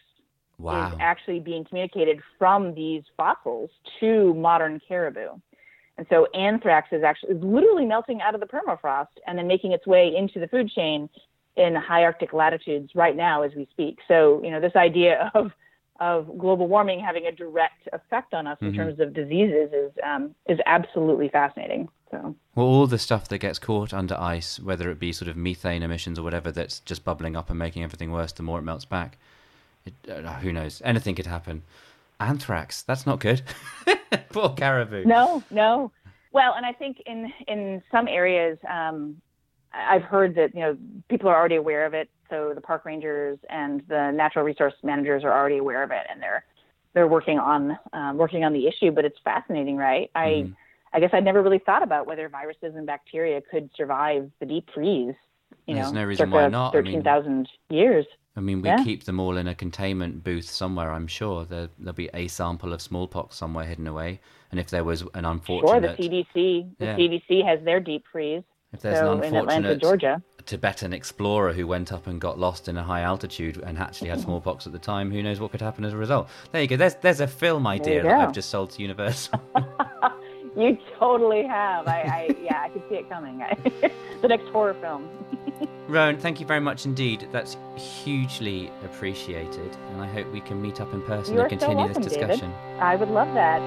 Wow. 0.59 0.89
is 0.93 0.99
actually 1.01 1.41
being 1.41 1.65
communicated 1.65 2.21
from 2.39 2.73
these 2.75 3.03
fossils 3.17 3.69
to 4.01 4.33
modern 4.35 4.81
caribou. 4.87 5.31
And 5.99 6.07
so 6.11 6.27
anthrax 6.35 6.89
is 6.93 7.03
actually 7.03 7.37
is 7.37 7.43
literally 7.43 7.87
melting 7.87 8.21
out 8.21 8.35
of 8.35 8.41
the 8.41 8.47
permafrost 8.47 9.07
and 9.27 9.39
then 9.39 9.47
making 9.47 9.73
its 9.73 9.87
way 9.87 10.15
into 10.15 10.39
the 10.39 10.49
food 10.49 10.71
chain 10.71 11.09
in 11.57 11.75
high 11.75 12.05
Arctic 12.05 12.33
latitudes 12.33 12.95
right 12.95 13.17
now 13.17 13.43
as 13.43 13.53
we 13.55 13.67
speak. 13.71 13.99
So, 14.07 14.43
you 14.45 14.51
know, 14.51 14.61
this 14.61 14.77
idea 14.77 15.31
of 15.35 15.53
of 15.99 16.37
global 16.37 16.69
warming 16.69 17.01
having 17.01 17.25
a 17.25 17.33
direct 17.33 17.89
effect 17.95 18.35
on 18.35 18.47
us 18.47 18.59
in 18.61 18.73
Mhm. 18.73 18.77
terms 18.77 19.01
of 19.01 19.15
diseases 19.15 19.73
is 19.73 19.93
um, 20.05 20.35
is 20.47 20.59
absolutely 20.67 21.31
fascinating. 21.31 21.89
So 22.11 22.37
Well, 22.55 22.67
all 22.67 22.87
the 22.87 22.99
stuff 22.99 23.29
that 23.29 23.39
gets 23.39 23.59
caught 23.59 23.95
under 23.95 24.15
ice, 24.15 24.61
whether 24.61 24.91
it 24.91 24.99
be 24.99 25.13
sort 25.13 25.31
of 25.31 25.37
methane 25.39 25.83
emissions 25.83 26.19
or 26.19 26.23
whatever, 26.23 26.53
that's 26.53 26.81
just 26.81 27.03
bubbling 27.03 27.35
up 27.35 27.49
and 27.49 27.59
making 27.59 27.83
everything 27.83 28.13
worse 28.13 28.33
the 28.33 28.43
more 28.43 28.59
it 28.59 28.63
melts 28.63 28.85
back. 28.85 29.17
It, 29.87 29.95
uh, 30.11 30.35
who 30.41 30.53
knows? 30.53 30.83
Anything 30.85 31.15
could 31.15 31.27
happen. 31.27 31.63
Anthrax, 32.21 32.83
that's 32.83 33.07
not 33.07 33.21
good. 33.21 33.43
Poor 34.31 34.51
caribou. 34.51 35.05
No, 35.05 35.43
no. 35.51 35.93
Well, 36.33 36.55
and 36.57 36.65
I 36.67 36.73
think 36.73 37.01
in 37.07 37.33
in 37.47 37.83
some 37.91 38.09
areas, 38.09 38.59
um, 38.69 39.21
I- 39.73 39.97
I've 39.97 40.03
heard 40.03 40.35
that 40.37 40.55
you 40.55 40.61
know 40.61 40.77
people 41.09 41.29
are 41.29 41.37
already 41.37 41.57
aware 41.57 41.87
of 41.87 41.95
it. 41.95 42.09
So 42.31 42.53
the 42.55 42.61
park 42.61 42.85
rangers 42.85 43.39
and 43.49 43.83
the 43.89 44.11
natural 44.11 44.45
resource 44.45 44.75
managers 44.83 45.25
are 45.25 45.33
already 45.33 45.59
aware 45.59 45.83
of 45.83 45.91
it, 45.91 46.07
and 46.11 46.21
they're 46.23 46.45
they're 46.95 47.07
working 47.09 47.39
on 47.39 47.79
um, 47.93 48.17
working 48.17 48.45
on 48.45 48.53
the 48.53 48.67
issue. 48.67 48.91
But 48.91 49.05
it's 49.05 49.19
fascinating, 49.25 49.77
right? 49.77 50.11
I 50.15 50.27
Mhm. 50.47 50.57
I 50.93 51.01
guess 51.01 51.11
I'd 51.13 51.25
never 51.25 51.43
really 51.43 51.59
thought 51.59 51.83
about 51.83 52.07
whether 52.07 52.29
viruses 52.29 52.75
and 52.75 52.87
bacteria 52.87 53.41
could 53.43 53.71
survive 53.77 54.31
the 54.41 54.47
deep 54.47 54.71
freeze. 54.73 55.15
You 55.67 55.75
There's 55.75 55.93
know, 55.93 56.01
no 56.01 56.07
reason 56.07 56.27
circa 56.31 56.35
why 56.35 56.49
not. 56.49 56.75
I 56.75 56.77
mean- 56.79 56.85
Thirteen 56.85 57.03
thousand 57.03 57.49
years. 57.71 58.07
I 58.37 58.41
mean, 58.41 58.61
we 58.61 58.69
Yeah. 58.69 58.85
keep 58.85 59.05
them 59.05 59.19
all 59.19 59.37
in 59.39 59.49
a 59.49 59.55
containment 59.55 60.23
booth 60.23 60.45
somewhere, 60.49 60.91
I'm 60.93 61.07
sure. 61.07 61.45
There, 61.45 61.69
there'll 61.79 61.95
be 61.95 62.11
a 62.13 62.29
sample 62.29 62.73
of 62.73 62.83
smallpox 62.83 63.37
somewhere 63.37 63.65
hidden 63.65 63.87
away. 63.87 64.21
And 64.51 64.61
if 64.61 64.69
there 64.71 64.85
was 64.85 65.03
an 65.15 65.25
unfortunate, 65.25 65.71
Sure, 65.71 65.81
the 65.81 65.89
unfortunate, 65.91 66.27
CDC 66.35 66.67
the 66.79 66.87
CDC 66.87 67.45
has 67.45 67.61
their 67.65 67.81
deep 67.81 68.05
freeze. 68.13 68.43
if 68.73 68.83
there's 68.83 68.99
so 68.99 69.13
an 69.13 69.19
in 69.25 69.35
Atlanta, 69.37 69.71
unfortunate 69.71 69.81
Georgia. 69.81 70.23
Tibetan 70.45 70.93
explorer 70.93 71.53
who 71.55 71.67
went 71.67 71.93
up 71.93 72.07
and 72.07 72.21
got 72.21 72.39
lost 72.39 72.69
in 72.69 72.77
a 72.77 72.83
high 72.83 73.01
altitude 73.01 73.57
and 73.67 73.79
actually 73.79 74.11
had 74.11 74.21
smallpox 74.21 74.67
at 74.67 74.73
the 74.73 74.79
time, 74.79 75.11
who 75.11 75.23
knows 75.23 75.41
what 75.41 75.51
could 75.51 75.61
happen 75.63 75.85
as 75.85 75.93
a 75.93 75.97
result? 75.97 76.29
There 76.53 76.61
you 76.63 76.69
go. 76.69 76.77
There's 76.77 76.95
there's 76.97 77.21
a 77.21 77.27
film 77.27 77.67
idea 77.67 78.03
that. 78.03 78.21
I've 78.21 78.33
just 78.35 78.51
sold 78.51 78.71
to 78.73 78.83
Universal. 78.83 79.41
You 80.57 80.79
totally 80.99 81.45
have. 81.45 81.87
I, 81.87 82.01
I 82.01 82.37
yeah, 82.43 82.63
I 82.63 82.71
could 82.71 82.83
see 82.89 82.95
it 82.95 83.11
coming. 83.11 83.39
the 84.23 84.29
next 84.29 84.47
horror 84.49 84.73
film. 84.81 85.07
Rowan, 85.89 86.19
thank 86.19 86.41
you 86.41 86.47
very 86.47 86.61
much 86.61 86.85
indeed. 86.85 87.29
That's 87.31 87.57
hugely 87.77 88.71
appreciated, 88.85 89.77
and 89.93 90.03
I 90.03 90.07
hope 90.07 90.31
we 90.33 90.41
can 90.41 90.61
meet 90.61 90.81
up 90.81 90.93
in 90.93 91.03
person 91.03 91.35
You 91.35 91.41
and 91.41 91.47
are 91.47 91.59
so 91.61 91.67
continue 91.67 91.85
welcome, 91.85 92.03
this 92.03 92.13
David. 92.13 92.29
discussion. 92.29 92.53
I 92.81 92.97
would 92.97 93.11
love 93.11 93.33
that. 93.35 93.61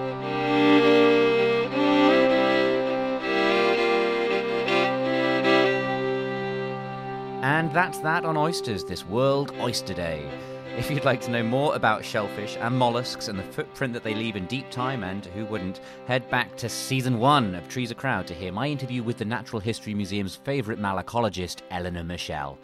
And 7.42 7.72
that's 7.74 8.00
that 8.00 8.26
on 8.26 8.36
oysters 8.38 8.84
this 8.84 9.06
World 9.06 9.54
Oyster 9.60 9.94
Day. 9.94 10.30
If 10.78 10.90
you'd 10.90 11.04
like 11.04 11.20
to 11.22 11.32
know 11.32 11.44
more 11.44 11.76
about 11.76 12.06
shellfish 12.06 12.56
and 12.58 12.78
mollusks 12.78 13.28
and 13.28 13.38
the 13.38 13.44
footprint 13.44 13.94
that 13.94 14.04
they 14.04 14.16
leave 14.16 14.36
in 14.36 14.46
deep 14.46 14.70
time, 14.70 15.04
and 15.04 15.26
who 15.26 15.46
wouldn't, 15.46 15.82
head 16.08 16.30
back 16.30 16.56
to 16.58 16.70
season 16.70 17.20
one 17.20 17.56
of 17.56 17.68
Trees 17.68 17.92
a 17.92 17.96
Crowd 17.96 18.28
to 18.28 18.34
hear 18.34 18.52
my 18.52 18.68
interview 18.68 19.04
with 19.04 19.18
the 19.18 19.26
Natural 19.26 19.60
History 19.60 19.94
Museum's 19.94 20.38
favourite 20.38 20.80
malacologist, 20.80 21.62
Eleanor 21.70 22.04
Michelle. 22.04 22.58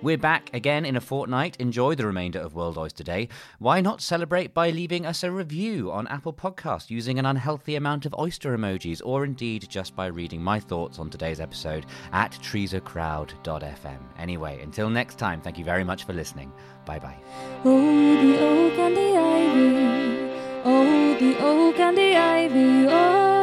We're 0.00 0.16
back 0.16 0.50
again 0.54 0.84
in 0.84 0.94
a 0.94 1.00
fortnight. 1.00 1.56
Enjoy 1.56 1.96
the 1.96 2.06
remainder 2.06 2.38
of 2.38 2.54
World 2.54 2.78
Oyster 2.78 3.02
Day. 3.02 3.28
Why 3.58 3.80
not 3.80 4.00
celebrate 4.00 4.54
by 4.54 4.70
leaving 4.70 5.04
us 5.04 5.24
a 5.24 5.30
review 5.30 5.90
on 5.90 6.06
Apple 6.06 6.32
Podcast 6.32 6.88
using 6.88 7.18
an 7.18 7.26
unhealthy 7.26 7.74
amount 7.74 8.06
of 8.06 8.14
oyster 8.16 8.56
emojis, 8.56 9.02
or 9.04 9.24
indeed 9.24 9.66
just 9.68 9.96
by 9.96 10.06
reading 10.06 10.40
my 10.40 10.60
thoughts 10.60 11.00
on 11.00 11.10
today's 11.10 11.40
episode 11.40 11.84
at 12.12 12.30
treesacrowd.fm. 12.30 13.98
Anyway, 14.18 14.62
until 14.62 14.88
next 14.88 15.18
time, 15.18 15.40
thank 15.40 15.58
you 15.58 15.64
very 15.64 15.82
much 15.82 16.04
for 16.04 16.12
listening. 16.12 16.52
Bye 16.86 17.00
bye. 17.00 17.16
Oh, 17.64 18.22
the 18.22 18.38
oak 18.38 18.78
and 18.78 18.96
the 18.96 19.16
ivy. 19.16 20.32
Oh, 20.64 21.18
the 21.18 21.38
oak 21.44 21.78
and 21.80 21.98
the 21.98 22.16
ivy. 22.16 22.86
Oh. 22.88 23.37